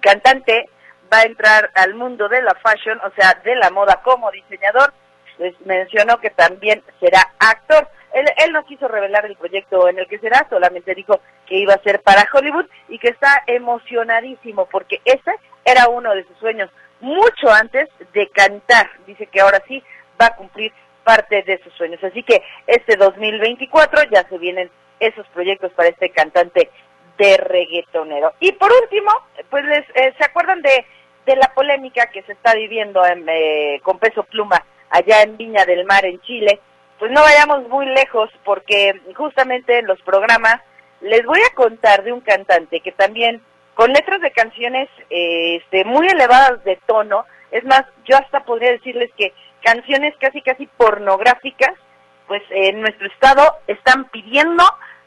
cantante, 0.00 0.68
va 1.12 1.18
a 1.18 1.24
entrar 1.24 1.70
al 1.74 1.94
mundo 1.94 2.28
de 2.28 2.42
la 2.42 2.54
fashion, 2.54 3.00
o 3.04 3.10
sea, 3.14 3.34
de 3.44 3.56
la 3.56 3.70
moda 3.70 4.00
como 4.02 4.30
diseñador. 4.30 4.92
Les 5.38 5.58
mencionó 5.62 6.18
que 6.20 6.30
también 6.30 6.82
será 7.00 7.32
actor. 7.38 7.88
Él, 8.12 8.26
él, 8.44 8.52
no 8.52 8.64
quiso 8.64 8.88
revelar 8.88 9.24
el 9.26 9.36
proyecto 9.36 9.88
en 9.88 9.98
el 9.98 10.06
que 10.06 10.18
será, 10.18 10.46
solamente 10.48 10.94
dijo 10.94 11.20
que 11.46 11.56
iba 11.56 11.74
a 11.74 11.82
ser 11.82 12.00
para 12.02 12.28
Hollywood 12.32 12.66
y 12.88 12.98
que 12.98 13.08
está 13.08 13.42
emocionadísimo 13.46 14.66
porque 14.66 15.00
ese 15.04 15.34
era 15.64 15.88
uno 15.88 16.12
de 16.14 16.24
sus 16.24 16.36
sueños 16.38 16.70
mucho 17.00 17.50
antes 17.50 17.88
de 18.12 18.28
cantar. 18.28 18.90
Dice 19.06 19.26
que 19.26 19.40
ahora 19.40 19.62
sí 19.66 19.82
va 20.20 20.26
a 20.26 20.36
cumplir 20.36 20.72
parte 21.04 21.42
de 21.42 21.58
sus 21.62 21.72
sueños. 21.74 22.02
Así 22.04 22.22
que 22.22 22.42
este 22.66 22.96
2024 22.96 24.02
ya 24.10 24.28
se 24.28 24.38
vienen 24.38 24.70
esos 24.98 25.26
proyectos 25.28 25.72
para 25.72 25.88
este 25.88 26.10
cantante 26.10 26.70
de 27.18 27.36
reggaetonero. 27.36 28.34
Y 28.40 28.52
por 28.52 28.70
último, 28.82 29.10
pues 29.50 29.64
les, 29.64 29.88
eh, 29.94 30.14
¿se 30.18 30.24
acuerdan 30.24 30.62
de, 30.62 30.84
de 31.26 31.36
la 31.36 31.52
polémica 31.54 32.06
que 32.10 32.22
se 32.22 32.32
está 32.32 32.54
viviendo 32.54 33.04
en, 33.04 33.26
eh, 33.28 33.80
con 33.82 33.98
peso 33.98 34.22
pluma 34.24 34.64
allá 34.90 35.22
en 35.22 35.36
Viña 35.36 35.64
del 35.64 35.84
Mar, 35.84 36.04
en 36.04 36.20
Chile? 36.22 36.60
Pues 36.98 37.10
no 37.10 37.22
vayamos 37.22 37.68
muy 37.68 37.86
lejos 37.86 38.30
porque 38.44 39.00
justamente 39.14 39.78
en 39.78 39.86
los 39.86 40.00
programas 40.02 40.60
les 41.00 41.24
voy 41.24 41.40
a 41.40 41.54
contar 41.54 42.02
de 42.04 42.12
un 42.12 42.20
cantante 42.20 42.80
que 42.80 42.92
también 42.92 43.42
con 43.74 43.92
letras 43.92 44.20
de 44.20 44.30
canciones 44.32 44.88
eh, 45.08 45.56
este, 45.56 45.84
muy 45.84 46.06
elevadas 46.06 46.62
de 46.64 46.78
tono, 46.86 47.24
es 47.50 47.64
más, 47.64 47.84
yo 48.04 48.16
hasta 48.16 48.44
podría 48.44 48.72
decirles 48.72 49.10
que 49.16 49.32
canciones 49.62 50.14
casi 50.20 50.42
casi 50.42 50.66
pornográficas, 50.66 51.74
pues 52.26 52.42
en 52.50 52.80
nuestro 52.80 53.06
estado 53.08 53.58
están 53.66 54.04
pidiendo 54.06 54.64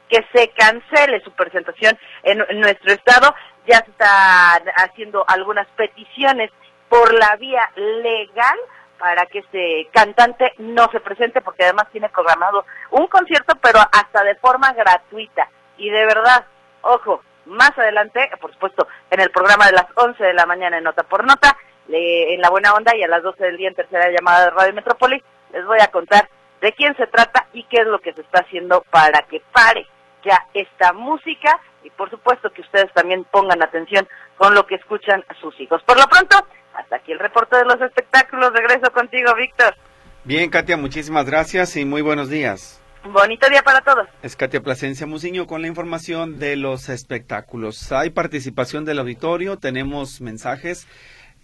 que 0.10 0.26
se 0.34 0.50
cancele 0.50 1.22
su 1.24 1.32
presentación 1.32 1.98
en, 2.24 2.40
nuestro 2.60 2.92
estado. 2.94 3.34
Ya 3.66 3.80
se 3.80 3.92
están 3.92 4.64
haciendo 4.76 5.24
algunas 5.28 5.68
peticiones 5.76 6.52
por 6.90 7.14
la 7.14 7.36
vía 7.38 7.70
legal 7.76 8.58
para 9.00 9.26
que 9.26 9.40
este 9.40 9.90
cantante 9.92 10.54
no 10.60 10.90
se 10.92 11.00
presente 11.00 11.42
porque 11.42 11.64
además 11.64 11.88
tiene 11.92 12.10
programado 12.10 12.66
un 12.92 13.08
concierto 13.08 13.56
pero 13.62 13.80
hasta 13.80 14.24
de 14.24 14.36
forma 14.36 14.72
gratuita 14.74 15.50
y 15.78 15.90
de 15.90 16.06
verdad, 16.06 16.46
ojo, 16.82 17.22
más 17.46 17.72
adelante, 17.78 18.30
por 18.40 18.54
supuesto, 18.54 18.88
en 19.10 19.20
el 19.20 19.32
programa 19.32 19.66
de 19.66 19.74
las 19.74 19.86
11 19.96 20.24
de 20.24 20.34
la 20.34 20.46
mañana 20.46 20.78
en 20.78 20.84
Nota 20.84 21.04
por 21.04 21.26
Nota, 21.26 21.58
en 21.98 22.42
La 22.42 22.50
Buena 22.50 22.74
Onda 22.74 22.96
y 22.96 23.04
a 23.04 23.08
las 23.08 23.24
12 23.24 23.44
del 23.44 23.58
día 23.58 23.70
en 23.70 23.76
tercera 23.76 24.10
llamada 24.10 24.46
de 24.46 24.50
Radio 24.52 24.74
Metrópolis, 24.74 25.24
les 25.52 25.66
voy 25.66 25.80
a 25.82 25.88
contar 25.88 26.30
de 26.62 26.72
quién 26.74 26.96
se 26.96 27.08
trata 27.08 27.48
y 27.54 27.64
qué 27.66 27.82
es 27.82 27.88
lo 27.88 28.00
que 28.00 28.14
se 28.14 28.22
está 28.22 28.40
haciendo 28.40 28.84
para 28.90 29.22
que 29.30 29.42
pare 29.52 29.86
ya 30.24 30.46
esta 30.54 30.94
música 30.94 31.60
y 31.84 31.90
por 31.92 32.10
supuesto 32.10 32.50
que 32.52 32.62
ustedes 32.62 32.92
también 32.94 33.26
pongan 33.26 33.62
atención 33.62 34.08
con 34.38 34.56
lo 34.56 34.66
que 34.66 34.76
escuchan 34.76 35.24
a 35.28 35.34
sus 35.36 35.60
hijos. 35.60 35.82
Por 35.84 35.98
lo 36.00 36.08
pronto, 36.08 36.38
hasta 36.74 36.96
aquí 36.96 37.12
el 37.12 37.20
reporte 37.20 37.58
de 37.58 37.66
los 37.66 37.80
espectáculos. 37.82 38.52
Regreso 38.54 38.92
contigo, 38.92 39.36
Víctor. 39.36 39.76
Bien, 40.24 40.50
Katia, 40.50 40.78
muchísimas 40.78 41.26
gracias 41.26 41.76
y 41.76 41.86
muy 41.86 42.02
buenos 42.02 42.30
días. 42.30 42.82
Bonito 43.04 43.50
día 43.50 43.62
para 43.64 43.82
todos. 43.82 44.08
Es 44.22 44.38
Katia 44.38 44.62
Plasencia 44.62 45.06
Musiño 45.06 45.46
con 45.46 45.62
la 45.62 45.68
información 45.68 46.40
de 46.40 46.56
los 46.56 46.88
espectáculos. 46.88 47.92
Hay 47.92 48.12
participación 48.12 48.86
del 48.86 49.00
auditorio, 49.00 49.58
tenemos 49.58 50.22
mensajes. 50.22 50.88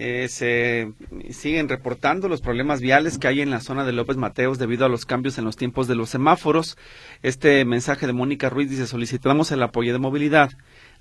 Eh, 0.01 0.29
se 0.29 0.93
siguen 1.29 1.67
reportando 1.67 2.29
los 2.29 2.39
problemas 2.39 2.79
viales 2.79 3.17
que 3.17 3.27
hay 3.27 3.41
en 3.41 3.49
la 3.49 3.59
zona 3.59 3.83
de 3.83 3.91
López 3.91 4.15
Mateos 4.15 4.57
debido 4.57 4.85
a 4.85 4.89
los 4.89 5.05
cambios 5.05 5.37
en 5.37 5.43
los 5.43 5.57
tiempos 5.57 5.89
de 5.89 5.95
los 5.95 6.09
semáforos. 6.09 6.77
Este 7.21 7.65
mensaje 7.65 8.07
de 8.07 8.13
Mónica 8.13 8.49
Ruiz 8.49 8.69
dice 8.69 8.87
solicitamos 8.87 9.51
el 9.51 9.61
apoyo 9.61 9.91
de 9.91 9.99
movilidad 9.99 10.51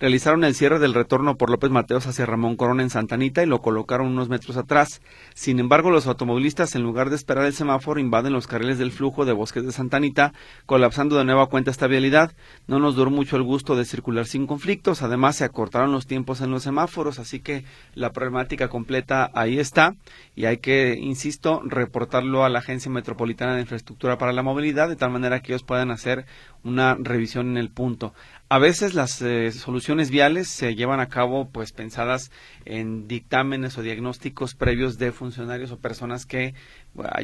realizaron 0.00 0.44
el 0.44 0.54
cierre 0.54 0.78
del 0.78 0.94
retorno 0.94 1.36
por 1.36 1.50
López 1.50 1.70
Mateos 1.70 2.06
hacia 2.06 2.26
Ramón 2.26 2.56
Corona 2.56 2.82
en 2.82 2.90
Santanita 2.90 3.42
y 3.42 3.46
lo 3.46 3.60
colocaron 3.60 4.08
unos 4.08 4.28
metros 4.28 4.56
atrás. 4.56 5.02
Sin 5.34 5.58
embargo, 5.58 5.90
los 5.90 6.06
automovilistas, 6.06 6.74
en 6.74 6.82
lugar 6.82 7.10
de 7.10 7.16
esperar 7.16 7.44
el 7.44 7.52
semáforo, 7.52 8.00
invaden 8.00 8.32
los 8.32 8.46
carriles 8.46 8.78
del 8.78 8.92
flujo 8.92 9.24
de 9.24 9.32
bosques 9.32 9.64
de 9.64 9.72
Santanita, 9.72 10.32
colapsando 10.66 11.16
de 11.16 11.24
nueva 11.24 11.46
cuenta 11.46 11.70
esta 11.70 11.86
vialidad. 11.86 12.32
No 12.66 12.78
nos 12.78 12.94
duró 12.94 13.10
mucho 13.10 13.36
el 13.36 13.42
gusto 13.42 13.76
de 13.76 13.84
circular 13.84 14.26
sin 14.26 14.46
conflictos. 14.46 15.02
Además, 15.02 15.36
se 15.36 15.44
acortaron 15.44 15.92
los 15.92 16.06
tiempos 16.06 16.40
en 16.40 16.50
los 16.50 16.62
semáforos, 16.62 17.18
así 17.18 17.40
que 17.40 17.64
la 17.94 18.12
problemática 18.12 18.68
completa 18.68 19.30
ahí 19.34 19.58
está 19.58 19.94
y 20.36 20.44
hay 20.44 20.58
que, 20.58 20.96
insisto, 20.98 21.62
reportarlo 21.64 22.44
a 22.44 22.48
la 22.48 22.60
Agencia 22.60 22.90
Metropolitana 22.90 23.54
de 23.54 23.62
Infraestructura 23.62 24.18
para 24.18 24.32
la 24.32 24.42
Movilidad, 24.42 24.88
de 24.88 24.96
tal 24.96 25.10
manera 25.10 25.40
que 25.40 25.52
ellos 25.52 25.64
puedan 25.64 25.90
hacer 25.90 26.26
una 26.62 26.96
revisión 26.98 27.48
en 27.48 27.56
el 27.56 27.70
punto. 27.70 28.14
A 28.50 28.58
veces 28.58 28.94
las 28.94 29.20
eh, 29.20 29.52
soluciones 29.52 30.10
viales 30.10 30.48
se 30.48 30.74
llevan 30.74 31.00
a 31.00 31.10
cabo 31.10 31.50
pues 31.50 31.72
pensadas 31.72 32.30
en 32.64 33.06
dictámenes 33.06 33.76
o 33.76 33.82
diagnósticos 33.82 34.54
previos 34.54 34.96
de 34.96 35.12
funcionarios 35.12 35.70
o 35.70 35.78
personas 35.78 36.24
que 36.24 36.54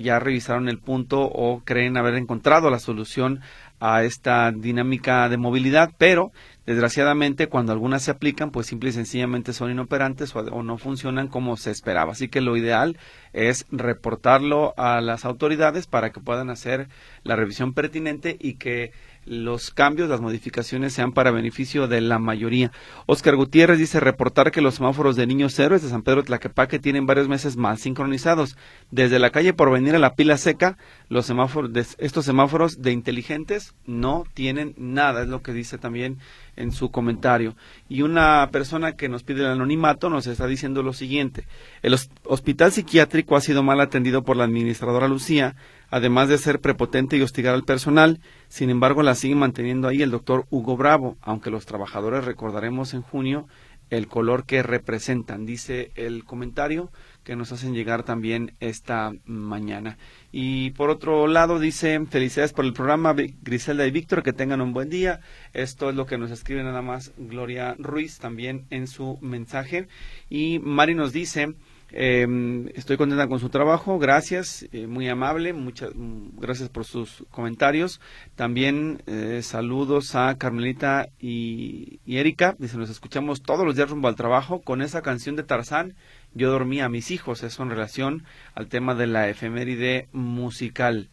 ya 0.03 0.19
revisaron 0.19 0.69
el 0.69 0.79
punto 0.79 1.23
o 1.23 1.63
creen 1.65 1.97
haber 1.97 2.15
encontrado 2.17 2.69
la 2.69 2.79
solución 2.79 3.41
a 3.81 4.05
esta 4.05 4.51
dinámica 4.53 5.29
de 5.29 5.37
movilidad, 5.37 5.91
pero 5.99 6.33
desgraciadamente 6.65 7.49
cuando 7.49 7.73
algunas 7.73 8.03
se 8.03 8.11
aplican, 8.11 8.51
pues 8.51 8.67
simple 8.67 8.91
y 8.91 8.93
sencillamente 8.93 9.53
son 9.53 9.71
inoperantes 9.71 10.35
o, 10.37 10.63
no 10.63 10.79
funcionan 10.79 11.29
como 11.29 11.57
se 11.57 11.71
esperaba. 11.71 12.13
Así 12.13 12.29
que 12.29 12.41
lo 12.41 12.57
ideal 12.57 12.97
es 13.33 13.67
reportarlo 13.71 14.75
a 14.77 15.01
las 15.01 15.25
autoridades 15.25 15.87
para 15.87 16.11
que 16.11 16.21
puedan 16.21 16.51
hacer 16.51 16.89
la 17.25 17.37
revisión 17.37 17.75
pertinente 17.75 18.37
y 18.39 18.55
que 18.55 18.93
los 19.27 19.71
cambios, 19.71 20.09
las 20.09 20.21
modificaciones 20.21 20.93
sean 20.93 21.13
para 21.13 21.31
beneficio 21.31 21.89
de 21.89 22.01
la 22.01 22.19
mayoría. 22.19 22.73
Oscar 23.07 23.37
Gutiérrez 23.37 23.79
dice 23.79 24.01
reportar 24.01 24.51
que 24.51 24.61
los 24.61 24.75
semáforos 24.75 25.17
de 25.17 25.27
niños 25.27 25.59
héroes 25.59 25.83
de 25.83 25.89
San 25.89 26.03
Pedro 26.03 26.23
Tlaquepaque 26.23 26.79
tienen 26.79 27.07
varios 27.07 27.29
meses 27.29 27.57
mal 27.57 27.79
sincronizados. 27.79 28.57
Desde 28.91 29.19
la 29.19 29.31
calle 29.31 29.53
por 29.53 29.71
venir 29.71 29.95
a 29.95 29.99
la 29.99 30.15
pila 30.15 30.37
seca, 30.37 30.77
los 31.09 31.27
semáforos, 31.27 31.73
de, 31.73 31.87
estos 31.99 32.25
semáforos 32.25 32.83
de 32.83 32.93
inteligentes 32.93 33.75
no 33.87 34.25
tienen 34.35 34.75
nada, 34.77 35.23
es 35.23 35.29
lo 35.29 35.43
que 35.43 35.53
dice 35.53 35.79
también 35.79 36.19
en 36.57 36.73
su 36.73 36.91
comentario. 36.91 37.57
Y 37.89 38.03
una 38.03 38.49
persona 38.53 38.93
que 38.93 39.09
nos 39.09 39.23
pide 39.23 39.41
el 39.41 39.47
anonimato 39.47 40.11
nos 40.11 40.27
está 40.27 40.47
diciendo 40.47 40.83
lo 40.83 40.93
siguiente. 40.93 41.47
El 41.83 41.97
hospital 42.25 42.73
psiquiátrico 42.73 43.37
ha 43.37 43.41
sido 43.41 43.63
mal 43.63 43.81
atendido 43.81 44.23
por 44.23 44.37
la 44.37 44.45
administradora 44.45 45.09
Lucía, 45.09 45.57
además 45.95 46.29
de 46.29 46.39
ser 46.39 46.61
prepotente 46.61 47.17
y 47.17 47.23
hostigar 47.23 47.55
al 47.55 47.63
personal. 47.63 48.19
Sin 48.49 48.69
embargo, 48.69 49.05
la 49.05 49.15
sigue 49.15 49.37
manteniendo 49.37 49.87
ahí 49.87 50.03
el 50.03 50.11
doctor 50.11 50.45
Hugo 50.51 50.77
Bravo, 50.77 51.17
aunque 51.21 51.53
los 51.53 51.67
trabajadores 51.67 52.25
recordaremos 52.25 52.95
en 52.95 53.03
junio 53.03 53.47
el 53.91 54.09
color 54.09 54.45
que 54.45 54.65
representan, 54.65 55.47
dice 55.47 55.93
el 55.95 56.25
comentario 56.25 56.91
que 57.23 57.37
nos 57.37 57.53
hacen 57.53 57.75
llegar 57.75 58.03
también 58.03 58.55
esta 58.59 59.13
mañana. 59.25 59.97
Y 60.33 60.71
por 60.71 60.91
otro 60.91 61.29
lado 61.29 61.61
dice, 61.61 62.05
felicidades 62.11 62.53
por 62.53 62.65
el 62.65 62.73
programa 62.73 63.15
Griselda 63.15 63.87
y 63.87 63.93
Víctor, 63.93 64.25
que 64.25 64.33
tengan 64.33 64.61
un 64.63 64.73
buen 64.73 64.91
día. 64.91 65.21
Esto 65.53 65.91
es 65.91 65.95
lo 65.95 66.07
que 66.07 66.19
nos 66.19 66.33
escribe 66.33 66.65
nada 66.65 66.83
más 66.83 67.13
Gloria 67.19 67.77
Ruiz 67.79 68.19
también 68.19 68.67
en 68.71 68.89
su 68.89 69.17
mensaje. 69.21 69.87
Y 70.29 70.59
Mari 70.59 70.97
nos 70.97 71.13
dice, 71.13 71.55
eh, 71.97 72.27
estoy 72.75 72.97
contenta 72.97 73.29
con 73.29 73.39
su 73.39 73.51
trabajo, 73.51 74.01
gracias, 74.01 74.67
eh, 74.73 74.89
muy 74.89 75.09
amable, 75.09 75.53
muchas 75.53 75.93
gracias 75.95 76.69
por 76.69 76.85
sus 76.85 77.25
comentarios. 77.31 78.01
También 78.35 79.01
eh, 79.07 79.43
saludos 79.43 80.17
a 80.17 80.37
Carmelita 80.37 81.07
y, 81.21 82.01
y, 82.05 82.17
Erika, 82.17 82.57
dice, 82.59 82.79
nos 82.79 82.91
escuchamos 82.91 83.43
todos 83.43 83.65
los 83.65 83.77
días 83.77 83.91
rumbo 83.91 84.09
al 84.09 84.17
trabajo 84.17 84.61
con 84.61 84.83
esa 84.83 85.03
canción 85.03 85.37
de 85.37 85.45
Tarzán, 85.45 85.95
Yo 86.35 86.51
dormía 86.51 86.87
a 86.87 86.89
mis 86.89 87.13
hijos, 87.13 87.45
eso 87.45 87.63
en 87.63 87.71
relación 87.71 88.25
al 88.57 88.67
tema 88.67 88.97
de 88.97 89.07
la 89.07 89.29
efeméride 89.29 90.09
musical. 90.13 91.11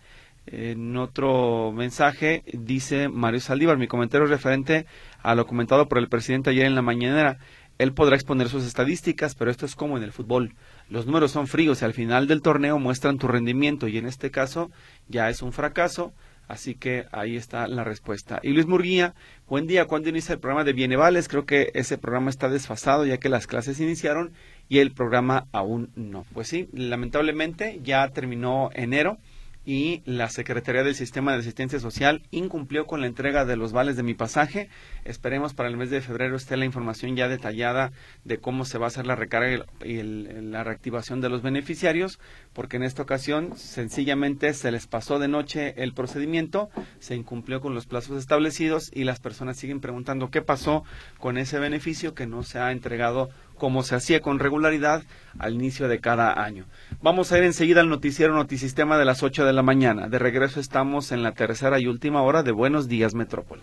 En 0.48 0.98
otro 0.98 1.72
mensaje 1.72 2.44
dice 2.54 3.08
Mario 3.08 3.40
Saldívar, 3.40 3.78
mi 3.78 3.88
comentario 3.88 4.26
es 4.26 4.32
referente 4.32 4.88
a 5.22 5.36
lo 5.36 5.46
comentado 5.46 5.88
por 5.88 6.00
el 6.00 6.10
presidente 6.10 6.50
ayer 6.50 6.66
en 6.66 6.74
la 6.74 6.82
mañanera. 6.82 7.38
Él 7.78 7.94
podrá 7.94 8.16
exponer 8.16 8.50
sus 8.50 8.66
estadísticas, 8.66 9.36
pero 9.36 9.52
esto 9.52 9.66
es 9.66 9.76
como 9.76 9.98
en 9.98 10.04
el 10.04 10.12
fútbol. 10.12 10.56
Los 10.92 11.06
números 11.06 11.32
son 11.32 11.48
fríos 11.48 11.82
y 11.82 11.86
al 11.86 11.94
final 11.94 12.28
del 12.28 12.42
torneo 12.42 12.78
muestran 12.78 13.18
tu 13.18 13.30
rendimiento 13.30 13.88
y 13.88 13.98
en 13.98 14.06
este 14.06 14.30
caso 14.30 14.72
ya 15.08 15.30
es 15.30 15.42
un 15.42 15.54
fracaso. 15.54 16.12
Así 16.50 16.76
que 16.76 17.06
ahí 17.14 17.38
está 17.38 17.66
la 17.70 17.86
respuesta. 17.86 18.42
Y 18.44 18.50
Luis 18.50 18.66
Murguía, 18.66 19.14
buen 19.48 19.68
día. 19.68 19.86
¿Cuándo 19.86 20.10
inicia 20.10 20.34
el 20.34 20.40
programa 20.40 20.66
de 20.66 20.74
Bienevales? 20.74 21.30
Creo 21.30 21.46
que 21.46 21.72
ese 21.76 21.98
programa 21.98 22.30
está 22.30 22.50
desfasado 22.50 23.06
ya 23.06 23.20
que 23.20 23.30
las 23.30 23.48
clases 23.48 23.80
iniciaron 23.80 24.34
y 24.68 24.80
el 24.80 24.92
programa 24.92 25.48
aún 25.54 25.92
no. 25.96 26.26
Pues 26.34 26.50
sí, 26.50 26.68
lamentablemente 26.74 27.80
ya 27.82 28.06
terminó 28.10 28.70
enero 28.74 29.18
y 29.66 30.02
la 30.06 30.30
Secretaría 30.30 30.84
del 30.84 30.96
Sistema 30.96 31.34
de 31.34 31.40
Asistencia 31.40 31.80
Social 31.80 32.24
incumplió 32.32 32.88
con 32.88 33.02
la 33.02 33.08
entrega 33.08 33.46
de 33.46 33.56
los 33.56 33.72
vales 33.72 33.96
de 33.96 34.04
mi 34.04 34.14
pasaje. 34.14 34.70
Esperemos 35.06 35.54
para 35.54 35.70
el 35.70 35.78
mes 35.78 35.90
de 35.90 36.02
febrero 36.02 36.36
esté 36.36 36.58
la 36.58 36.66
información 36.66 37.16
ya 37.16 37.28
detallada 37.28 37.92
de 38.24 38.40
cómo 38.40 38.66
se 38.66 38.78
va 38.78 38.86
a 38.86 38.88
hacer 38.88 39.06
la 39.06 39.16
recarga 39.16 39.66
y 39.84 40.02
la 40.02 40.64
reactivación 40.64 41.22
de 41.22 41.30
los 41.30 41.42
beneficiarios, 41.42 42.20
porque 42.54 42.78
en 42.78 42.84
esta 42.84 43.04
ocasión 43.04 43.56
sencillamente 43.56 44.54
se 44.54 44.72
les 44.72 44.88
pasó 44.88 45.20
de 45.20 45.28
noche 45.28 45.74
el 45.78 45.94
procedimiento, 45.94 46.70
se 47.00 47.16
incumplió 47.16 47.62
con 47.62 47.76
los 47.76 47.86
plazos 47.86 48.18
establecidos 48.18 48.90
y 48.94 49.04
las 49.04 49.20
personas 49.20 49.58
siguen 49.58 49.80
preguntando 49.80 50.32
qué 50.32 50.42
pasó 50.42 50.84
con 51.20 51.38
ese 51.38 51.60
beneficio 51.60 52.14
que 52.14 52.28
no 52.28 52.44
se 52.44 52.60
ha 52.60 52.72
entregado 52.72 53.30
como 53.58 53.84
se 53.84 53.96
hacía 53.96 54.22
con 54.22 54.40
regularidad 54.40 55.04
al 55.40 55.54
inicio 55.54 55.88
de 55.88 56.00
cada 56.00 56.44
año. 56.44 56.66
Vamos 57.02 57.32
a 57.32 57.38
ir 57.38 57.44
enseguida 57.44 57.82
al 57.82 57.90
noticiero 57.90 58.34
Notisistema 58.34 58.98
de 58.98 59.06
las 59.06 59.24
8 59.24 59.46
de 59.46 59.54
la 59.54 59.64
mañana. 59.64 60.08
De 60.08 60.20
regreso 60.20 60.60
estamos 60.60 61.12
en 61.12 61.24
la 61.24 61.34
tercera 61.34 61.80
y 61.80 61.88
última 61.88 62.22
hora 62.22 62.44
de 62.44 62.52
Buenos 62.52 62.88
Días 62.88 63.14
Metrópoli. 63.14 63.62